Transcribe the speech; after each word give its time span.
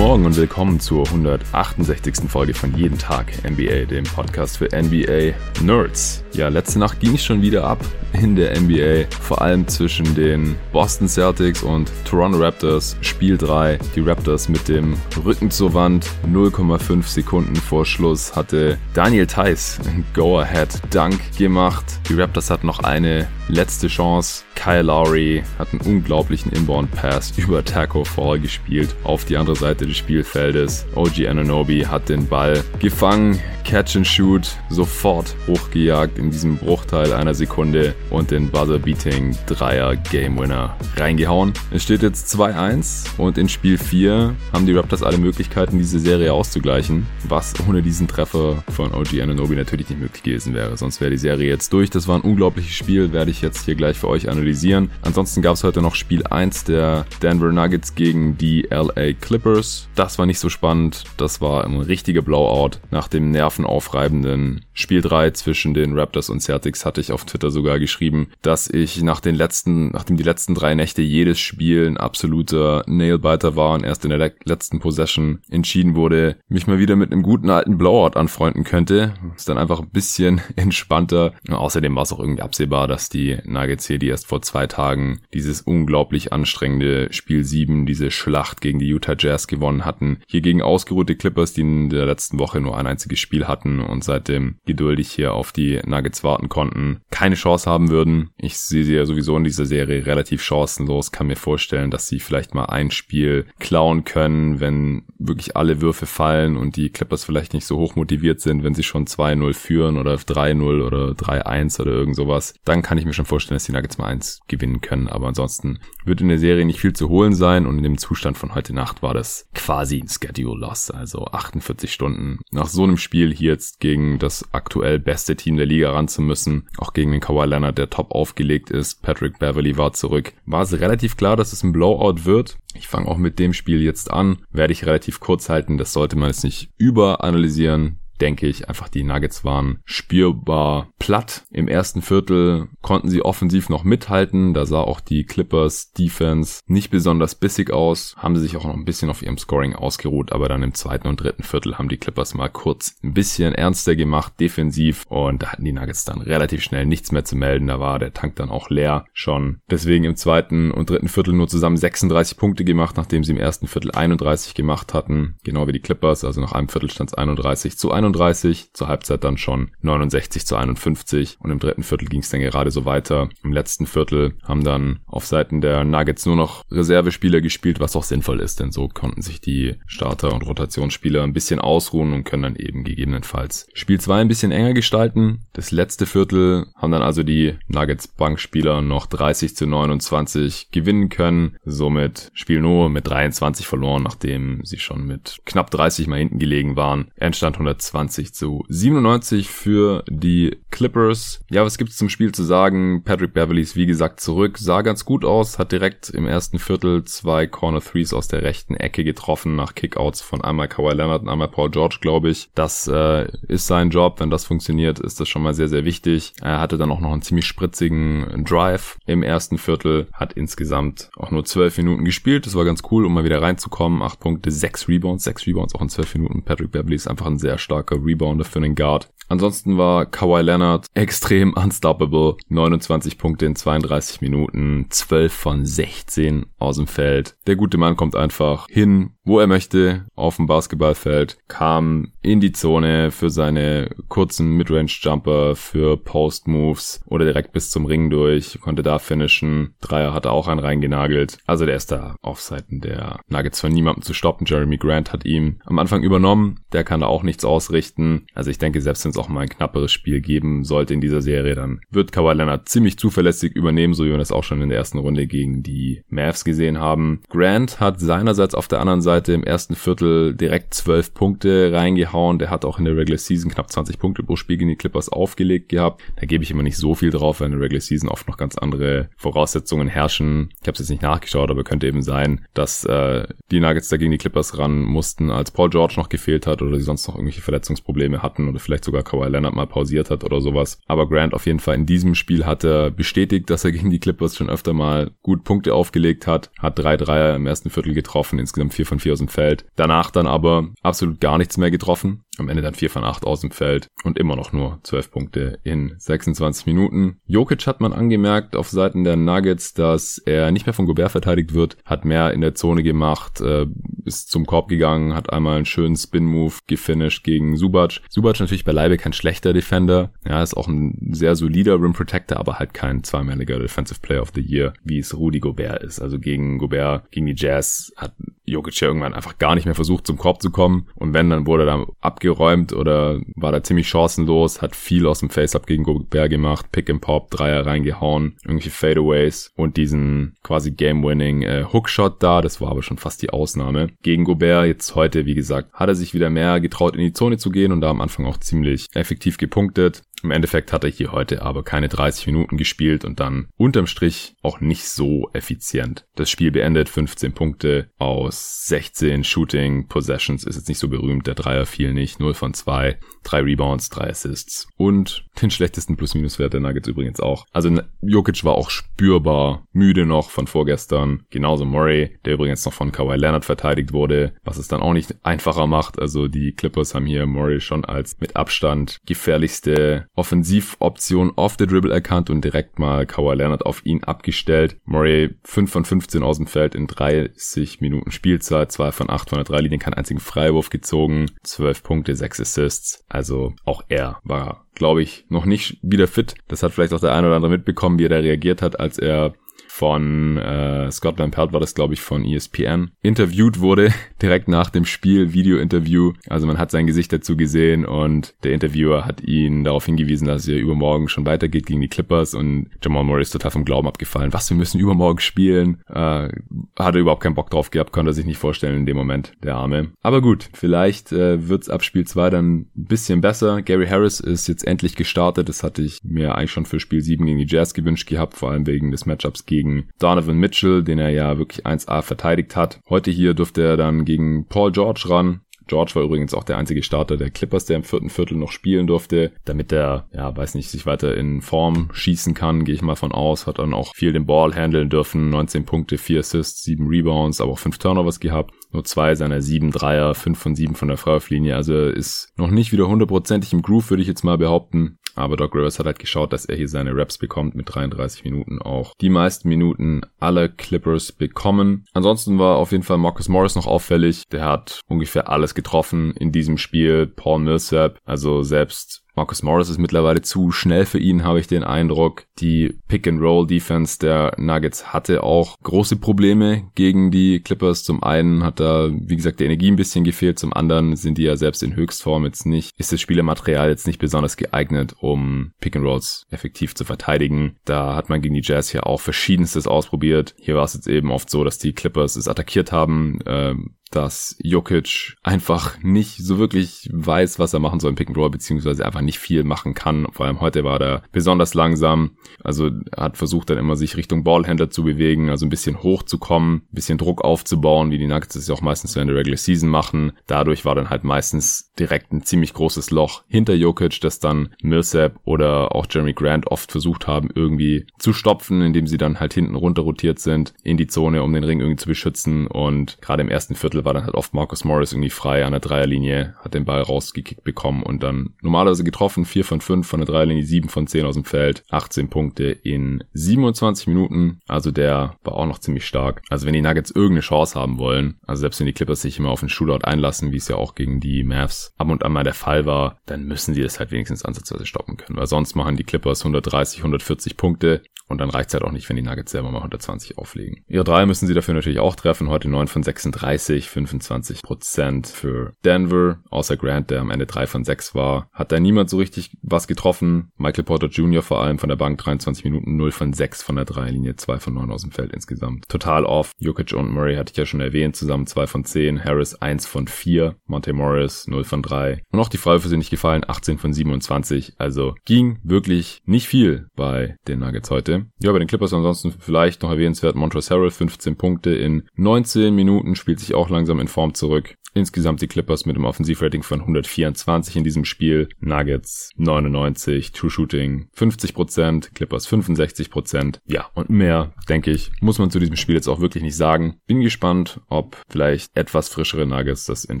Morgen 0.00 0.24
und 0.24 0.34
willkommen 0.38 0.80
zur 0.80 1.06
168. 1.06 2.30
Folge 2.30 2.54
von 2.54 2.74
Jeden 2.74 2.96
Tag 2.96 3.26
NBA, 3.44 3.84
dem 3.84 4.04
Podcast 4.04 4.56
für 4.56 4.68
NBA 4.72 5.34
Nerds. 5.62 6.24
Ja, 6.32 6.48
letzte 6.48 6.78
Nacht 6.78 7.00
ging 7.00 7.14
es 7.14 7.24
schon 7.24 7.42
wieder 7.42 7.64
ab 7.64 7.80
in 8.12 8.36
der 8.36 8.58
NBA, 8.58 9.06
vor 9.20 9.40
allem 9.40 9.66
zwischen 9.68 10.14
den 10.14 10.56
Boston 10.72 11.08
Celtics 11.08 11.62
und 11.62 11.90
Toronto 12.04 12.38
Raptors. 12.38 12.96
Spiel 13.00 13.36
3, 13.36 13.78
die 13.94 14.00
Raptors 14.00 14.48
mit 14.48 14.68
dem 14.68 14.96
Rücken 15.24 15.50
zur 15.50 15.74
Wand, 15.74 16.06
0,5 16.32 17.06
Sekunden 17.06 17.56
vor 17.56 17.84
Schluss 17.84 18.34
hatte 18.34 18.78
Daniel 18.94 19.26
Theiss 19.26 19.78
ein 19.86 20.04
Go-Ahead-Dunk 20.14 21.36
gemacht. 21.36 21.84
Die 22.08 22.14
Raptors 22.14 22.50
hatten 22.50 22.66
noch 22.66 22.80
eine 22.80 23.26
letzte 23.48 23.88
Chance. 23.88 24.44
Kyle 24.54 24.82
Lowry 24.82 25.42
hat 25.58 25.68
einen 25.72 25.80
unglaublichen 25.80 26.52
Inbound-Pass 26.52 27.32
über 27.38 27.64
Taco 27.64 28.04
Fall 28.04 28.38
gespielt 28.38 28.94
auf 29.04 29.24
die 29.24 29.36
andere 29.36 29.56
Seite 29.56 29.86
des 29.86 29.96
Spielfeldes. 29.96 30.86
OG 30.94 31.26
Ananobi 31.26 31.82
hat 31.82 32.08
den 32.08 32.26
Ball 32.26 32.62
gefangen, 32.78 33.40
Catch 33.64 33.96
and 33.96 34.06
Shoot 34.06 34.56
sofort 34.68 35.34
hochgejagt 35.46 36.18
in 36.20 36.30
diesem 36.30 36.56
Bruchteil 36.56 37.12
einer 37.12 37.34
Sekunde 37.34 37.94
und 38.10 38.30
den 38.30 38.50
Buzzer-Beating 38.50 39.36
Dreier 39.46 39.96
Game 39.96 40.38
Winner 40.38 40.76
reingehauen. 40.96 41.52
Es 41.70 41.82
steht 41.82 42.02
jetzt 42.02 42.32
2-1 42.34 43.18
und 43.18 43.38
in 43.38 43.48
Spiel 43.48 43.78
4 43.78 44.34
haben 44.52 44.66
die 44.66 44.72
Raptors 44.72 45.02
alle 45.02 45.18
Möglichkeiten, 45.18 45.78
diese 45.78 45.98
Serie 45.98 46.32
auszugleichen, 46.32 47.06
was 47.28 47.54
ohne 47.68 47.82
diesen 47.82 48.06
Treffer 48.06 48.62
von 48.68 48.92
OG 48.92 49.20
Ananobi 49.22 49.56
natürlich 49.56 49.88
nicht 49.88 50.00
möglich 50.00 50.22
gewesen 50.22 50.54
wäre. 50.54 50.76
Sonst 50.76 51.00
wäre 51.00 51.10
die 51.10 51.18
Serie 51.18 51.48
jetzt 51.48 51.72
durch. 51.72 51.90
Das 51.90 52.06
war 52.06 52.16
ein 52.16 52.22
unglaubliches 52.22 52.74
Spiel, 52.74 53.12
werde 53.12 53.30
ich 53.30 53.40
jetzt 53.40 53.64
hier 53.64 53.74
gleich 53.74 53.96
für 53.96 54.08
euch 54.08 54.28
analysieren. 54.28 54.90
Ansonsten 55.02 55.42
gab 55.42 55.54
es 55.54 55.64
heute 55.64 55.82
noch 55.82 55.94
Spiel 55.94 56.26
1 56.26 56.64
der 56.64 57.06
Denver 57.22 57.52
Nuggets 57.52 57.94
gegen 57.94 58.36
die 58.36 58.68
LA 58.70 59.14
Clippers. 59.20 59.88
Das 59.94 60.18
war 60.18 60.26
nicht 60.26 60.38
so 60.38 60.48
spannend. 60.48 61.04
Das 61.16 61.40
war 61.40 61.64
ein 61.64 61.80
richtiger 61.80 62.22
Blowout 62.22 62.78
nach 62.90 63.08
dem 63.08 63.30
nervenaufreibenden 63.30 64.64
Spiel 64.74 65.00
3 65.00 65.30
zwischen 65.30 65.74
den 65.74 65.98
Raptors 65.98 66.09
und 66.16 66.40
Celtics 66.40 66.84
hatte 66.84 67.00
ich 67.00 67.12
auf 67.12 67.24
Twitter 67.24 67.50
sogar 67.50 67.78
geschrieben, 67.78 68.28
dass 68.42 68.68
ich 68.68 69.02
nach 69.02 69.20
den 69.20 69.34
letzten, 69.34 69.90
nachdem 69.90 70.16
die 70.16 70.22
letzten 70.22 70.54
drei 70.54 70.74
Nächte 70.74 71.02
jedes 71.02 71.38
Spiel 71.38 71.86
ein 71.86 71.96
absoluter 71.96 72.82
Nailbiter 72.86 73.56
war 73.56 73.74
und 73.74 73.84
erst 73.84 74.04
in 74.04 74.10
der 74.10 74.32
letzten 74.44 74.80
Possession 74.80 75.40
entschieden 75.50 75.94
wurde, 75.94 76.36
mich 76.48 76.66
mal 76.66 76.78
wieder 76.78 76.96
mit 76.96 77.12
einem 77.12 77.22
guten 77.22 77.50
alten 77.50 77.78
Blowout 77.78 78.18
anfreunden 78.18 78.64
könnte. 78.64 79.14
Ist 79.36 79.48
dann 79.48 79.58
einfach 79.58 79.80
ein 79.80 79.90
bisschen 79.90 80.40
entspannter. 80.56 81.34
außerdem 81.48 81.94
war 81.94 82.02
es 82.02 82.12
auch 82.12 82.20
irgendwie 82.20 82.42
absehbar, 82.42 82.88
dass 82.88 83.08
die 83.08 83.38
Nuggets 83.44 83.86
hier, 83.86 83.98
die 83.98 84.08
erst 84.08 84.26
vor 84.26 84.42
zwei 84.42 84.66
Tagen 84.66 85.20
dieses 85.32 85.62
unglaublich 85.62 86.32
anstrengende 86.32 87.08
Spiel 87.12 87.44
7, 87.44 87.86
diese 87.86 88.10
Schlacht 88.10 88.60
gegen 88.60 88.78
die 88.78 88.88
Utah 88.88 89.14
Jazz 89.18 89.46
gewonnen 89.46 89.84
hatten, 89.84 90.18
hier 90.26 90.40
gegen 90.40 90.62
ausgeruhte 90.62 91.16
Clippers, 91.16 91.52
die 91.52 91.60
in 91.60 91.90
der 91.90 92.06
letzten 92.06 92.38
Woche 92.38 92.60
nur 92.60 92.76
ein 92.76 92.86
einziges 92.86 93.20
Spiel 93.20 93.46
hatten 93.46 93.80
und 93.80 94.04
seitdem 94.04 94.56
geduldig 94.66 95.10
hier 95.10 95.34
auf 95.34 95.52
die 95.52 95.80
Nuggets 95.84 95.99
warten 96.24 96.48
konnten, 96.48 97.00
keine 97.10 97.34
Chance 97.34 97.70
haben 97.70 97.90
würden. 97.90 98.30
Ich 98.36 98.58
sehe 98.58 98.84
sie 98.84 98.94
ja 98.94 99.06
sowieso 99.06 99.36
in 99.36 99.44
dieser 99.44 99.66
Serie 99.66 100.06
relativ 100.06 100.42
chancenlos, 100.42 101.12
kann 101.12 101.26
mir 101.26 101.36
vorstellen, 101.36 101.90
dass 101.90 102.08
sie 102.08 102.20
vielleicht 102.20 102.54
mal 102.54 102.66
ein 102.66 102.90
Spiel 102.90 103.46
klauen 103.58 104.04
können, 104.04 104.60
wenn 104.60 105.04
wirklich 105.18 105.56
alle 105.56 105.80
Würfe 105.80 106.06
fallen 106.06 106.56
und 106.56 106.76
die 106.76 106.90
Clippers 106.90 107.24
vielleicht 107.24 107.54
nicht 107.54 107.66
so 107.66 107.78
hoch 107.78 107.94
motiviert 107.96 108.40
sind, 108.40 108.64
wenn 108.64 108.74
sie 108.74 108.82
schon 108.82 109.06
2-0 109.06 109.54
führen 109.54 109.96
oder 109.98 110.14
3-0 110.14 110.84
oder 110.84 111.10
3-1 111.10 111.80
oder 111.80 111.92
irgend 111.92 112.16
sowas. 112.16 112.54
Dann 112.64 112.82
kann 112.82 112.98
ich 112.98 113.04
mir 113.04 113.12
schon 113.12 113.26
vorstellen, 113.26 113.56
dass 113.56 113.64
die 113.64 113.72
Nuggets 113.72 113.98
mal 113.98 114.06
eins 114.06 114.40
gewinnen 114.48 114.80
können, 114.80 115.08
aber 115.08 115.28
ansonsten 115.28 115.80
wird 116.04 116.20
in 116.20 116.28
der 116.28 116.38
Serie 116.38 116.64
nicht 116.64 116.80
viel 116.80 116.92
zu 116.92 117.08
holen 117.08 117.34
sein 117.34 117.66
und 117.66 117.78
in 117.78 117.84
dem 117.84 117.98
Zustand 117.98 118.38
von 118.38 118.54
heute 118.54 118.74
Nacht 118.74 119.02
war 119.02 119.14
das 119.14 119.48
quasi 119.54 120.00
ein 120.00 120.08
Schedule 120.08 120.58
Loss, 120.58 120.90
also 120.90 121.26
48 121.26 121.92
Stunden 121.92 122.40
nach 122.50 122.66
so 122.66 122.84
einem 122.84 122.96
Spiel 122.96 123.34
hier 123.34 123.50
jetzt 123.50 123.80
gegen 123.80 124.18
das 124.18 124.48
aktuell 124.52 124.98
beste 124.98 125.36
Team 125.36 125.56
der 125.56 125.66
Liga 125.66 125.89
ran 125.90 126.08
zu 126.08 126.22
müssen. 126.22 126.68
Auch 126.78 126.92
gegen 126.92 127.12
den 127.12 127.20
Kawhi 127.20 127.46
Leonard, 127.46 127.78
der 127.78 127.90
top 127.90 128.12
aufgelegt 128.12 128.70
ist. 128.70 129.02
Patrick 129.02 129.38
Beverly 129.38 129.76
war 129.76 129.92
zurück. 129.92 130.32
War 130.46 130.62
es 130.62 130.78
relativ 130.78 131.16
klar, 131.16 131.36
dass 131.36 131.52
es 131.52 131.62
ein 131.62 131.72
Blowout 131.72 132.24
wird. 132.24 132.58
Ich 132.74 132.88
fange 132.88 133.08
auch 133.08 133.16
mit 133.16 133.38
dem 133.38 133.52
Spiel 133.52 133.82
jetzt 133.82 134.10
an. 134.10 134.38
Werde 134.50 134.72
ich 134.72 134.86
relativ 134.86 135.20
kurz 135.20 135.48
halten. 135.48 135.78
Das 135.78 135.92
sollte 135.92 136.16
man 136.16 136.28
jetzt 136.28 136.44
nicht 136.44 136.70
überanalysieren 136.78 138.00
denke 138.20 138.46
ich, 138.46 138.68
einfach 138.68 138.88
die 138.88 139.04
Nuggets 139.04 139.44
waren 139.44 139.80
spürbar 139.84 140.88
platt. 140.98 141.44
Im 141.50 141.68
ersten 141.68 142.02
Viertel 142.02 142.68
konnten 142.82 143.08
sie 143.08 143.22
offensiv 143.22 143.68
noch 143.68 143.84
mithalten. 143.84 144.54
Da 144.54 144.66
sah 144.66 144.80
auch 144.80 145.00
die 145.00 145.24
Clippers 145.24 145.92
Defense 145.92 146.60
nicht 146.66 146.90
besonders 146.90 147.34
bissig 147.34 147.70
aus. 147.70 148.14
Haben 148.18 148.36
sie 148.36 148.42
sich 148.42 148.56
auch 148.56 148.64
noch 148.64 148.74
ein 148.74 148.84
bisschen 148.84 149.10
auf 149.10 149.22
ihrem 149.22 149.38
Scoring 149.38 149.74
ausgeruht. 149.74 150.32
Aber 150.32 150.48
dann 150.48 150.62
im 150.62 150.74
zweiten 150.74 151.08
und 151.08 151.20
dritten 151.20 151.42
Viertel 151.42 151.78
haben 151.78 151.88
die 151.88 151.96
Clippers 151.96 152.34
mal 152.34 152.48
kurz 152.48 152.96
ein 153.02 153.14
bisschen 153.14 153.54
ernster 153.54 153.96
gemacht, 153.96 154.34
defensiv. 154.38 155.06
Und 155.08 155.42
da 155.42 155.52
hatten 155.52 155.64
die 155.64 155.72
Nuggets 155.72 156.04
dann 156.04 156.20
relativ 156.20 156.62
schnell 156.62 156.86
nichts 156.86 157.12
mehr 157.12 157.24
zu 157.24 157.36
melden. 157.36 157.68
Da 157.68 157.80
war 157.80 157.98
der 157.98 158.12
Tank 158.12 158.36
dann 158.36 158.50
auch 158.50 158.70
leer 158.70 159.04
schon. 159.12 159.60
Deswegen 159.70 160.04
im 160.04 160.16
zweiten 160.16 160.70
und 160.70 160.90
dritten 160.90 161.08
Viertel 161.08 161.34
nur 161.34 161.48
zusammen 161.48 161.76
36 161.76 162.36
Punkte 162.36 162.64
gemacht, 162.64 162.96
nachdem 162.96 163.24
sie 163.24 163.32
im 163.32 163.38
ersten 163.38 163.66
Viertel 163.66 163.92
31 163.92 164.54
gemacht 164.54 164.94
hatten. 164.94 165.36
Genau 165.44 165.66
wie 165.66 165.72
die 165.72 165.80
Clippers. 165.80 166.24
Also 166.24 166.40
nach 166.40 166.52
einem 166.52 166.68
Viertel 166.68 166.90
stand 166.90 167.10
es 167.10 167.14
31 167.14 167.78
zu 167.78 167.90
31. 167.90 168.09
39, 168.12 168.72
zur 168.72 168.88
Halbzeit 168.88 169.24
dann 169.24 169.38
schon 169.38 169.70
69 169.82 170.46
zu 170.46 170.56
51 170.56 171.38
und 171.40 171.50
im 171.50 171.58
dritten 171.58 171.82
Viertel 171.82 172.08
ging 172.08 172.20
es 172.20 172.30
dann 172.30 172.40
gerade 172.40 172.70
so 172.70 172.84
weiter. 172.84 173.28
Im 173.42 173.52
letzten 173.52 173.86
Viertel 173.86 174.34
haben 174.42 174.64
dann 174.64 175.00
auf 175.06 175.26
Seiten 175.26 175.60
der 175.60 175.84
Nuggets 175.84 176.26
nur 176.26 176.36
noch 176.36 176.64
Reservespieler 176.70 177.40
gespielt, 177.40 177.80
was 177.80 177.96
auch 177.96 178.02
sinnvoll 178.02 178.40
ist, 178.40 178.60
denn 178.60 178.72
so 178.72 178.88
konnten 178.88 179.22
sich 179.22 179.40
die 179.40 179.76
Starter- 179.86 180.34
und 180.34 180.46
Rotationsspieler 180.46 181.22
ein 181.22 181.32
bisschen 181.32 181.60
ausruhen 181.60 182.12
und 182.12 182.24
können 182.24 182.42
dann 182.42 182.56
eben 182.56 182.84
gegebenenfalls 182.84 183.68
Spiel 183.74 184.00
2 184.00 184.20
ein 184.20 184.28
bisschen 184.28 184.52
enger 184.52 184.74
gestalten. 184.74 185.46
Das 185.52 185.70
letzte 185.70 186.06
Viertel 186.06 186.66
haben 186.74 186.92
dann 186.92 187.02
also 187.02 187.22
die 187.22 187.56
Nuggets 187.68 188.08
Bankspieler 188.08 188.82
noch 188.82 189.06
30 189.06 189.56
zu 189.56 189.66
29 189.66 190.70
gewinnen 190.70 191.08
können. 191.08 191.56
Somit 191.64 192.30
Spiel 192.34 192.60
nur 192.60 192.88
mit 192.88 193.06
23 193.06 193.66
verloren, 193.66 194.02
nachdem 194.02 194.64
sie 194.64 194.78
schon 194.78 195.06
mit 195.06 195.40
knapp 195.44 195.70
30 195.70 196.06
mal 196.06 196.18
hinten 196.18 196.38
gelegen 196.38 196.76
waren. 196.76 197.10
Endstand 197.16 197.56
120 197.56 197.99
120 198.00 198.32
zu 198.32 198.64
97 198.68 199.48
für 199.48 200.04
die 200.08 200.58
Clippers. 200.70 201.40
Ja, 201.50 201.64
was 201.64 201.78
gibt's 201.78 201.96
zum 201.96 202.08
Spiel 202.08 202.32
zu 202.32 202.44
sagen? 202.44 203.02
Patrick 203.04 203.34
Beverly 203.34 203.60
ist 203.60 203.76
wie 203.76 203.86
gesagt 203.86 204.20
zurück, 204.20 204.58
sah 204.58 204.82
ganz 204.82 205.04
gut 205.04 205.24
aus, 205.24 205.58
hat 205.58 205.72
direkt 205.72 206.10
im 206.10 206.26
ersten 206.26 206.58
Viertel 206.58 207.04
zwei 207.04 207.46
Corner 207.46 207.80
Threes 207.80 208.14
aus 208.14 208.28
der 208.28 208.42
rechten 208.42 208.74
Ecke 208.74 209.04
getroffen 209.04 209.56
nach 209.56 209.74
Kickouts 209.74 210.20
von 210.20 210.42
einmal 210.42 210.68
Kawhi 210.68 210.94
Leonard 210.94 211.22
und 211.22 211.28
einmal 211.28 211.48
Paul 211.48 211.70
George, 211.70 211.98
glaube 212.00 212.30
ich. 212.30 212.50
Das 212.54 212.86
äh, 212.88 213.28
ist 213.48 213.66
sein 213.66 213.90
Job, 213.90 214.20
wenn 214.20 214.30
das 214.30 214.44
funktioniert, 214.44 214.98
ist 215.00 215.20
das 215.20 215.28
schon 215.28 215.42
mal 215.42 215.54
sehr, 215.54 215.68
sehr 215.68 215.84
wichtig. 215.84 216.32
Er 216.40 216.60
hatte 216.60 216.78
dann 216.78 216.90
auch 216.90 217.00
noch 217.00 217.12
einen 217.12 217.22
ziemlich 217.22 217.46
spritzigen 217.46 218.44
Drive 218.44 218.98
im 219.06 219.22
ersten 219.22 219.58
Viertel, 219.58 220.08
hat 220.12 220.32
insgesamt 220.32 221.10
auch 221.16 221.30
nur 221.30 221.44
zwölf 221.44 221.76
Minuten 221.76 222.04
gespielt. 222.04 222.46
Das 222.46 222.54
war 222.54 222.64
ganz 222.64 222.82
cool, 222.90 223.04
um 223.04 223.14
mal 223.14 223.24
wieder 223.24 223.42
reinzukommen. 223.42 224.02
Acht 224.02 224.20
Punkte, 224.20 224.50
sechs 224.50 224.88
Rebounds, 224.88 225.24
sechs 225.24 225.46
Rebounds 225.46 225.74
auch 225.74 225.82
in 225.82 225.88
zwölf 225.88 226.14
Minuten. 226.14 226.42
Patrick 226.42 226.70
Beverly 226.70 226.94
ist 226.96 227.08
einfach 227.08 227.26
ein 227.26 227.38
sehr 227.38 227.58
starker 227.58 227.79
starker 227.80 228.04
Rebounder 228.04 228.44
für 228.44 228.58
einen 228.58 228.74
Guard. 228.74 229.10
Ansonsten 229.28 229.78
war 229.78 230.06
Kawhi 230.06 230.42
Leonard 230.42 230.86
extrem 230.94 231.54
unstoppable. 231.56 232.36
29 232.48 233.16
Punkte 233.16 233.46
in 233.46 233.54
32 233.54 234.20
Minuten, 234.20 234.86
12 234.90 235.32
von 235.32 235.64
16 235.64 236.46
aus 236.58 236.76
dem 236.76 236.88
Feld. 236.88 237.36
Der 237.46 237.56
gute 237.56 237.78
Mann 237.78 237.96
kommt 237.96 238.16
einfach 238.16 238.66
hin, 238.68 239.12
wo 239.30 239.38
er 239.38 239.46
möchte, 239.46 240.06
auf 240.16 240.36
dem 240.36 240.48
Basketballfeld, 240.48 241.38
kam 241.46 242.08
in 242.20 242.40
die 242.40 242.50
Zone 242.50 243.12
für 243.12 243.30
seine 243.30 243.90
kurzen 244.08 244.56
Midrange-Jumper, 244.56 245.54
für 245.54 245.96
Post-Moves 245.96 247.00
oder 247.06 247.24
direkt 247.24 247.52
bis 247.52 247.70
zum 247.70 247.86
Ring 247.86 248.10
durch, 248.10 248.58
konnte 248.60 248.82
da 248.82 248.98
finishen. 248.98 249.74
Dreier 249.80 250.12
hat 250.12 250.24
er 250.24 250.32
auch 250.32 250.48
einen 250.48 250.58
reingenagelt. 250.58 251.38
Also 251.46 251.64
der 251.64 251.76
ist 251.76 251.92
da 251.92 252.16
auf 252.22 252.40
Seiten 252.40 252.80
der 252.80 253.20
Nuggets 253.28 253.60
von 253.60 253.70
niemandem 253.70 254.02
zu 254.02 254.14
stoppen. 254.14 254.46
Jeremy 254.48 254.78
Grant 254.78 255.12
hat 255.12 255.24
ihm 255.24 255.60
am 255.64 255.78
Anfang 255.78 256.02
übernommen. 256.02 256.58
Der 256.72 256.82
kann 256.82 257.00
da 257.00 257.06
auch 257.06 257.22
nichts 257.22 257.44
ausrichten. 257.44 258.26
Also 258.34 258.50
ich 258.50 258.58
denke, 258.58 258.80
selbst 258.80 259.04
wenn 259.04 259.12
es 259.12 259.16
auch 259.16 259.28
mal 259.28 259.42
ein 259.42 259.48
knapperes 259.48 259.92
Spiel 259.92 260.20
geben 260.20 260.64
sollte 260.64 260.92
in 260.92 261.00
dieser 261.00 261.22
Serie, 261.22 261.54
dann 261.54 261.82
wird 261.90 262.10
Kawhi 262.10 262.34
Leonard 262.34 262.68
ziemlich 262.68 262.98
zuverlässig 262.98 263.54
übernehmen, 263.54 263.94
so 263.94 264.04
wie 264.04 264.10
wir 264.10 264.18
das 264.18 264.32
auch 264.32 264.42
schon 264.42 264.60
in 264.60 264.70
der 264.70 264.78
ersten 264.78 264.98
Runde 264.98 265.28
gegen 265.28 265.62
die 265.62 266.02
Mavs 266.08 266.44
gesehen 266.44 266.80
haben. 266.80 267.20
Grant 267.28 267.78
hat 267.78 268.00
seinerseits 268.00 268.56
auf 268.56 268.66
der 268.66 268.80
anderen 268.80 269.00
Seite 269.02 269.19
im 269.28 269.44
ersten 269.44 269.74
Viertel 269.74 270.34
direkt 270.34 270.74
zwölf 270.74 271.14
Punkte 271.14 271.72
reingehauen. 271.72 272.38
Der 272.38 272.50
hat 272.50 272.64
auch 272.64 272.78
in 272.78 272.84
der 272.84 272.96
Regular 272.96 273.18
Season 273.18 273.50
knapp 273.50 273.70
20 273.70 273.98
Punkte 273.98 274.22
pro 274.22 274.36
Spiel 274.36 274.56
gegen 274.56 274.70
die 274.70 274.76
Clippers 274.76 275.08
aufgelegt 275.08 275.68
gehabt. 275.68 276.02
Da 276.16 276.26
gebe 276.26 276.44
ich 276.44 276.50
immer 276.50 276.62
nicht 276.62 276.76
so 276.76 276.94
viel 276.94 277.10
drauf, 277.10 277.40
weil 277.40 277.46
in 277.46 277.52
der 277.52 277.60
Regular 277.60 277.80
Season 277.80 278.08
oft 278.08 278.28
noch 278.28 278.36
ganz 278.36 278.56
andere 278.56 279.08
Voraussetzungen 279.16 279.88
herrschen. 279.88 280.50
Ich 280.60 280.68
habe 280.68 280.72
es 280.72 280.80
jetzt 280.80 280.90
nicht 280.90 281.02
nachgeschaut, 281.02 281.50
aber 281.50 281.64
könnte 281.64 281.86
eben 281.86 282.02
sein, 282.02 282.46
dass 282.54 282.84
äh, 282.84 283.26
die 283.50 283.60
Nuggets 283.60 283.88
da 283.88 283.96
gegen 283.96 284.10
die 284.10 284.18
Clippers 284.18 284.58
ran 284.58 284.80
mussten, 284.82 285.30
als 285.30 285.50
Paul 285.50 285.70
George 285.70 285.94
noch 285.96 286.08
gefehlt 286.08 286.46
hat 286.46 286.62
oder 286.62 286.76
sie 286.76 286.82
sonst 286.82 287.06
noch 287.08 287.14
irgendwelche 287.14 287.42
Verletzungsprobleme 287.42 288.22
hatten 288.22 288.48
oder 288.48 288.58
vielleicht 288.58 288.84
sogar 288.84 289.02
Kawhi 289.02 289.28
Leonard 289.28 289.54
mal 289.54 289.66
pausiert 289.66 290.10
hat 290.10 290.24
oder 290.24 290.40
sowas. 290.40 290.78
Aber 290.86 291.08
Grant 291.08 291.34
auf 291.34 291.46
jeden 291.46 291.60
Fall 291.60 291.74
in 291.74 291.86
diesem 291.86 292.14
Spiel 292.14 292.46
hat 292.46 292.64
er 292.64 292.90
bestätigt, 292.90 293.50
dass 293.50 293.64
er 293.64 293.72
gegen 293.72 293.90
die 293.90 294.00
Clippers 294.00 294.36
schon 294.36 294.50
öfter 294.50 294.72
mal 294.72 295.10
gut 295.22 295.44
Punkte 295.44 295.74
aufgelegt 295.74 296.26
hat, 296.26 296.50
hat 296.58 296.78
drei 296.78 296.96
Dreier 296.96 297.34
im 297.36 297.46
ersten 297.46 297.70
Viertel 297.70 297.94
getroffen, 297.94 298.38
insgesamt 298.38 298.74
vier 298.74 298.86
von 298.86 298.99
von 299.00 299.02
4 299.02 299.12
aus 299.14 299.18
dem 299.18 299.28
Feld. 299.28 299.64
Danach 299.76 300.10
dann 300.10 300.26
aber 300.26 300.68
absolut 300.82 301.20
gar 301.20 301.38
nichts 301.38 301.56
mehr 301.56 301.70
getroffen. 301.70 302.22
Am 302.40 302.48
Ende 302.48 302.62
dann 302.62 302.74
4 302.74 302.88
von 302.88 303.04
8 303.04 303.24
aus 303.24 303.42
dem 303.42 303.50
Feld 303.50 303.88
und 304.02 304.18
immer 304.18 304.34
noch 304.34 304.52
nur 304.52 304.80
12 304.82 305.10
Punkte 305.10 305.58
in 305.62 305.94
26 305.98 306.64
Minuten. 306.64 307.20
Jokic 307.26 307.66
hat 307.66 307.80
man 307.80 307.92
angemerkt 307.92 308.56
auf 308.56 308.70
Seiten 308.70 309.04
der 309.04 309.16
Nuggets, 309.16 309.74
dass 309.74 310.18
er 310.18 310.50
nicht 310.50 310.66
mehr 310.66 310.72
von 310.72 310.86
Gobert 310.86 311.12
verteidigt 311.12 311.52
wird, 311.52 311.76
hat 311.84 312.06
mehr 312.06 312.32
in 312.32 312.40
der 312.40 312.54
Zone 312.54 312.82
gemacht, 312.82 313.42
äh, 313.42 313.66
ist 314.04 314.30
zum 314.30 314.46
Korb 314.46 314.68
gegangen, 314.68 315.14
hat 315.14 315.32
einmal 315.32 315.56
einen 315.56 315.66
schönen 315.66 315.96
Spin-Move 315.96 316.54
gefinisht 316.66 317.24
gegen 317.24 317.56
Subac. 317.56 318.00
Subac 318.08 318.40
natürlich 318.40 318.64
beileibe 318.64 318.96
kein 318.96 319.12
schlechter 319.12 319.52
Defender. 319.52 320.12
Ja, 320.26 320.42
ist 320.42 320.56
auch 320.56 320.66
ein 320.66 321.10
sehr 321.12 321.36
solider 321.36 321.74
Rim 321.74 321.92
Protector, 321.92 322.38
aber 322.38 322.58
halt 322.58 322.72
kein 322.72 323.04
zweimaliger 323.04 323.58
Defensive 323.58 324.00
Player 324.00 324.22
of 324.22 324.32
the 324.34 324.40
Year, 324.40 324.72
wie 324.82 324.98
es 324.98 325.14
Rudy 325.14 325.40
Gobert 325.40 325.82
ist. 325.82 326.00
Also 326.00 326.18
gegen 326.18 326.58
Gobert, 326.58 327.10
gegen 327.10 327.26
die 327.26 327.36
Jazz 327.36 327.92
hat 327.96 328.14
Jokic 328.46 328.80
ja 328.80 328.88
irgendwann 328.88 329.14
einfach 329.14 329.38
gar 329.38 329.54
nicht 329.54 329.64
mehr 329.64 329.74
versucht, 329.74 330.06
zum 330.06 330.18
Korb 330.18 330.42
zu 330.42 330.50
kommen. 330.50 330.88
Und 330.94 331.14
wenn, 331.14 331.30
dann 331.30 331.46
wurde 331.46 331.64
er 331.64 331.66
da 331.66 331.86
abgeräumt 332.30 332.72
oder 332.72 333.20
war 333.34 333.52
da 333.52 333.62
ziemlich 333.62 333.88
chancenlos, 333.88 334.62
hat 334.62 334.76
viel 334.76 335.06
aus 335.06 335.20
dem 335.20 335.30
Face-Up 335.30 335.66
gegen 335.66 335.84
Gobert 335.84 336.30
gemacht, 336.30 336.70
Pick 336.72 336.88
and 336.90 337.00
Pop, 337.00 337.30
Dreier 337.30 337.66
reingehauen, 337.66 338.36
irgendwelche 338.44 338.70
Fadeaways 338.70 339.52
und 339.56 339.76
diesen 339.76 340.36
quasi 340.42 340.70
Game-Winning 340.70 341.42
äh, 341.42 341.64
Hookshot 341.72 342.22
da. 342.22 342.40
Das 342.40 342.60
war 342.60 342.70
aber 342.70 342.82
schon 342.82 342.98
fast 342.98 343.22
die 343.22 343.30
Ausnahme. 343.30 343.88
Gegen 344.02 344.24
Gobert 344.24 344.66
jetzt 344.66 344.94
heute, 344.94 345.26
wie 345.26 345.34
gesagt, 345.34 345.72
hat 345.72 345.88
er 345.88 345.94
sich 345.94 346.14
wieder 346.14 346.30
mehr 346.30 346.60
getraut, 346.60 346.94
in 346.94 347.02
die 347.02 347.12
Zone 347.12 347.38
zu 347.38 347.50
gehen 347.50 347.72
und 347.72 347.80
da 347.80 347.90
am 347.90 348.00
Anfang 348.00 348.26
auch 348.26 348.38
ziemlich 348.38 348.86
effektiv 348.94 349.38
gepunktet. 349.38 350.02
Im 350.22 350.30
Endeffekt 350.30 350.72
hat 350.72 350.84
er 350.84 350.90
hier 350.90 351.12
heute 351.12 351.42
aber 351.42 351.62
keine 351.62 351.88
30 351.88 352.26
Minuten 352.26 352.56
gespielt 352.56 353.04
und 353.04 353.20
dann 353.20 353.48
unterm 353.56 353.86
Strich 353.86 354.34
auch 354.42 354.60
nicht 354.60 354.84
so 354.84 355.30
effizient. 355.32 356.06
Das 356.16 356.30
Spiel 356.30 356.50
beendet 356.50 356.88
15 356.88 357.32
Punkte 357.32 357.90
aus 357.98 358.66
16 358.66 359.24
Shooting 359.24 359.88
Possessions 359.88 360.44
ist 360.44 360.56
jetzt 360.56 360.68
nicht 360.68 360.78
so 360.78 360.88
berühmt. 360.88 361.26
Der 361.26 361.34
Dreier 361.34 361.66
fiel 361.66 361.92
nicht. 361.92 362.20
0 362.20 362.34
von 362.34 362.54
2. 362.54 362.98
3 363.22 363.40
Rebounds, 363.40 363.88
3 363.90 364.10
Assists. 364.10 364.68
Und 364.76 365.24
den 365.40 365.50
schlechtesten 365.50 365.96
Plus-Minus-Wert 365.96 366.52
der 366.52 366.60
Nuggets 366.60 366.88
übrigens 366.88 367.20
auch. 367.20 367.46
Also 367.52 367.70
Jokic 368.00 368.44
war 368.44 368.54
auch 368.54 368.70
spürbar 368.70 369.66
müde 369.72 370.06
noch 370.06 370.30
von 370.30 370.46
vorgestern. 370.46 371.22
Genauso 371.30 371.64
Murray, 371.64 372.18
der 372.24 372.34
übrigens 372.34 372.64
noch 372.64 372.72
von 372.72 372.92
Kawhi 372.92 373.16
Leonard 373.16 373.44
verteidigt 373.44 373.92
wurde, 373.92 374.34
was 374.44 374.58
es 374.58 374.68
dann 374.68 374.80
auch 374.80 374.92
nicht 374.92 375.14
einfacher 375.22 375.66
macht. 375.66 375.98
Also 375.98 376.28
die 376.28 376.52
Clippers 376.52 376.94
haben 376.94 377.06
hier 377.06 377.26
Murray 377.26 377.60
schon 377.60 377.84
als 377.84 378.18
mit 378.20 378.36
Abstand 378.36 378.98
gefährlichste 379.06 380.06
Offensivoption 380.20 381.32
off 381.36 381.56
the 381.58 381.66
dribble 381.66 381.92
erkannt 381.92 382.28
und 382.28 382.44
direkt 382.44 382.78
mal 382.78 383.06
Kawhi 383.06 383.34
Leonard 383.34 383.64
auf 383.64 383.86
ihn 383.86 384.04
abgestellt. 384.04 384.76
Murray 384.84 385.34
5 385.44 385.72
von 385.72 385.84
15 385.86 386.22
aus 386.22 386.36
dem 386.36 386.46
Feld 386.46 386.74
in 386.74 386.86
30 386.86 387.80
Minuten 387.80 388.10
Spielzeit, 388.10 388.70
2 388.70 388.92
von 388.92 389.08
8 389.08 389.30
von 389.30 389.38
der 389.38 389.44
3 389.44 389.62
Linie, 389.62 389.78
keinen 389.78 389.94
einzigen 389.94 390.20
Freiwurf 390.20 390.68
gezogen, 390.68 391.30
12 391.42 391.82
Punkte, 391.82 392.14
6 392.14 392.40
Assists. 392.40 393.02
Also 393.08 393.54
auch 393.64 393.82
er 393.88 394.20
war 394.22 394.66
glaube 394.74 395.02
ich, 395.02 395.26
noch 395.28 395.44
nicht 395.44 395.78
wieder 395.82 396.06
fit. 396.06 396.34
Das 396.48 396.62
hat 396.62 396.72
vielleicht 396.72 396.94
auch 396.94 397.00
der 397.00 397.12
eine 397.12 397.26
oder 397.26 397.36
andere 397.36 397.50
mitbekommen, 397.50 397.98
wie 397.98 398.06
er 398.06 398.08
da 398.08 398.16
reagiert 398.16 398.62
hat, 398.62 398.80
als 398.80 398.98
er 398.98 399.34
von 399.70 400.36
äh, 400.36 400.90
Scott 400.90 401.18
Van 401.18 401.30
Pelt 401.30 401.52
war 401.52 401.60
das, 401.60 401.74
glaube 401.74 401.94
ich, 401.94 402.00
von 402.00 402.24
ESPN, 402.24 402.90
interviewt 403.02 403.60
wurde, 403.60 403.94
direkt 404.22 404.48
nach 404.48 404.68
dem 404.68 404.84
Spiel, 404.84 405.32
Video-Interview. 405.32 406.12
Also 406.28 406.46
man 406.46 406.58
hat 406.58 406.70
sein 406.70 406.86
Gesicht 406.86 407.12
dazu 407.12 407.36
gesehen 407.36 407.86
und 407.86 408.34
der 408.42 408.52
Interviewer 408.52 409.06
hat 409.06 409.22
ihn 409.22 409.64
darauf 409.64 409.86
hingewiesen, 409.86 410.26
dass 410.26 410.48
er 410.48 410.58
übermorgen 410.58 411.08
schon 411.08 411.24
weitergeht 411.24 411.66
gegen 411.66 411.80
die 411.80 411.88
Clippers 411.88 412.34
und 412.34 412.68
Jamal 412.82 413.04
Murray 413.04 413.22
ist 413.22 413.30
total 413.30 413.52
vom 413.52 413.64
Glauben 413.64 413.88
abgefallen. 413.88 414.32
Was, 414.32 414.50
wir 414.50 414.56
müssen 414.56 414.80
übermorgen 414.80 415.20
spielen? 415.20 415.82
Äh, 415.88 416.28
er 416.76 416.94
überhaupt 416.96 417.22
keinen 417.22 417.36
Bock 417.36 417.50
drauf 417.50 417.70
gehabt, 417.70 417.92
konnte 417.92 418.10
er 418.10 418.14
sich 418.14 418.26
nicht 418.26 418.38
vorstellen 418.38 418.76
in 418.76 418.86
dem 418.86 418.96
Moment, 418.96 419.32
der 419.42 419.54
Arme. 419.54 419.92
Aber 420.02 420.20
gut, 420.20 420.48
vielleicht 420.52 421.12
äh, 421.12 421.48
wird's 421.48 421.70
ab 421.70 421.84
Spiel 421.84 422.06
2 422.06 422.30
dann 422.30 422.46
ein 422.56 422.70
bisschen 422.74 423.20
besser. 423.20 423.62
Gary 423.62 423.86
Harris 423.86 424.20
ist 424.20 424.48
jetzt 424.48 424.66
endlich 424.66 424.96
gestartet. 424.96 425.48
Das 425.48 425.62
hatte 425.62 425.82
ich 425.82 426.00
mir 426.02 426.34
eigentlich 426.34 426.50
schon 426.50 426.66
für 426.66 426.80
Spiel 426.80 427.00
7 427.00 427.24
gegen 427.24 427.38
die 427.38 427.46
Jazz 427.46 427.72
gewünscht 427.72 428.08
gehabt, 428.08 428.36
vor 428.36 428.50
allem 428.50 428.66
wegen 428.66 428.90
des 428.90 429.06
Matchups 429.06 429.46
gegen 429.46 429.59
gegen 429.60 429.88
Donovan 429.98 430.38
Mitchell, 430.38 430.82
den 430.82 430.98
er 430.98 431.10
ja 431.10 431.38
wirklich 431.38 431.66
1A 431.66 432.00
verteidigt 432.00 432.56
hat. 432.56 432.80
Heute 432.88 433.10
hier 433.10 433.34
durfte 433.34 433.62
er 433.62 433.76
dann 433.76 434.06
gegen 434.06 434.46
Paul 434.46 434.72
George 434.72 435.04
ran. 435.06 435.40
George 435.66 435.92
war 435.94 436.02
übrigens 436.02 436.34
auch 436.34 436.42
der 436.42 436.58
einzige 436.58 436.82
Starter 436.82 437.16
der 437.16 437.30
Clippers, 437.30 437.64
der 437.64 437.76
im 437.76 437.84
vierten 437.84 438.10
Viertel 438.10 438.36
noch 438.36 438.50
spielen 438.50 438.88
durfte, 438.88 439.30
damit 439.44 439.70
er, 439.70 440.08
ja, 440.12 440.36
weiß 440.36 440.56
nicht, 440.56 440.68
sich 440.68 440.84
weiter 440.84 441.16
in 441.16 441.42
Form 441.42 441.90
schießen 441.92 442.34
kann, 442.34 442.64
gehe 442.64 442.74
ich 442.74 442.82
mal 442.82 442.96
von 442.96 443.12
aus. 443.12 443.46
Hat 443.46 443.60
dann 443.60 443.72
auch 443.72 443.94
viel 443.94 444.12
den 444.12 444.26
Ball 444.26 444.52
handeln 444.52 444.88
dürfen, 444.88 445.30
19 445.30 445.66
Punkte, 445.66 445.96
4 445.96 446.20
Assists, 446.20 446.64
7 446.64 446.88
Rebounds, 446.88 447.40
aber 447.40 447.52
auch 447.52 447.58
5 447.60 447.78
Turnovers 447.78 448.18
gehabt. 448.18 448.52
Nur 448.72 448.84
zwei 448.84 449.14
seiner 449.14 449.42
7 449.42 449.70
Dreier, 449.70 450.14
5 450.14 450.38
von 450.38 450.54
7 450.56 450.74
von 450.74 450.88
der 450.88 450.96
Freiwurflinie. 450.96 451.54
Also 451.54 451.74
ist 451.74 452.32
noch 452.36 452.50
nicht 452.50 452.72
wieder 452.72 452.88
hundertprozentig 452.88 453.52
im 453.52 453.62
Groove, 453.62 453.90
würde 453.90 454.02
ich 454.02 454.08
jetzt 454.08 454.24
mal 454.24 454.38
behaupten. 454.38 454.98
Aber 455.14 455.36
Doc 455.36 455.54
Rivers 455.54 455.78
hat 455.78 455.86
halt 455.86 455.98
geschaut, 455.98 456.32
dass 456.32 456.44
er 456.44 456.56
hier 456.56 456.68
seine 456.68 456.94
Raps 456.94 457.18
bekommt 457.18 457.54
mit 457.54 457.74
33 457.74 458.24
Minuten 458.24 458.60
auch. 458.60 458.92
Die 459.00 459.10
meisten 459.10 459.48
Minuten 459.48 460.02
aller 460.18 460.48
Clippers 460.48 461.12
bekommen. 461.12 461.86
Ansonsten 461.92 462.38
war 462.38 462.56
auf 462.56 462.72
jeden 462.72 462.84
Fall 462.84 462.98
Marcus 462.98 463.28
Morris 463.28 463.56
noch 463.56 463.66
auffällig. 463.66 464.24
Der 464.30 464.44
hat 464.44 464.80
ungefähr 464.88 465.28
alles 465.28 465.54
getroffen 465.54 466.12
in 466.12 466.32
diesem 466.32 466.58
Spiel. 466.58 467.06
Paul 467.06 467.40
Millsap, 467.40 467.98
also 468.04 468.42
selbst 468.42 468.99
Marcus 469.14 469.42
Morris 469.42 469.68
ist 469.68 469.78
mittlerweile 469.78 470.22
zu 470.22 470.50
schnell 470.52 470.86
für 470.86 470.98
ihn, 470.98 471.24
habe 471.24 471.40
ich 471.40 471.46
den 471.46 471.64
Eindruck. 471.64 472.24
Die 472.38 472.78
Pick-and-Roll-Defense 472.88 473.98
der 473.98 474.32
Nuggets 474.38 474.92
hatte 474.92 475.22
auch 475.22 475.56
große 475.62 475.96
Probleme 475.96 476.70
gegen 476.74 477.10
die 477.10 477.40
Clippers. 477.40 477.84
Zum 477.84 478.02
einen 478.02 478.44
hat 478.44 478.60
da, 478.60 478.90
wie 478.90 479.16
gesagt, 479.16 479.40
die 479.40 479.44
Energie 479.44 479.70
ein 479.70 479.76
bisschen 479.76 480.04
gefehlt. 480.04 480.38
Zum 480.38 480.52
anderen 480.52 480.96
sind 480.96 481.18
die 481.18 481.24
ja 481.24 481.36
selbst 481.36 481.62
in 481.62 481.76
Höchstform 481.76 482.24
jetzt 482.24 482.46
nicht, 482.46 482.72
ist 482.78 482.92
das 482.92 483.00
Spielermaterial 483.00 483.68
jetzt 483.68 483.86
nicht 483.86 483.98
besonders 483.98 484.36
geeignet, 484.36 484.94
um 485.00 485.52
Pick-and-Rolls 485.60 486.26
effektiv 486.30 486.74
zu 486.74 486.84
verteidigen. 486.84 487.56
Da 487.64 487.94
hat 487.96 488.08
man 488.08 488.22
gegen 488.22 488.34
die 488.34 488.42
Jazz 488.44 488.70
hier 488.70 488.86
auch 488.86 489.00
verschiedenstes 489.00 489.66
ausprobiert. 489.66 490.34
Hier 490.38 490.56
war 490.56 490.64
es 490.64 490.74
jetzt 490.74 490.88
eben 490.88 491.10
oft 491.10 491.30
so, 491.30 491.44
dass 491.44 491.58
die 491.58 491.72
Clippers 491.72 492.16
es 492.16 492.28
attackiert 492.28 492.72
haben, 492.72 493.20
äh, 493.26 493.54
dass 493.90 494.36
Jokic 494.42 495.16
einfach 495.22 495.82
nicht 495.82 496.18
so 496.18 496.38
wirklich 496.38 496.88
weiß, 496.92 497.38
was 497.38 497.52
er 497.52 497.60
machen 497.60 497.80
soll 497.80 497.90
im 497.90 497.96
Pick 497.96 498.08
and 498.08 498.16
Roll, 498.16 498.30
beziehungsweise 498.30 498.86
einfach 498.86 499.00
nicht 499.00 499.18
viel 499.18 499.44
machen 499.44 499.74
kann. 499.74 500.06
Vor 500.12 500.26
allem 500.26 500.40
heute 500.40 500.64
war 500.64 500.80
er 500.80 501.02
besonders 501.12 501.54
langsam. 501.54 502.12
Also 502.42 502.70
hat 502.96 503.16
versucht 503.16 503.50
dann 503.50 503.58
immer 503.58 503.76
sich 503.76 503.96
Richtung 503.96 504.24
Ballhändler 504.24 504.70
zu 504.70 504.84
bewegen, 504.84 505.30
also 505.30 505.44
ein 505.44 505.50
bisschen 505.50 505.82
hochzukommen, 505.82 506.62
ein 506.70 506.74
bisschen 506.74 506.98
Druck 506.98 507.22
aufzubauen, 507.22 507.90
wie 507.90 507.98
die 507.98 508.06
Nuggets 508.06 508.36
es 508.36 508.48
ja 508.48 508.54
auch 508.54 508.60
meistens 508.60 508.96
in 508.96 509.08
der 509.08 509.16
Regular 509.16 509.36
Season 509.36 509.68
machen. 509.68 510.12
Dadurch 510.26 510.64
war 510.64 510.74
dann 510.74 510.90
halt 510.90 511.04
meistens 511.04 511.72
direkt 511.78 512.12
ein 512.12 512.22
ziemlich 512.22 512.54
großes 512.54 512.90
Loch 512.90 513.24
hinter 513.26 513.54
Jokic, 513.54 514.00
das 514.00 514.20
dann 514.20 514.50
Millsap 514.62 515.18
oder 515.24 515.74
auch 515.74 515.86
Jeremy 515.90 516.12
Grant 516.12 516.46
oft 516.46 516.70
versucht 516.70 517.06
haben, 517.06 517.28
irgendwie 517.34 517.86
zu 517.98 518.12
stopfen, 518.12 518.62
indem 518.62 518.86
sie 518.86 518.98
dann 518.98 519.20
halt 519.20 519.34
hinten 519.34 519.54
runter 519.54 519.82
rotiert 519.82 520.18
sind 520.18 520.54
in 520.62 520.76
die 520.76 520.86
Zone, 520.86 521.22
um 521.22 521.32
den 521.32 521.44
Ring 521.44 521.60
irgendwie 521.60 521.80
zu 521.80 521.88
beschützen. 521.88 522.46
Und 522.46 522.98
gerade 523.00 523.22
im 523.22 523.28
ersten 523.28 523.54
Viertel 523.54 523.79
Viertel 523.80 523.84
war 523.84 523.94
dann 523.94 524.04
halt 524.04 524.14
oft 524.14 524.34
Marcus 524.34 524.64
Morris 524.64 524.92
irgendwie 524.92 525.10
frei 525.10 525.44
an 525.44 525.52
der 525.52 525.60
Dreierlinie, 525.60 526.34
hat 526.42 526.54
den 526.54 526.64
Ball 526.64 526.82
rausgekickt 526.82 527.44
bekommen 527.44 527.82
und 527.82 528.02
dann 528.02 528.34
normalerweise 528.42 528.84
getroffen, 528.84 529.24
4 529.24 529.44
von 529.44 529.60
5 529.60 529.86
von 529.86 530.00
der 530.00 530.06
Dreierlinie, 530.06 530.44
7 530.44 530.68
von 530.68 530.86
10 530.86 531.06
aus 531.06 531.14
dem 531.14 531.24
Feld, 531.24 531.64
18 531.70 532.08
Punkte 532.08 532.44
in 532.50 533.04
27 533.12 533.86
Minuten, 533.88 534.40
also 534.46 534.70
der 534.70 535.16
war 535.24 535.34
auch 535.34 535.46
noch 535.46 535.58
ziemlich 535.58 535.86
stark. 535.86 536.22
Also 536.28 536.46
wenn 536.46 536.52
die 536.52 536.62
Nuggets 536.62 536.90
irgendeine 536.90 537.20
Chance 537.20 537.58
haben 537.58 537.78
wollen, 537.78 538.18
also 538.26 538.40
selbst 538.40 538.60
wenn 538.60 538.66
die 538.66 538.72
Clippers 538.72 539.02
sich 539.02 539.18
immer 539.18 539.30
auf 539.30 539.42
einen 539.42 539.48
Shootout 539.48 539.84
einlassen, 539.84 540.32
wie 540.32 540.36
es 540.36 540.48
ja 540.48 540.56
auch 540.56 540.74
gegen 540.74 541.00
die 541.00 541.24
Mavs 541.24 541.72
ab 541.76 541.88
und 541.88 542.04
an 542.04 542.12
mal 542.12 542.24
der 542.24 542.34
Fall 542.34 542.66
war, 542.66 542.98
dann 543.06 543.24
müssen 543.24 543.54
die 543.54 543.62
das 543.62 543.78
halt 543.78 543.90
wenigstens 543.90 544.24
ansatzweise 544.24 544.66
stoppen 544.66 544.96
können, 544.96 545.18
weil 545.18 545.26
sonst 545.26 545.54
machen 545.56 545.76
die 545.76 545.84
Clippers 545.84 546.20
130, 546.20 546.80
140 546.80 547.36
Punkte 547.36 547.82
und 548.10 548.18
dann 548.18 548.30
reicht's 548.30 548.52
halt 548.52 548.64
auch 548.64 548.72
nicht, 548.72 548.88
wenn 548.88 548.96
die 548.96 549.02
Nuggets 549.02 549.30
selber 549.30 549.50
mal 549.50 549.58
120 549.58 550.18
auflegen. 550.18 550.64
Ihre 550.66 550.84
drei 550.84 551.06
müssen 551.06 551.26
sie 551.26 551.34
dafür 551.34 551.54
natürlich 551.54 551.78
auch 551.78 551.94
treffen. 551.94 552.28
Heute 552.28 552.50
9 552.50 552.66
von 552.66 552.82
36, 552.82 553.70
25 553.70 554.42
Prozent 554.42 555.06
für 555.06 555.52
Denver. 555.64 556.18
Außer 556.28 556.56
Grant, 556.56 556.90
der 556.90 557.00
am 557.00 557.10
Ende 557.10 557.26
3 557.26 557.46
von 557.46 557.64
6 557.64 557.94
war, 557.94 558.28
hat 558.32 558.52
da 558.52 558.58
niemand 558.58 558.90
so 558.90 558.98
richtig 558.98 559.36
was 559.42 559.68
getroffen. 559.68 560.32
Michael 560.36 560.64
Porter 560.64 560.88
Jr. 560.88 561.22
vor 561.22 561.40
allem 561.40 561.58
von 561.58 561.68
der 561.68 561.76
Bank 561.76 561.98
23 561.98 562.44
Minuten, 562.44 562.76
0 562.76 562.90
von 562.90 563.12
6 563.12 563.42
von 563.42 563.56
der 563.56 563.64
Dreilinie, 563.64 564.16
2 564.16 564.40
von 564.40 564.54
9 564.54 564.70
aus 564.70 564.82
dem 564.82 564.90
Feld 564.90 565.12
insgesamt. 565.12 565.68
Total 565.68 566.04
off. 566.04 566.32
Jokic 566.38 566.72
und 566.72 566.90
Murray 566.90 567.14
hatte 567.14 567.30
ich 567.30 567.36
ja 567.36 567.46
schon 567.46 567.60
erwähnt, 567.60 567.94
zusammen 567.94 568.26
2 568.26 568.46
von 568.48 568.64
10. 568.64 569.04
Harris 569.04 569.36
1 569.36 569.66
von 569.66 569.86
4. 569.86 570.34
Monte 570.46 570.72
Morris 570.72 571.28
0 571.28 571.44
von 571.44 571.62
3. 571.62 572.02
Und 572.10 572.18
auch 572.18 572.28
die 572.28 572.38
Freiwürfe 572.38 572.68
sind 572.68 572.80
nicht 572.80 572.90
gefallen, 572.90 573.24
18 573.26 573.58
von 573.58 573.72
27. 573.72 574.54
Also 574.58 574.94
ging 575.04 575.38
wirklich 575.44 576.02
nicht 576.06 576.26
viel 576.26 576.66
bei 576.74 577.16
den 577.28 577.38
Nuggets 577.38 577.70
heute. 577.70 577.99
Ja, 578.20 578.32
bei 578.32 578.38
den 578.38 578.48
Clippers 578.48 578.72
ansonsten 578.72 579.12
vielleicht 579.18 579.62
noch 579.62 579.70
erwähnenswert 579.70 580.16
Montrezl 580.16 580.54
Harrell, 580.54 580.70
15 580.70 581.16
Punkte 581.16 581.54
in 581.54 581.88
19 581.96 582.54
Minuten, 582.54 582.94
spielt 582.94 583.20
sich 583.20 583.34
auch 583.34 583.50
langsam 583.50 583.80
in 583.80 583.88
Form 583.88 584.14
zurück. 584.14 584.54
Insgesamt 584.72 585.20
die 585.20 585.26
Clippers 585.26 585.66
mit 585.66 585.76
einem 585.76 585.84
Offensivrating 585.84 586.42
von 586.42 586.60
124 586.60 587.56
in 587.56 587.64
diesem 587.64 587.84
Spiel. 587.84 588.28
Nuggets 588.38 589.10
99, 589.16 590.12
True 590.12 590.30
Shooting 590.30 590.88
50%, 590.96 591.92
Clippers 591.92 592.28
65%. 592.28 593.40
Ja, 593.46 593.68
und 593.74 593.90
mehr, 593.90 594.32
denke 594.48 594.70
ich, 594.70 594.92
muss 595.00 595.18
man 595.18 595.30
zu 595.30 595.40
diesem 595.40 595.56
Spiel 595.56 595.74
jetzt 595.74 595.88
auch 595.88 596.00
wirklich 596.00 596.22
nicht 596.22 596.36
sagen. 596.36 596.76
Bin 596.86 597.00
gespannt, 597.00 597.60
ob 597.68 597.96
vielleicht 598.08 598.56
etwas 598.56 598.88
frischere 598.88 599.26
Nuggets 599.26 599.66
das 599.66 599.84
in 599.84 600.00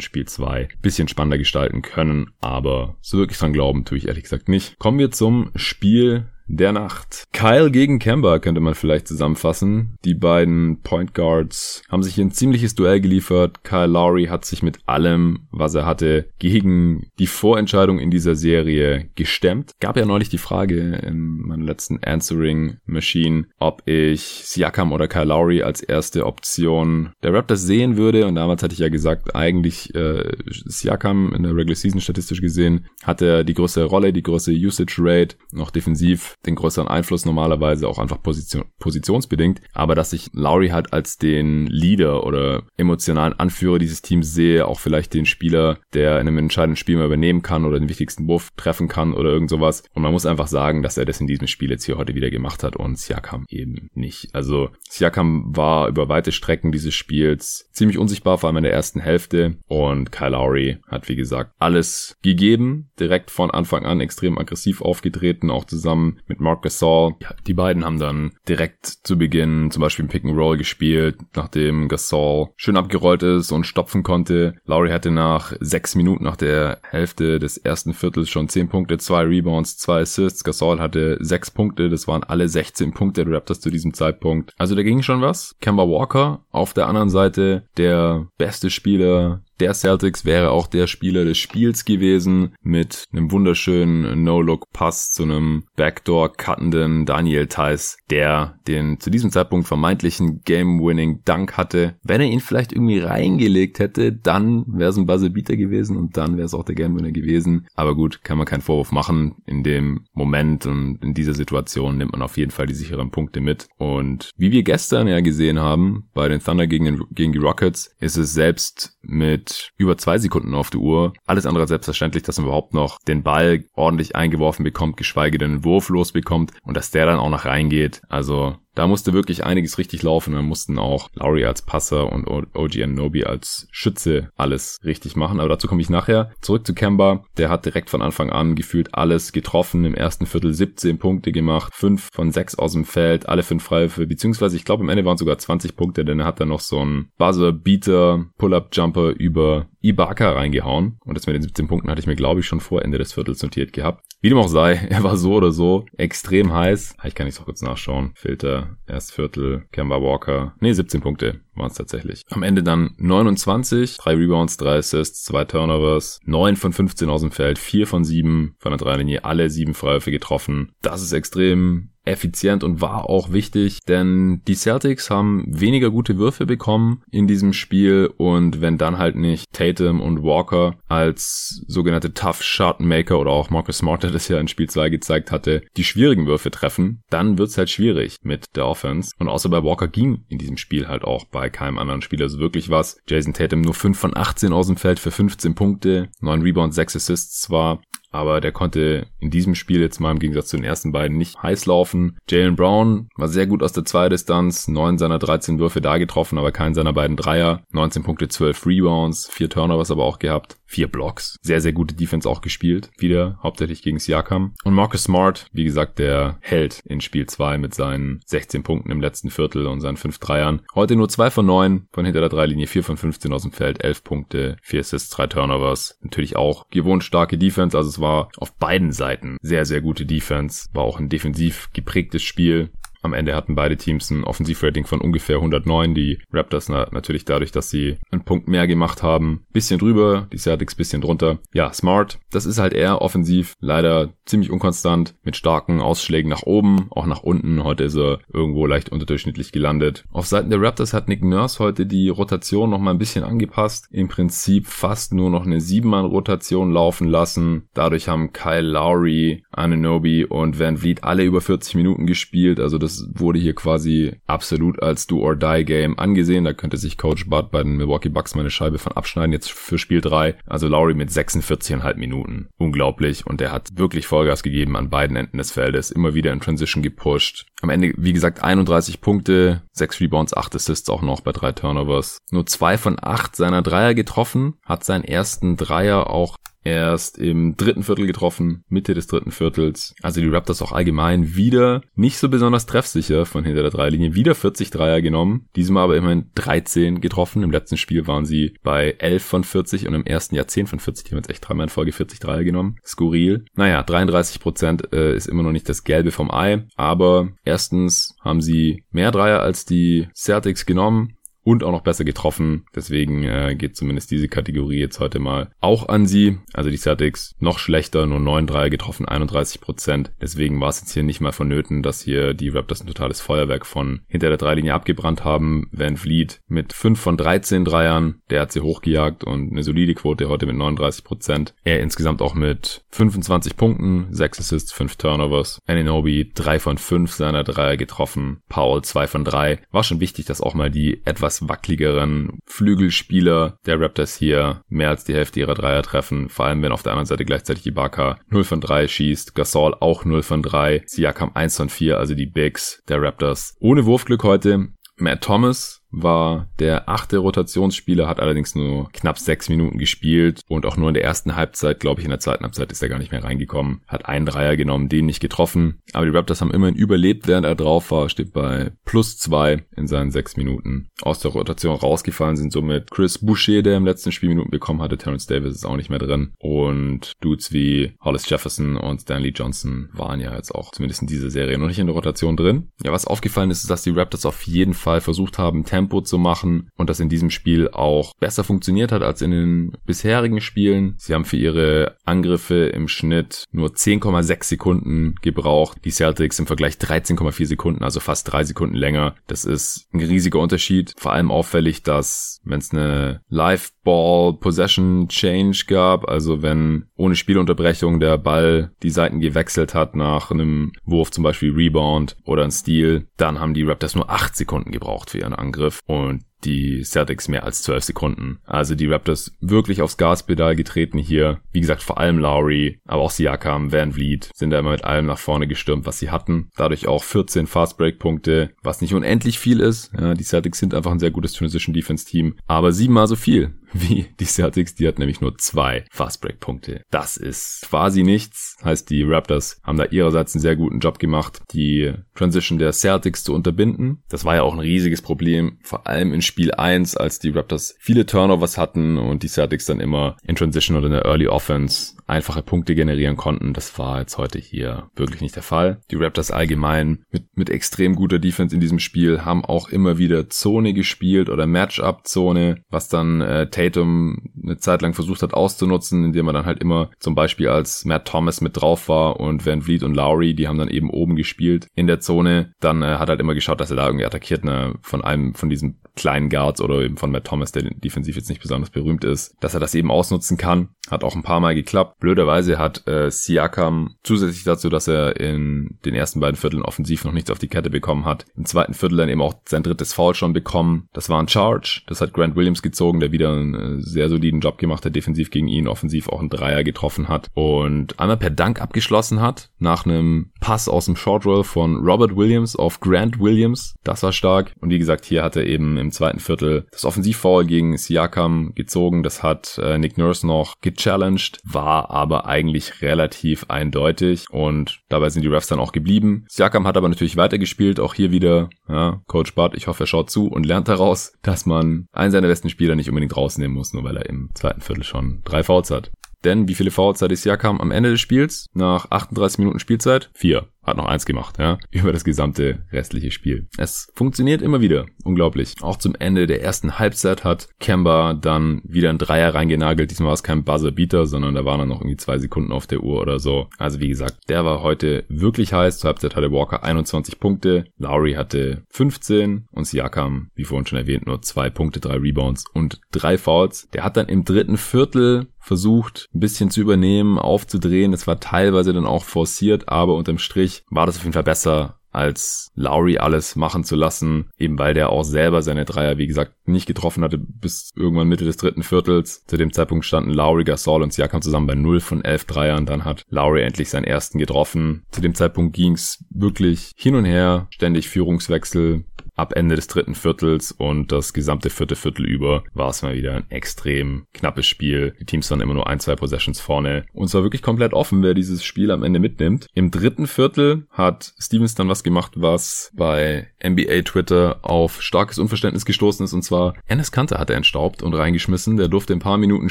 Spiel 0.00 0.26
2 0.26 0.68
bisschen 0.82 1.08
spannender 1.08 1.38
gestalten 1.38 1.82
können. 1.82 2.30
Aber 2.40 2.96
so 3.00 3.18
wirklich 3.18 3.38
dran 3.38 3.52
glauben 3.52 3.84
tue 3.84 3.98
ich 3.98 4.08
ehrlich 4.08 4.24
gesagt 4.24 4.48
nicht. 4.48 4.78
Kommen 4.78 4.98
wir 4.98 5.10
zum 5.10 5.50
Spiel 5.56 6.28
der 6.56 6.72
Nacht. 6.72 7.28
Kyle 7.32 7.70
gegen 7.70 7.98
Kemba 7.98 8.38
könnte 8.38 8.60
man 8.60 8.74
vielleicht 8.74 9.08
zusammenfassen. 9.08 9.96
Die 10.04 10.14
beiden 10.14 10.80
Point 10.82 11.14
Guards 11.14 11.82
haben 11.88 12.02
sich 12.02 12.18
ein 12.18 12.30
ziemliches 12.30 12.74
Duell 12.74 13.00
geliefert. 13.00 13.64
Kyle 13.64 13.86
Lowry 13.86 14.26
hat 14.26 14.44
sich 14.44 14.62
mit 14.62 14.78
allem, 14.86 15.46
was 15.50 15.74
er 15.74 15.86
hatte, 15.86 16.28
gegen 16.38 17.08
die 17.18 17.26
Vorentscheidung 17.26 17.98
in 17.98 18.10
dieser 18.10 18.34
Serie 18.34 19.08
gestemmt. 19.14 19.72
Gab 19.80 19.96
ja 19.96 20.04
neulich 20.04 20.28
die 20.28 20.38
Frage 20.38 20.96
in 20.96 21.38
meiner 21.38 21.64
letzten 21.64 22.02
Answering 22.02 22.78
Machine, 22.84 23.46
ob 23.58 23.82
ich 23.86 24.42
Siakam 24.44 24.92
oder 24.92 25.08
Kyle 25.08 25.24
Lowry 25.24 25.62
als 25.62 25.82
erste 25.82 26.26
Option 26.26 27.12
der 27.22 27.32
Raptors 27.32 27.62
sehen 27.62 27.96
würde. 27.96 28.26
Und 28.26 28.34
damals 28.34 28.62
hatte 28.62 28.74
ich 28.74 28.80
ja 28.80 28.88
gesagt, 28.88 29.34
eigentlich 29.34 29.94
äh, 29.94 30.32
Siakam 30.46 31.32
in 31.34 31.42
der 31.42 31.54
Regular 31.54 31.76
Season 31.76 32.00
statistisch 32.00 32.40
gesehen 32.40 32.86
hat 33.02 33.22
er 33.22 33.44
die 33.44 33.54
größere 33.54 33.84
Rolle, 33.84 34.12
die 34.12 34.22
größere 34.22 34.54
Usage 34.54 34.96
Rate, 34.98 35.36
noch 35.52 35.70
defensiv 35.70 36.36
den 36.46 36.54
größeren 36.54 36.88
Einfluss 36.88 37.24
normalerweise 37.24 37.88
auch 37.88 37.98
einfach 37.98 38.22
Position, 38.22 38.64
positionsbedingt. 38.78 39.60
Aber 39.72 39.94
dass 39.94 40.12
ich 40.12 40.30
Lowry 40.32 40.68
halt 40.68 40.92
als 40.92 41.18
den 41.18 41.66
Leader 41.66 42.24
oder 42.24 42.62
emotionalen 42.76 43.38
Anführer 43.38 43.78
dieses 43.78 44.02
Teams 44.02 44.32
sehe, 44.32 44.66
auch 44.66 44.80
vielleicht 44.80 45.14
den 45.14 45.26
Spieler, 45.26 45.78
der 45.92 46.20
in 46.20 46.28
einem 46.28 46.38
entscheidenden 46.38 46.76
Spiel 46.76 46.96
mal 46.96 47.06
übernehmen 47.06 47.42
kann 47.42 47.64
oder 47.64 47.78
den 47.78 47.88
wichtigsten 47.88 48.26
Wurf 48.26 48.50
treffen 48.56 48.88
kann 48.88 49.12
oder 49.12 49.30
irgend 49.30 49.50
sowas. 49.50 49.82
Und 49.92 50.02
man 50.02 50.12
muss 50.12 50.26
einfach 50.26 50.46
sagen, 50.46 50.82
dass 50.82 50.96
er 50.96 51.04
das 51.04 51.20
in 51.20 51.26
diesem 51.26 51.46
Spiel 51.46 51.70
jetzt 51.70 51.84
hier 51.84 51.98
heute 51.98 52.14
wieder 52.14 52.30
gemacht 52.30 52.62
hat 52.62 52.76
und 52.76 52.98
Siakam 52.98 53.44
eben 53.48 53.88
nicht. 53.94 54.34
Also 54.34 54.70
Siakam 54.88 55.56
war 55.56 55.88
über 55.88 56.08
weite 56.08 56.32
Strecken 56.32 56.72
dieses 56.72 56.94
Spiels 56.94 57.68
ziemlich 57.72 57.98
unsichtbar, 57.98 58.38
vor 58.38 58.48
allem 58.48 58.58
in 58.58 58.64
der 58.64 58.72
ersten 58.72 59.00
Hälfte. 59.00 59.58
Und 59.66 60.12
Kyle 60.12 60.30
Lowry 60.30 60.78
hat, 60.88 61.08
wie 61.08 61.16
gesagt, 61.16 61.52
alles 61.58 62.16
gegeben, 62.22 62.90
direkt 62.98 63.30
von 63.30 63.50
Anfang 63.50 63.84
an 63.84 64.00
extrem 64.00 64.38
aggressiv 64.38 64.80
aufgetreten, 64.80 65.50
auch 65.50 65.64
zusammen 65.64 66.20
mit 66.30 66.40
Mark 66.40 66.62
Gasol. 66.62 67.16
Die 67.46 67.54
beiden 67.54 67.84
haben 67.84 67.98
dann 67.98 68.32
direkt 68.48 68.86
zu 68.86 69.18
Beginn 69.18 69.70
zum 69.70 69.82
Beispiel 69.82 70.06
ein 70.06 70.08
Pick 70.08 70.24
and 70.24 70.38
Roll 70.38 70.56
gespielt, 70.56 71.18
nachdem 71.34 71.88
Gasol 71.88 72.48
schön 72.56 72.76
abgerollt 72.76 73.22
ist 73.22 73.52
und 73.52 73.64
stopfen 73.64 74.02
konnte. 74.02 74.54
Lowry 74.64 74.90
hatte 74.90 75.10
nach 75.10 75.52
sechs 75.60 75.94
Minuten 75.94 76.24
nach 76.24 76.36
der 76.36 76.78
Hälfte 76.88 77.38
des 77.38 77.58
ersten 77.58 77.92
Viertels 77.92 78.30
schon 78.30 78.48
zehn 78.48 78.68
Punkte, 78.68 78.96
zwei 78.96 79.24
Rebounds, 79.24 79.76
zwei 79.76 80.00
Assists. 80.00 80.44
Gasol 80.44 80.80
hatte 80.80 81.18
sechs 81.20 81.50
Punkte, 81.50 81.90
das 81.90 82.08
waren 82.08 82.24
alle 82.24 82.48
16 82.48 82.92
Punkte 82.94 83.24
der 83.24 83.34
Raptors 83.34 83.60
zu 83.60 83.70
diesem 83.70 83.92
Zeitpunkt. 83.92 84.54
Also 84.56 84.74
da 84.74 84.82
ging 84.82 85.02
schon 85.02 85.20
was. 85.20 85.56
Kemba 85.60 85.82
Walker 85.82 86.44
auf 86.52 86.72
der 86.72 86.86
anderen 86.86 87.10
Seite 87.10 87.64
der 87.76 88.28
beste 88.38 88.70
Spieler 88.70 89.42
der 89.60 89.74
Celtics 89.74 90.24
wäre 90.24 90.50
auch 90.50 90.66
der 90.66 90.86
Spieler 90.86 91.24
des 91.24 91.38
Spiels 91.38 91.84
gewesen 91.84 92.54
mit 92.62 93.04
einem 93.12 93.30
wunderschönen 93.30 94.24
No-Look-Pass 94.24 95.12
zu 95.12 95.24
einem 95.24 95.64
Backdoor-cuttenden 95.76 97.04
Daniel 97.04 97.46
Theiss, 97.46 97.98
der 98.10 98.58
den 98.66 99.00
zu 99.00 99.10
diesem 99.10 99.30
Zeitpunkt 99.30 99.68
vermeintlichen 99.68 100.42
Game-Winning-Dunk 100.44 101.56
hatte. 101.56 101.96
Wenn 102.02 102.20
er 102.20 102.28
ihn 102.28 102.40
vielleicht 102.40 102.72
irgendwie 102.72 103.00
reingelegt 103.00 103.78
hätte, 103.78 104.12
dann 104.12 104.64
wäre 104.66 104.90
es 104.90 104.96
ein 104.96 105.06
Buzzer-Beater 105.06 105.56
gewesen 105.56 105.96
und 105.96 106.16
dann 106.16 106.36
wäre 106.36 106.46
es 106.46 106.54
auch 106.54 106.64
der 106.64 106.74
Game-Winner 106.74 107.12
gewesen. 107.12 107.66
Aber 107.74 107.94
gut, 107.94 108.24
kann 108.24 108.38
man 108.38 108.46
keinen 108.46 108.62
Vorwurf 108.62 108.92
machen. 108.92 109.36
In 109.46 109.62
dem 109.62 110.04
Moment 110.12 110.66
und 110.66 110.98
in 111.02 111.14
dieser 111.14 111.34
Situation 111.34 111.98
nimmt 111.98 112.12
man 112.12 112.22
auf 112.22 112.36
jeden 112.36 112.50
Fall 112.50 112.66
die 112.66 112.74
sicheren 112.74 113.10
Punkte 113.10 113.40
mit. 113.40 113.68
Und 113.76 114.30
wie 114.36 114.52
wir 114.52 114.62
gestern 114.62 115.08
ja 115.08 115.20
gesehen 115.20 115.58
haben, 115.58 116.08
bei 116.14 116.28
den 116.28 116.40
Thunder 116.40 116.66
gegen, 116.66 116.84
den, 116.86 117.04
gegen 117.12 117.32
die 117.32 117.38
Rockets, 117.38 117.94
ist 118.00 118.16
es 118.16 118.32
selbst 118.32 118.98
mit 119.02 119.49
über 119.76 119.96
zwei 119.96 120.18
Sekunden 120.18 120.54
auf 120.54 120.70
der 120.70 120.80
Uhr. 120.80 121.12
Alles 121.26 121.46
andere 121.46 121.66
selbstverständlich, 121.66 122.22
dass 122.22 122.38
man 122.38 122.46
überhaupt 122.46 122.74
noch 122.74 122.98
den 123.06 123.22
Ball 123.22 123.64
ordentlich 123.74 124.16
eingeworfen 124.16 124.64
bekommt, 124.64 124.96
geschweige 124.96 125.38
denn 125.38 125.50
einen 125.52 125.64
Wurf 125.64 125.88
losbekommt 125.88 126.52
und 126.62 126.76
dass 126.76 126.90
der 126.90 127.06
dann 127.06 127.18
auch 127.18 127.30
noch 127.30 127.44
reingeht. 127.44 128.02
Also 128.08 128.56
da 128.80 128.86
musste 128.86 129.12
wirklich 129.12 129.44
einiges 129.44 129.76
richtig 129.76 130.02
laufen. 130.02 130.32
Da 130.32 130.40
mussten 130.40 130.78
auch 130.78 131.10
Lowry 131.12 131.44
als 131.44 131.60
Passer 131.60 132.10
und 132.10 132.26
OG 132.26 132.86
Nobi 132.86 133.24
als 133.24 133.68
Schütze 133.72 134.30
alles 134.36 134.78
richtig 134.82 135.16
machen. 135.16 135.38
Aber 135.38 135.50
dazu 135.50 135.68
komme 135.68 135.82
ich 135.82 135.90
nachher. 135.90 136.30
Zurück 136.40 136.66
zu 136.66 136.72
Kemba. 136.72 137.26
Der 137.36 137.50
hat 137.50 137.66
direkt 137.66 137.90
von 137.90 138.00
Anfang 138.00 138.30
an 138.30 138.54
gefühlt 138.54 138.94
alles 138.94 139.32
getroffen. 139.32 139.84
Im 139.84 139.94
ersten 139.94 140.24
Viertel 140.24 140.54
17 140.54 140.98
Punkte 140.98 141.30
gemacht. 141.30 141.74
5 141.74 142.08
von 142.10 142.32
6 142.32 142.54
aus 142.54 142.72
dem 142.72 142.86
Feld. 142.86 143.28
Alle 143.28 143.42
5 143.42 143.62
Freiwürfe. 143.62 144.06
Beziehungsweise 144.06 144.56
ich 144.56 144.64
glaube 144.64 144.82
im 144.82 144.88
Ende 144.88 145.04
waren 145.04 145.16
es 145.16 145.20
sogar 145.20 145.36
20 145.36 145.76
Punkte, 145.76 146.06
denn 146.06 146.20
er 146.20 146.24
hat 146.24 146.40
dann 146.40 146.48
noch 146.48 146.60
so 146.60 146.80
einen 146.80 147.10
Buzzer-Beater, 147.18 148.30
Pull-Up-Jumper 148.38 149.10
über 149.10 149.66
Ibaka 149.82 150.32
reingehauen. 150.32 150.98
Und 151.04 151.16
das 151.16 151.26
mit 151.26 151.34
den 151.34 151.42
17 151.42 151.68
Punkten 151.68 151.90
hatte 151.90 152.00
ich 152.00 152.06
mir, 152.06 152.16
glaube 152.16 152.40
ich, 152.40 152.46
schon 152.46 152.60
vor 152.60 152.82
Ende 152.82 152.98
des 152.98 153.12
Viertels 153.12 153.42
notiert 153.42 153.72
gehabt. 153.72 154.04
Wie 154.20 154.28
dem 154.28 154.38
auch 154.38 154.48
sei, 154.48 154.74
er 154.90 155.02
war 155.02 155.16
so 155.16 155.34
oder 155.34 155.52
so 155.52 155.86
extrem 155.96 156.52
heiß. 156.52 156.96
Ich 157.04 157.14
kann 157.14 157.26
nicht 157.26 157.36
so 157.36 157.44
kurz 157.44 157.62
nachschauen. 157.62 158.12
Filter, 158.14 158.76
erst 158.86 159.12
Viertel, 159.12 159.64
Kemba 159.72 160.00
Walker. 160.00 160.54
Nee, 160.60 160.72
17 160.72 161.00
Punkte 161.00 161.40
waren 161.54 161.68
es 161.70 161.76
tatsächlich. 161.76 162.22
Am 162.30 162.42
Ende 162.42 162.62
dann 162.62 162.94
29, 162.98 163.96
3 163.98 164.14
Rebounds, 164.14 164.56
3 164.58 164.78
Assists, 164.78 165.24
2 165.24 165.44
Turnovers, 165.44 166.20
9 166.24 166.56
von 166.56 166.72
15 166.72 167.08
aus 167.08 167.22
dem 167.22 167.30
Feld, 167.30 167.58
4 167.58 167.86
von 167.86 168.04
7 168.04 168.56
von 168.58 168.70
der 168.72 168.78
Dreilinie, 168.78 169.24
alle 169.24 169.48
7 169.50 169.74
Freiwürfe 169.74 170.10
getroffen. 170.10 170.72
Das 170.82 171.02
ist 171.02 171.12
extrem 171.12 171.90
effizient 172.10 172.64
und 172.64 172.80
war 172.80 173.08
auch 173.08 173.32
wichtig, 173.32 173.80
denn 173.88 174.42
die 174.46 174.54
Celtics 174.54 175.10
haben 175.10 175.44
weniger 175.46 175.90
gute 175.90 176.18
Würfe 176.18 176.46
bekommen 176.46 177.02
in 177.10 177.26
diesem 177.26 177.52
Spiel 177.52 178.12
und 178.16 178.60
wenn 178.60 178.78
dann 178.78 178.98
halt 178.98 179.16
nicht 179.16 179.52
Tatum 179.52 180.00
und 180.00 180.22
Walker 180.22 180.74
als 180.88 181.64
sogenannte 181.66 182.12
Tough 182.12 182.42
Shot 182.42 182.80
Maker 182.80 183.18
oder 183.18 183.30
auch 183.30 183.50
Marcus 183.50 183.78
Smart, 183.78 184.02
der 184.02 184.10
das 184.20 184.28
ja 184.28 184.38
in 184.38 184.48
Spiel 184.48 184.68
2 184.68 184.90
gezeigt 184.90 185.30
hatte, 185.30 185.62
die 185.76 185.84
schwierigen 185.84 186.26
Würfe 186.26 186.50
treffen, 186.50 187.02
dann 187.10 187.38
wird's 187.38 187.56
halt 187.56 187.70
schwierig 187.70 188.16
mit 188.22 188.56
der 188.56 188.66
Offense 188.66 189.12
und 189.18 189.28
außer 189.28 189.48
bei 189.48 189.62
Walker 189.62 189.88
ging 189.88 190.24
in 190.28 190.38
diesem 190.38 190.56
Spiel 190.56 190.88
halt 190.88 191.04
auch 191.04 191.24
bei 191.26 191.48
keinem 191.48 191.78
anderen 191.78 192.02
Spieler 192.02 192.28
so 192.28 192.38
wirklich 192.38 192.70
was. 192.70 192.98
Jason 193.08 193.34
Tatum 193.34 193.60
nur 193.60 193.74
5 193.74 193.98
von 193.98 194.16
18 194.16 194.52
aus 194.52 194.66
dem 194.66 194.76
Feld 194.76 194.98
für 194.98 195.10
15 195.10 195.54
Punkte, 195.54 196.08
9 196.20 196.42
Rebounds, 196.42 196.76
6 196.76 196.96
Assists 196.96 197.40
zwar, 197.40 197.80
aber 198.10 198.40
der 198.40 198.52
konnte 198.52 199.06
in 199.18 199.30
diesem 199.30 199.54
Spiel 199.54 199.80
jetzt 199.80 200.00
mal 200.00 200.10
im 200.10 200.18
Gegensatz 200.18 200.48
zu 200.48 200.56
den 200.56 200.64
ersten 200.64 200.92
beiden 200.92 201.16
nicht 201.16 201.42
heiß 201.42 201.66
laufen. 201.66 202.18
Jalen 202.28 202.56
Brown 202.56 203.08
war 203.16 203.28
sehr 203.28 203.46
gut 203.46 203.62
aus 203.62 203.72
der 203.72 203.84
Zweidistanz, 203.84 204.68
neun 204.68 204.98
seiner 204.98 205.18
13 205.18 205.58
Würfe 205.58 205.80
da 205.80 205.98
getroffen, 205.98 206.38
aber 206.38 206.52
keinen 206.52 206.74
seiner 206.74 206.92
beiden 206.92 207.16
Dreier, 207.16 207.62
19 207.72 208.02
Punkte, 208.02 208.28
12 208.28 208.66
Rebounds, 208.66 209.28
vier 209.28 209.48
Turnovers 209.48 209.90
aber 209.90 210.04
auch 210.04 210.18
gehabt, 210.18 210.58
vier 210.66 210.88
Blocks, 210.88 211.36
sehr, 211.42 211.60
sehr 211.60 211.72
gute 211.72 211.94
Defense 211.94 212.28
auch 212.28 212.40
gespielt, 212.40 212.90
wieder 212.96 213.38
hauptsächlich 213.42 213.82
gegen 213.82 213.98
Siakam. 213.98 214.54
Und 214.64 214.74
Marcus 214.74 215.04
Smart, 215.04 215.46
wie 215.52 215.64
gesagt, 215.64 215.98
der 215.98 216.38
Held 216.40 216.80
in 216.84 217.00
Spiel 217.00 217.26
2 217.26 217.58
mit 217.58 217.74
seinen 217.74 218.20
16 218.26 218.62
Punkten 218.62 218.90
im 218.90 219.00
letzten 219.00 219.30
Viertel 219.30 219.66
und 219.66 219.80
seinen 219.80 219.96
5 219.96 220.18
Dreiern. 220.18 220.62
Heute 220.74 220.96
nur 220.96 221.08
2 221.08 221.30
von 221.30 221.46
9 221.46 221.86
von 221.92 222.04
hinter 222.04 222.20
der 222.20 222.28
Dreilinie, 222.28 222.66
4 222.66 222.84
von 222.84 222.96
15 222.96 223.32
aus 223.32 223.42
dem 223.42 223.52
Feld, 223.52 223.82
11 223.82 224.04
Punkte, 224.04 224.56
4 224.62 224.80
Assists, 224.80 225.10
3 225.10 225.26
Turnovers. 225.26 225.98
Natürlich 226.02 226.36
auch 226.36 226.68
gewohnt 226.70 227.04
starke 227.04 227.36
Defense, 227.36 227.76
also 227.76 227.88
es 227.88 227.99
war 228.00 228.30
auf 228.36 228.56
beiden 228.56 228.92
Seiten 228.92 229.36
sehr, 229.42 229.64
sehr 229.64 229.80
gute 229.80 230.06
Defense. 230.06 230.68
War 230.72 230.84
auch 230.84 230.98
ein 230.98 231.08
defensiv 231.08 231.70
geprägtes 231.72 232.22
Spiel. 232.22 232.70
Am 233.02 233.12
Ende 233.12 233.34
hatten 233.34 233.54
beide 233.54 233.76
Teams 233.76 234.10
ein 234.10 234.24
Offensivrating 234.24 234.84
von 234.84 235.00
ungefähr 235.00 235.36
109. 235.36 235.94
Die 235.94 236.18
Raptors 236.32 236.68
na 236.68 236.86
natürlich 236.92 237.24
dadurch, 237.24 237.52
dass 237.52 237.70
sie 237.70 237.98
einen 238.10 238.24
Punkt 238.24 238.48
mehr 238.48 238.66
gemacht 238.66 239.02
haben. 239.02 239.44
Bisschen 239.52 239.78
drüber, 239.78 240.28
die 240.32 240.38
Celtics 240.38 240.74
bisschen 240.74 241.00
drunter. 241.00 241.38
Ja, 241.52 241.72
smart. 241.72 242.18
Das 242.30 242.46
ist 242.46 242.58
halt 242.58 242.74
eher 242.74 243.00
offensiv. 243.00 243.54
Leider 243.60 244.12
ziemlich 244.26 244.50
unkonstant 244.50 245.14
mit 245.22 245.36
starken 245.36 245.80
Ausschlägen 245.80 246.28
nach 246.28 246.42
oben, 246.42 246.88
auch 246.90 247.06
nach 247.06 247.22
unten. 247.22 247.64
Heute 247.64 247.84
ist 247.84 247.96
er 247.96 248.20
irgendwo 248.32 248.66
leicht 248.66 248.90
unterdurchschnittlich 248.90 249.52
gelandet. 249.52 250.04
Auf 250.10 250.26
Seiten 250.26 250.50
der 250.50 250.60
Raptors 250.60 250.92
hat 250.92 251.08
Nick 251.08 251.24
Nurse 251.24 251.58
heute 251.58 251.86
die 251.86 252.08
Rotation 252.08 252.70
noch 252.70 252.78
mal 252.78 252.92
ein 252.92 252.98
bisschen 252.98 253.24
angepasst. 253.24 253.88
Im 253.90 254.08
Prinzip 254.08 254.66
fast 254.66 255.12
nur 255.14 255.30
noch 255.30 255.46
eine 255.46 255.60
Siebenmann-Rotation 255.60 256.70
laufen 256.70 257.08
lassen. 257.08 257.68
Dadurch 257.74 258.08
haben 258.08 258.32
Kyle 258.32 258.60
Lowry, 258.60 259.42
Anunobi 259.50 260.24
und 260.24 260.58
Van 260.58 260.76
Vliet 260.76 261.04
alle 261.04 261.24
über 261.24 261.40
40 261.40 261.74
Minuten 261.74 262.06
gespielt. 262.06 262.60
Also 262.60 262.78
das 262.78 262.89
das 262.90 263.08
wurde 263.14 263.38
hier 263.38 263.54
quasi 263.54 264.20
absolut 264.26 264.82
als 264.82 265.06
Do-or-Die-Game 265.06 265.98
angesehen. 265.98 266.44
Da 266.44 266.52
könnte 266.52 266.76
sich 266.76 266.98
Coach 266.98 267.28
Bud 267.28 267.50
bei 267.50 267.62
den 267.62 267.76
Milwaukee 267.76 268.08
Bucks 268.08 268.34
mal 268.34 268.40
eine 268.40 268.50
Scheibe 268.50 268.78
von 268.78 268.92
abschneiden. 268.92 269.32
Jetzt 269.32 269.50
für 269.50 269.78
Spiel 269.78 270.00
3. 270.00 270.36
Also 270.46 270.68
Lowry 270.68 270.94
mit 270.94 271.10
46,5 271.10 271.96
Minuten. 271.96 272.48
Unglaublich. 272.58 273.26
Und 273.26 273.40
der 273.40 273.52
hat 273.52 273.68
wirklich 273.74 274.06
Vollgas 274.06 274.42
gegeben 274.42 274.76
an 274.76 274.90
beiden 274.90 275.16
Enden 275.16 275.38
des 275.38 275.52
Feldes. 275.52 275.90
Immer 275.90 276.14
wieder 276.14 276.32
in 276.32 276.40
Transition 276.40 276.82
gepusht. 276.82 277.46
Am 277.62 277.70
Ende, 277.70 277.92
wie 277.96 278.12
gesagt, 278.12 278.42
31 278.42 279.00
Punkte, 279.00 279.62
6 279.72 280.00
Rebounds, 280.00 280.36
8 280.36 280.54
Assists 280.56 280.90
auch 280.90 281.02
noch 281.02 281.20
bei 281.20 281.32
drei 281.32 281.52
Turnovers. 281.52 282.18
Nur 282.30 282.46
zwei 282.46 282.78
von 282.78 282.96
acht 283.00 283.36
seiner 283.36 283.62
Dreier 283.62 283.94
getroffen, 283.94 284.54
hat 284.64 284.84
seinen 284.84 285.04
ersten 285.04 285.56
Dreier 285.56 286.08
auch 286.08 286.36
erst 286.64 287.18
im 287.18 287.56
dritten 287.56 287.82
Viertel 287.82 288.06
getroffen, 288.06 288.64
Mitte 288.68 288.94
des 288.94 289.06
dritten 289.06 289.30
Viertels. 289.30 289.94
Also 290.02 290.20
die 290.20 290.28
Raptors 290.28 290.62
auch 290.62 290.72
allgemein 290.72 291.34
wieder 291.34 291.82
nicht 291.94 292.18
so 292.18 292.28
besonders 292.28 292.66
treffsicher 292.66 293.26
von 293.26 293.44
hinter 293.44 293.62
der 293.62 293.70
Dreilinie. 293.70 294.14
Wieder 294.14 294.34
40 294.34 294.70
Dreier 294.70 295.00
genommen, 295.00 295.46
diesmal 295.56 295.84
aber 295.84 295.96
immerhin 295.96 296.30
13 296.34 297.00
getroffen. 297.00 297.42
Im 297.42 297.50
letzten 297.50 297.76
Spiel 297.76 298.06
waren 298.06 298.24
sie 298.24 298.54
bei 298.62 298.96
11 298.98 299.24
von 299.24 299.44
40 299.44 299.86
und 299.86 299.94
im 299.94 300.06
ersten 300.06 300.34
Jahr 300.34 300.48
10 300.48 300.66
von 300.66 300.80
40. 300.80 301.04
Die 301.04 301.10
haben 301.12 301.18
jetzt 301.18 301.30
echt 301.30 301.46
dreimal 301.46 301.64
in 301.64 301.70
Folge 301.70 301.92
40 301.92 302.20
Dreier 302.20 302.44
genommen. 302.44 302.76
Skurril. 302.84 303.44
Naja, 303.54 303.82
33 303.82 304.40
Prozent 304.40 304.92
äh, 304.92 305.14
ist 305.14 305.28
immer 305.28 305.42
noch 305.42 305.52
nicht 305.52 305.68
das 305.68 305.84
Gelbe 305.84 306.10
vom 306.10 306.30
Ei, 306.30 306.66
aber 306.76 307.30
erstens 307.44 308.14
haben 308.20 308.40
sie 308.40 308.84
mehr 308.90 309.10
Dreier 309.10 309.40
als 309.40 309.64
die 309.64 310.08
Celtics 310.14 310.66
genommen 310.66 311.14
und 311.42 311.64
auch 311.64 311.72
noch 311.72 311.82
besser 311.82 312.04
getroffen. 312.04 312.64
Deswegen 312.74 313.24
äh, 313.24 313.54
geht 313.56 313.76
zumindest 313.76 314.10
diese 314.10 314.28
Kategorie 314.28 314.78
jetzt 314.78 315.00
heute 315.00 315.18
mal 315.18 315.50
auch 315.60 315.88
an 315.88 316.06
sie. 316.06 316.38
Also 316.52 316.70
die 316.70 316.76
Celtics 316.76 317.34
noch 317.38 317.58
schlechter, 317.58 318.06
nur 318.06 318.20
9 318.20 318.46
Dreier 318.46 318.70
getroffen, 318.70 319.06
31 319.06 319.60
Prozent. 319.60 320.12
Deswegen 320.20 320.60
war 320.60 320.68
es 320.68 320.80
jetzt 320.80 320.92
hier 320.92 321.02
nicht 321.02 321.20
mal 321.20 321.32
vonnöten, 321.32 321.82
dass 321.82 322.02
hier 322.02 322.34
die 322.34 322.48
Raptors 322.48 322.82
ein 322.82 322.86
totales 322.86 323.20
Feuerwerk 323.20 323.66
von 323.66 324.00
hinter 324.08 324.28
der 324.28 324.38
Dreilinie 324.38 324.74
abgebrannt 324.74 325.24
haben. 325.24 325.68
Van 325.72 325.96
Vliet 325.96 326.40
mit 326.48 326.72
5 326.72 327.00
von 327.00 327.16
13 327.16 327.64
Dreiern, 327.64 328.20
der 328.30 328.42
hat 328.42 328.52
sie 328.52 328.60
hochgejagt 328.60 329.24
und 329.24 329.50
eine 329.50 329.62
solide 329.62 329.94
Quote 329.94 330.28
heute 330.28 330.46
mit 330.46 330.56
39 330.56 331.04
Prozent. 331.04 331.54
Er 331.64 331.80
insgesamt 331.80 332.22
auch 332.22 332.34
mit 332.34 332.82
25 332.90 333.56
Punkten, 333.56 334.08
6 334.10 334.40
Assists, 334.40 334.72
5 334.72 334.96
Turnovers. 334.96 335.58
Ananobi 335.66 336.30
3 336.34 336.58
von 336.58 336.78
5 336.78 337.12
seiner 337.12 337.44
Dreier 337.44 337.76
getroffen. 337.76 338.40
Paul 338.48 338.82
2 338.82 339.06
von 339.06 339.24
3. 339.24 339.60
War 339.70 339.84
schon 339.84 340.00
wichtig, 340.00 340.26
dass 340.26 340.40
auch 340.40 340.54
mal 340.54 340.70
die 340.70 341.00
etwas 341.04 341.39
wackeligeren 341.48 342.38
Flügelspieler 342.46 343.56
der 343.66 343.80
Raptors 343.80 344.16
hier 344.16 344.62
mehr 344.68 344.90
als 344.90 345.04
die 345.04 345.14
Hälfte 345.14 345.40
ihrer 345.40 345.54
Dreier 345.54 345.82
treffen. 345.82 346.28
Vor 346.28 346.46
allem, 346.46 346.62
wenn 346.62 346.72
auf 346.72 346.82
der 346.82 346.92
anderen 346.92 347.06
Seite 347.06 347.24
gleichzeitig 347.24 347.66
Ibaka 347.66 348.18
0 348.28 348.44
von 348.44 348.60
3 348.60 348.88
schießt, 348.88 349.34
Gasol 349.34 349.74
auch 349.80 350.04
0 350.04 350.22
von 350.22 350.42
3, 350.42 350.82
Siakam 350.86 351.32
1 351.34 351.56
von 351.56 351.68
4, 351.68 351.98
also 351.98 352.14
die 352.14 352.26
Bigs 352.26 352.82
der 352.88 353.02
Raptors. 353.02 353.56
Ohne 353.60 353.86
Wurfglück 353.86 354.24
heute. 354.24 354.68
Matt 354.96 355.22
Thomas 355.22 355.79
war 355.90 356.48
der 356.58 356.88
achte 356.88 357.18
Rotationsspieler, 357.18 358.08
hat 358.08 358.20
allerdings 358.20 358.54
nur 358.54 358.90
knapp 358.92 359.18
sechs 359.18 359.48
Minuten 359.48 359.78
gespielt 359.78 360.42
und 360.48 360.66
auch 360.66 360.76
nur 360.76 360.88
in 360.88 360.94
der 360.94 361.04
ersten 361.04 361.36
Halbzeit, 361.36 361.80
glaube 361.80 362.00
ich, 362.00 362.04
in 362.04 362.10
der 362.10 362.20
zweiten 362.20 362.44
Halbzeit 362.44 362.72
ist 362.72 362.82
er 362.82 362.88
gar 362.88 362.98
nicht 362.98 363.12
mehr 363.12 363.24
reingekommen. 363.24 363.82
Hat 363.86 364.06
einen 364.06 364.26
Dreier 364.26 364.56
genommen, 364.56 364.88
den 364.88 365.06
nicht 365.06 365.20
getroffen. 365.20 365.80
Aber 365.92 366.06
die 366.06 366.12
Raptors 366.12 366.40
haben 366.40 366.52
immerhin 366.52 366.76
überlebt, 366.76 367.26
während 367.26 367.46
er 367.46 367.54
drauf 367.54 367.90
war, 367.90 368.08
steht 368.08 368.32
bei 368.32 368.72
plus 368.84 369.18
zwei 369.18 369.64
in 369.76 369.86
seinen 369.86 370.10
sechs 370.10 370.36
Minuten. 370.36 370.88
Aus 371.02 371.20
der 371.20 371.32
Rotation 371.32 371.76
rausgefallen 371.76 372.36
sind 372.36 372.52
somit 372.52 372.90
Chris 372.90 373.18
Boucher, 373.18 373.62
der 373.62 373.76
im 373.76 373.84
letzten 373.84 374.12
Spiel 374.12 374.30
Minuten 374.30 374.50
bekommen 374.50 374.80
hatte. 374.80 374.98
Terrence 374.98 375.26
Davis 375.26 375.54
ist 375.54 375.64
auch 375.64 375.76
nicht 375.76 375.90
mehr 375.90 375.98
drin. 375.98 376.32
Und 376.38 377.12
Dudes 377.20 377.52
wie 377.52 377.92
Hollis 378.00 378.28
Jefferson 378.28 378.76
und 378.76 379.00
Stanley 379.00 379.30
Johnson 379.30 379.88
waren 379.92 380.20
ja 380.20 380.34
jetzt 380.34 380.54
auch 380.54 380.72
zumindest 380.72 381.02
in 381.02 381.08
dieser 381.08 381.30
Serie 381.30 381.58
noch 381.58 381.66
nicht 381.66 381.78
in 381.78 381.86
der 381.86 381.94
Rotation 381.94 382.36
drin. 382.36 382.70
Ja, 382.84 382.92
was 382.92 383.06
aufgefallen 383.06 383.50
ist, 383.50 383.62
ist, 383.62 383.70
dass 383.70 383.82
die 383.82 383.90
Raptors 383.90 384.26
auf 384.26 384.42
jeden 384.42 384.74
Fall 384.74 385.00
versucht 385.00 385.38
haben, 385.38 385.64
Tempo 385.80 386.02
zu 386.02 386.18
machen 386.18 386.68
und 386.76 386.90
das 386.90 387.00
in 387.00 387.08
diesem 387.08 387.30
Spiel 387.30 387.70
auch 387.70 388.12
besser 388.20 388.44
funktioniert 388.44 388.92
hat 388.92 389.02
als 389.02 389.22
in 389.22 389.30
den 389.30 389.72
bisherigen 389.86 390.42
Spielen. 390.42 390.94
Sie 390.98 391.14
haben 391.14 391.24
für 391.24 391.38
ihre 391.38 391.96
Angriffe 392.04 392.66
im 392.66 392.86
Schnitt 392.86 393.44
nur 393.50 393.70
10,6 393.70 394.44
Sekunden 394.44 395.14
gebraucht. 395.22 395.78
Die 395.84 395.90
Celtics 395.90 396.38
im 396.38 396.46
Vergleich 396.46 396.74
13,4 396.74 397.46
Sekunden, 397.46 397.82
also 397.82 397.98
fast 398.00 398.30
drei 398.30 398.44
Sekunden 398.44 398.74
länger. 398.74 399.14
Das 399.26 399.46
ist 399.46 399.86
ein 399.92 400.00
riesiger 400.00 400.40
Unterschied. 400.40 400.92
Vor 400.98 401.12
allem 401.12 401.30
auffällig, 401.30 401.82
dass 401.82 402.40
wenn 402.44 402.58
es 402.58 402.72
eine 402.72 403.22
Live-Ball 403.28 404.34
Possession 404.34 405.08
Change 405.08 405.64
gab, 405.66 406.08
also 406.08 406.42
wenn 406.42 406.88
ohne 406.96 407.16
Spielunterbrechung 407.16 408.00
der 408.00 408.18
Ball 408.18 408.72
die 408.82 408.90
Seiten 408.90 409.20
gewechselt 409.20 409.74
hat 409.74 409.96
nach 409.96 410.30
einem 410.30 410.72
Wurf, 410.84 411.10
zum 411.10 411.24
Beispiel 411.24 411.54
Rebound 411.54 412.16
oder 412.24 412.44
ein 412.44 412.50
Steal, 412.50 413.06
dann 413.16 413.40
haben 413.40 413.54
die 413.54 413.62
Raptors 413.62 413.94
nur 413.94 414.10
acht 414.10 414.36
Sekunden 414.36 414.72
gebraucht 414.72 415.10
für 415.10 415.18
ihren 415.18 415.34
Angriff. 415.34 415.69
Und 415.86 416.22
die 416.44 416.82
Celtics 416.84 417.28
mehr 417.28 417.44
als 417.44 417.62
12 417.62 417.84
Sekunden. 417.84 418.38
Also 418.44 418.74
die 418.74 418.86
Raptors 418.86 419.36
wirklich 419.40 419.82
aufs 419.82 419.96
Gaspedal 419.96 420.56
getreten 420.56 420.98
hier. 420.98 421.40
Wie 421.52 421.60
gesagt, 421.60 421.82
vor 421.82 421.98
allem 421.98 422.18
Lowry, 422.18 422.80
aber 422.86 423.02
auch 423.02 423.10
Siakam, 423.10 423.72
Van 423.72 423.92
Vliet 423.92 424.30
sind 424.34 424.50
da 424.50 424.58
immer 424.58 424.70
mit 424.70 424.84
allem 424.84 425.06
nach 425.06 425.18
vorne 425.18 425.46
gestürmt, 425.46 425.86
was 425.86 425.98
sie 425.98 426.10
hatten. 426.10 426.48
Dadurch 426.56 426.86
auch 426.86 427.04
14 427.04 427.46
Fastbreak-Punkte, 427.46 428.50
was 428.62 428.80
nicht 428.80 428.94
unendlich 428.94 429.38
viel 429.38 429.60
ist. 429.60 429.92
Ja, 429.98 430.14
die 430.14 430.24
Celtics 430.24 430.58
sind 430.58 430.74
einfach 430.74 430.92
ein 430.92 430.98
sehr 430.98 431.10
gutes 431.10 431.32
Transition 431.32 431.74
Defense 431.74 432.06
Team, 432.06 432.36
aber 432.46 432.72
siebenmal 432.72 433.06
so 433.06 433.16
viel 433.16 433.54
wie 433.80 434.06
die 434.18 434.24
Celtics. 434.24 434.74
Die 434.74 434.86
hat 434.86 434.98
nämlich 434.98 435.20
nur 435.20 435.36
zwei 435.38 435.84
Fastbreak-Punkte. 435.90 436.82
Das 436.90 437.16
ist 437.16 437.66
quasi 437.68 438.02
nichts. 438.02 438.56
Heißt, 438.64 438.90
die 438.90 439.02
Raptors 439.02 439.60
haben 439.62 439.78
da 439.78 439.84
ihrerseits 439.86 440.34
einen 440.34 440.42
sehr 440.42 440.56
guten 440.56 440.80
Job 440.80 440.98
gemacht, 440.98 441.42
die 441.52 441.92
Transition 442.14 442.58
der 442.58 442.72
Celtics 442.72 443.24
zu 443.24 443.34
unterbinden. 443.34 444.02
Das 444.08 444.24
war 444.24 444.36
ja 444.36 444.42
auch 444.42 444.52
ein 444.52 444.60
riesiges 444.60 445.02
Problem, 445.02 445.58
vor 445.62 445.86
allem 445.86 446.12
in 446.12 446.22
Spiel 446.22 446.52
1, 446.52 446.96
als 446.96 447.18
die 447.18 447.30
Raptors 447.30 447.74
viele 447.78 448.06
Turnovers 448.06 448.58
hatten 448.58 448.98
und 448.98 449.22
die 449.22 449.28
Celtics 449.28 449.66
dann 449.66 449.80
immer 449.80 450.16
in 450.22 450.36
Transition 450.36 450.76
oder 450.76 450.86
in 450.86 450.92
der 450.92 451.04
Early 451.04 451.28
Offense 451.28 451.94
einfache 452.06 452.42
Punkte 452.42 452.74
generieren 452.74 453.16
konnten. 453.16 453.54
Das 453.54 453.78
war 453.78 454.00
jetzt 454.00 454.18
heute 454.18 454.38
hier 454.38 454.90
wirklich 454.96 455.20
nicht 455.20 455.36
der 455.36 455.42
Fall. 455.42 455.80
Die 455.90 455.96
Raptors 455.96 456.30
allgemein 456.30 457.04
mit, 457.10 457.24
mit 457.36 457.50
extrem 457.50 457.94
guter 457.94 458.18
Defense 458.18 458.54
in 458.54 458.60
diesem 458.60 458.80
Spiel 458.80 459.24
haben 459.24 459.44
auch 459.44 459.68
immer 459.68 459.96
wieder 459.96 460.28
Zone 460.28 460.74
gespielt 460.74 461.30
oder 461.30 461.46
Matchup-Zone, 461.46 462.62
was 462.68 462.88
dann 462.88 463.20
äh, 463.20 463.48
Tatum 463.60 464.16
eine 464.42 464.58
Zeit 464.58 464.82
lang 464.82 464.94
versucht 464.94 465.22
hat 465.22 465.34
auszunutzen, 465.34 466.04
indem 466.04 466.28
er 466.28 466.32
dann 466.32 466.46
halt 466.46 466.60
immer 466.60 466.90
zum 466.98 467.14
Beispiel 467.14 467.48
als 467.48 467.84
Matt 467.84 468.06
Thomas 468.06 468.40
mit 468.40 468.60
drauf 468.60 468.88
war 468.88 469.20
und 469.20 469.44
Van 469.44 469.62
Vliet 469.62 469.82
und 469.82 469.94
Lowry, 469.94 470.34
die 470.34 470.48
haben 470.48 470.58
dann 470.58 470.68
eben 470.68 470.90
oben 470.90 471.16
gespielt 471.16 471.66
in 471.74 471.86
der 471.86 472.00
Zone. 472.00 472.52
Dann 472.60 472.82
äh, 472.82 472.96
hat 472.96 473.08
halt 473.08 473.20
immer 473.20 473.34
geschaut, 473.34 473.60
dass 473.60 473.70
er 473.70 473.76
da 473.76 473.86
irgendwie 473.86 474.06
attackiert, 474.06 474.44
ne, 474.44 474.74
von 474.82 475.04
einem 475.04 475.34
von 475.34 475.50
diesen 475.50 475.80
kleinen 476.00 476.30
Guards 476.30 476.62
oder 476.62 476.80
eben 476.80 476.96
von 476.96 477.10
Matt 477.10 477.26
Thomas, 477.26 477.52
der 477.52 477.62
defensiv 477.62 478.16
jetzt 478.16 478.30
nicht 478.30 478.40
besonders 478.40 478.70
berühmt 478.70 479.04
ist, 479.04 479.36
dass 479.40 479.52
er 479.52 479.60
das 479.60 479.74
eben 479.74 479.90
ausnutzen 479.90 480.38
kann. 480.38 480.70
Hat 480.90 481.04
auch 481.04 481.14
ein 481.14 481.22
paar 481.22 481.40
Mal 481.40 481.54
geklappt. 481.54 482.00
Blöderweise 482.00 482.58
hat 482.58 482.88
äh, 482.88 483.10
Siakam 483.10 483.96
zusätzlich 484.02 484.42
dazu, 484.44 484.70
dass 484.70 484.88
er 484.88 485.20
in 485.20 485.78
den 485.84 485.94
ersten 485.94 486.20
beiden 486.20 486.36
Vierteln 486.36 486.62
offensiv 486.62 487.04
noch 487.04 487.12
nichts 487.12 487.30
auf 487.30 487.38
die 487.38 487.48
Kette 487.48 487.68
bekommen 487.68 488.06
hat, 488.06 488.24
im 488.34 488.46
zweiten 488.46 488.72
Viertel 488.72 488.96
dann 488.96 489.10
eben 489.10 489.20
auch 489.20 489.34
sein 489.44 489.62
drittes 489.62 489.92
Foul 489.92 490.14
schon 490.14 490.32
bekommen. 490.32 490.88
Das 490.94 491.10
war 491.10 491.20
ein 491.20 491.28
Charge. 491.28 491.82
Das 491.86 492.00
hat 492.00 492.14
Grant 492.14 492.34
Williams 492.34 492.62
gezogen, 492.62 492.98
der 492.98 493.12
wieder 493.12 493.32
einen 493.32 493.54
äh, 493.54 493.82
sehr 493.82 494.08
soliden 494.08 494.40
Job 494.40 494.56
gemacht 494.56 494.86
hat, 494.86 494.96
defensiv 494.96 495.30
gegen 495.30 495.48
ihn, 495.48 495.68
offensiv 495.68 496.08
auch 496.08 496.20
einen 496.20 496.30
Dreier 496.30 496.64
getroffen 496.64 497.08
hat 497.08 497.28
und 497.34 498.00
einmal 498.00 498.16
per 498.16 498.30
Dank 498.30 498.62
abgeschlossen 498.62 499.20
hat, 499.20 499.50
nach 499.58 499.84
einem 499.84 500.30
Pass 500.40 500.66
aus 500.66 500.86
dem 500.86 500.96
Short 500.96 501.26
Roll 501.26 501.44
von 501.44 501.76
Robert 501.76 502.16
Williams 502.16 502.56
auf 502.56 502.80
Grant 502.80 503.20
Williams. 503.20 503.74
Das 503.84 504.02
war 504.02 504.12
stark. 504.12 504.54
Und 504.60 504.70
wie 504.70 504.78
gesagt, 504.78 505.04
hier 505.04 505.22
hat 505.22 505.36
er 505.36 505.44
eben 505.44 505.76
im 505.76 505.89
zweiten 505.92 506.20
Viertel 506.20 506.66
das 506.70 506.84
Offensivfoul 506.84 507.44
gegen 507.44 507.76
Siakam 507.76 508.52
gezogen. 508.54 509.02
Das 509.02 509.22
hat 509.22 509.58
äh, 509.58 509.78
Nick 509.78 509.98
Nurse 509.98 510.26
noch 510.26 510.54
gechallenged, 510.60 511.40
war 511.44 511.90
aber 511.90 512.26
eigentlich 512.26 512.82
relativ 512.82 513.46
eindeutig 513.48 514.26
und 514.30 514.80
dabei 514.88 515.10
sind 515.10 515.22
die 515.22 515.28
Refs 515.28 515.48
dann 515.48 515.60
auch 515.60 515.72
geblieben. 515.72 516.24
Siakam 516.28 516.66
hat 516.66 516.76
aber 516.76 516.88
natürlich 516.88 517.16
weitergespielt, 517.16 517.80
auch 517.80 517.94
hier 517.94 518.10
wieder, 518.10 518.50
ja, 518.68 519.00
Coach 519.06 519.34
Bart, 519.34 519.54
ich 519.54 519.66
hoffe, 519.66 519.84
er 519.84 519.86
schaut 519.86 520.10
zu 520.10 520.28
und 520.28 520.46
lernt 520.46 520.68
daraus, 520.68 521.12
dass 521.22 521.46
man 521.46 521.86
einen 521.92 522.12
seiner 522.12 522.28
besten 522.28 522.50
Spieler 522.50 522.76
nicht 522.76 522.88
unbedingt 522.88 523.16
rausnehmen 523.16 523.56
muss, 523.56 523.72
nur 523.72 523.84
weil 523.84 523.96
er 523.96 524.08
im 524.08 524.30
zweiten 524.34 524.60
Viertel 524.60 524.84
schon 524.84 525.22
drei 525.24 525.42
Fouls 525.42 525.70
hat. 525.70 525.90
Denn 526.24 526.48
wie 526.48 526.54
viele 526.54 526.70
Fouls 526.70 527.00
hat 527.00 527.16
Siakam 527.16 527.60
am 527.60 527.70
Ende 527.70 527.90
des 527.90 528.00
Spiels? 528.00 528.46
Nach 528.52 528.90
38 528.90 529.38
Minuten 529.38 529.58
Spielzeit? 529.58 530.10
Vier 530.14 530.48
hat 530.70 530.76
noch 530.76 530.86
eins 530.86 531.04
gemacht, 531.04 531.38
ja, 531.38 531.58
über 531.70 531.92
das 531.92 532.04
gesamte 532.04 532.64
restliche 532.72 533.10
Spiel. 533.10 533.46
Es 533.58 533.90
funktioniert 533.94 534.42
immer 534.42 534.60
wieder, 534.60 534.86
unglaublich. 535.04 535.54
Auch 535.60 535.76
zum 535.76 535.94
Ende 535.94 536.26
der 536.26 536.42
ersten 536.42 536.78
Halbzeit 536.78 537.24
hat 537.24 537.48
Kemba 537.60 538.14
dann 538.14 538.62
wieder 538.64 538.90
ein 538.90 538.98
Dreier 538.98 539.34
reingenagelt. 539.34 539.90
Diesmal 539.90 540.08
war 540.08 540.14
es 540.14 540.22
kein 540.22 540.44
Buzzer-Beater, 540.44 541.06
sondern 541.06 541.34
da 541.34 541.44
waren 541.44 541.60
dann 541.60 541.68
noch 541.68 541.80
irgendwie 541.80 541.96
zwei 541.96 542.18
Sekunden 542.18 542.52
auf 542.52 542.66
der 542.66 542.82
Uhr 542.82 543.00
oder 543.00 543.18
so. 543.18 543.48
Also 543.58 543.80
wie 543.80 543.88
gesagt, 543.88 544.28
der 544.28 544.44
war 544.44 544.62
heute 544.62 545.04
wirklich 545.08 545.52
heiß. 545.52 545.78
Zur 545.78 545.88
Halbzeit 545.88 546.16
hatte 546.16 546.32
Walker 546.32 546.62
21 546.62 547.20
Punkte, 547.20 547.64
Lowry 547.78 548.14
hatte 548.14 548.62
15 548.70 549.46
und 549.50 549.66
Siakam, 549.66 550.30
wie 550.34 550.44
vorhin 550.44 550.66
schon 550.66 550.78
erwähnt, 550.78 551.06
nur 551.06 551.22
zwei 551.22 551.50
Punkte, 551.50 551.80
drei 551.80 551.96
Rebounds 551.96 552.44
und 552.52 552.80
drei 552.92 553.18
Fouls. 553.18 553.68
Der 553.72 553.84
hat 553.84 553.96
dann 553.96 554.08
im 554.08 554.24
dritten 554.24 554.56
Viertel 554.56 555.26
versucht, 555.40 556.08
ein 556.14 556.20
bisschen 556.20 556.50
zu 556.50 556.60
übernehmen, 556.60 557.18
aufzudrehen. 557.18 557.92
Es 557.92 558.06
war 558.06 558.20
teilweise 558.20 558.72
dann 558.72 558.86
auch 558.86 559.04
forciert, 559.04 559.68
aber 559.68 559.96
unterm 559.96 560.18
Strich 560.18 560.59
war 560.68 560.86
das 560.86 560.96
auf 560.96 561.02
jeden 561.02 561.14
Fall 561.14 561.22
besser 561.22 561.80
als 561.92 562.50
Lowry 562.54 562.98
alles 562.98 563.36
machen 563.36 563.64
zu 563.64 563.76
lassen, 563.76 564.30
eben 564.38 564.58
weil 564.58 564.74
der 564.74 564.90
auch 564.90 565.02
selber 565.02 565.42
seine 565.42 565.64
Dreier, 565.64 565.98
wie 565.98 566.06
gesagt, 566.06 566.34
nicht 566.46 566.66
getroffen 566.66 567.02
hatte 567.02 567.18
bis 567.18 567.70
irgendwann 567.74 568.08
Mitte 568.08 568.24
des 568.24 568.36
dritten 568.36 568.62
Viertels. 568.62 569.24
Zu 569.26 569.36
dem 569.36 569.52
Zeitpunkt 569.52 569.84
standen 569.84 570.10
Lowry, 570.10 570.44
Gasol 570.44 570.82
und 570.82 570.92
Siakam 570.92 571.22
zusammen 571.22 571.46
bei 571.46 571.54
0 571.54 571.80
von 571.80 572.04
11 572.04 572.24
Dreiern. 572.26 572.66
Dann 572.66 572.84
hat 572.84 573.04
Lowry 573.10 573.42
endlich 573.42 573.70
seinen 573.70 573.84
ersten 573.84 574.18
getroffen. 574.18 574.84
Zu 574.90 575.00
dem 575.00 575.14
Zeitpunkt 575.14 575.54
ging's 575.54 576.04
wirklich 576.10 576.72
hin 576.76 576.94
und 576.94 577.04
her, 577.04 577.48
ständig 577.50 577.88
Führungswechsel 577.88 578.84
ab 579.20 579.34
Ende 579.36 579.54
des 579.54 579.66
dritten 579.66 579.94
Viertels 579.94 580.50
und 580.52 580.92
das 580.92 581.12
gesamte 581.12 581.50
vierte 581.50 581.76
Viertel 581.76 582.06
über 582.06 582.42
war 582.54 582.70
es 582.70 582.82
mal 582.82 582.94
wieder 582.94 583.14
ein 583.14 583.30
extrem 583.30 584.06
knappes 584.14 584.46
Spiel. 584.46 584.94
Die 584.98 585.04
Teams 585.04 585.30
waren 585.30 585.42
immer 585.42 585.54
nur 585.54 585.66
ein, 585.66 585.78
zwei 585.78 585.94
Possessions 585.94 586.40
vorne 586.40 586.86
und 586.94 587.06
es 587.06 587.14
war 587.14 587.22
wirklich 587.22 587.42
komplett 587.42 587.74
offen, 587.74 588.02
wer 588.02 588.14
dieses 588.14 588.42
Spiel 588.42 588.70
am 588.70 588.82
Ende 588.82 588.98
mitnimmt. 588.98 589.46
Im 589.54 589.70
dritten 589.70 590.06
Viertel 590.06 590.66
hat 590.70 591.12
Stevens 591.18 591.54
dann 591.54 591.68
was 591.68 591.84
gemacht, 591.84 592.12
was 592.16 592.72
bei 592.74 593.28
NBA 593.44 593.82
Twitter 593.82 594.38
auf 594.42 594.80
starkes 594.80 595.18
Unverständnis 595.18 595.66
gestoßen 595.66 596.04
ist 596.04 596.14
und 596.14 596.22
zwar 596.22 596.54
Ennis 596.66 596.90
Kanter 596.90 597.18
hat 597.18 597.30
er 597.30 597.36
entstaubt 597.36 597.82
und 597.82 597.94
reingeschmissen. 597.94 598.56
Der 598.56 598.68
durfte 598.68 598.94
ein 598.94 599.00
paar 599.00 599.18
Minuten 599.18 599.50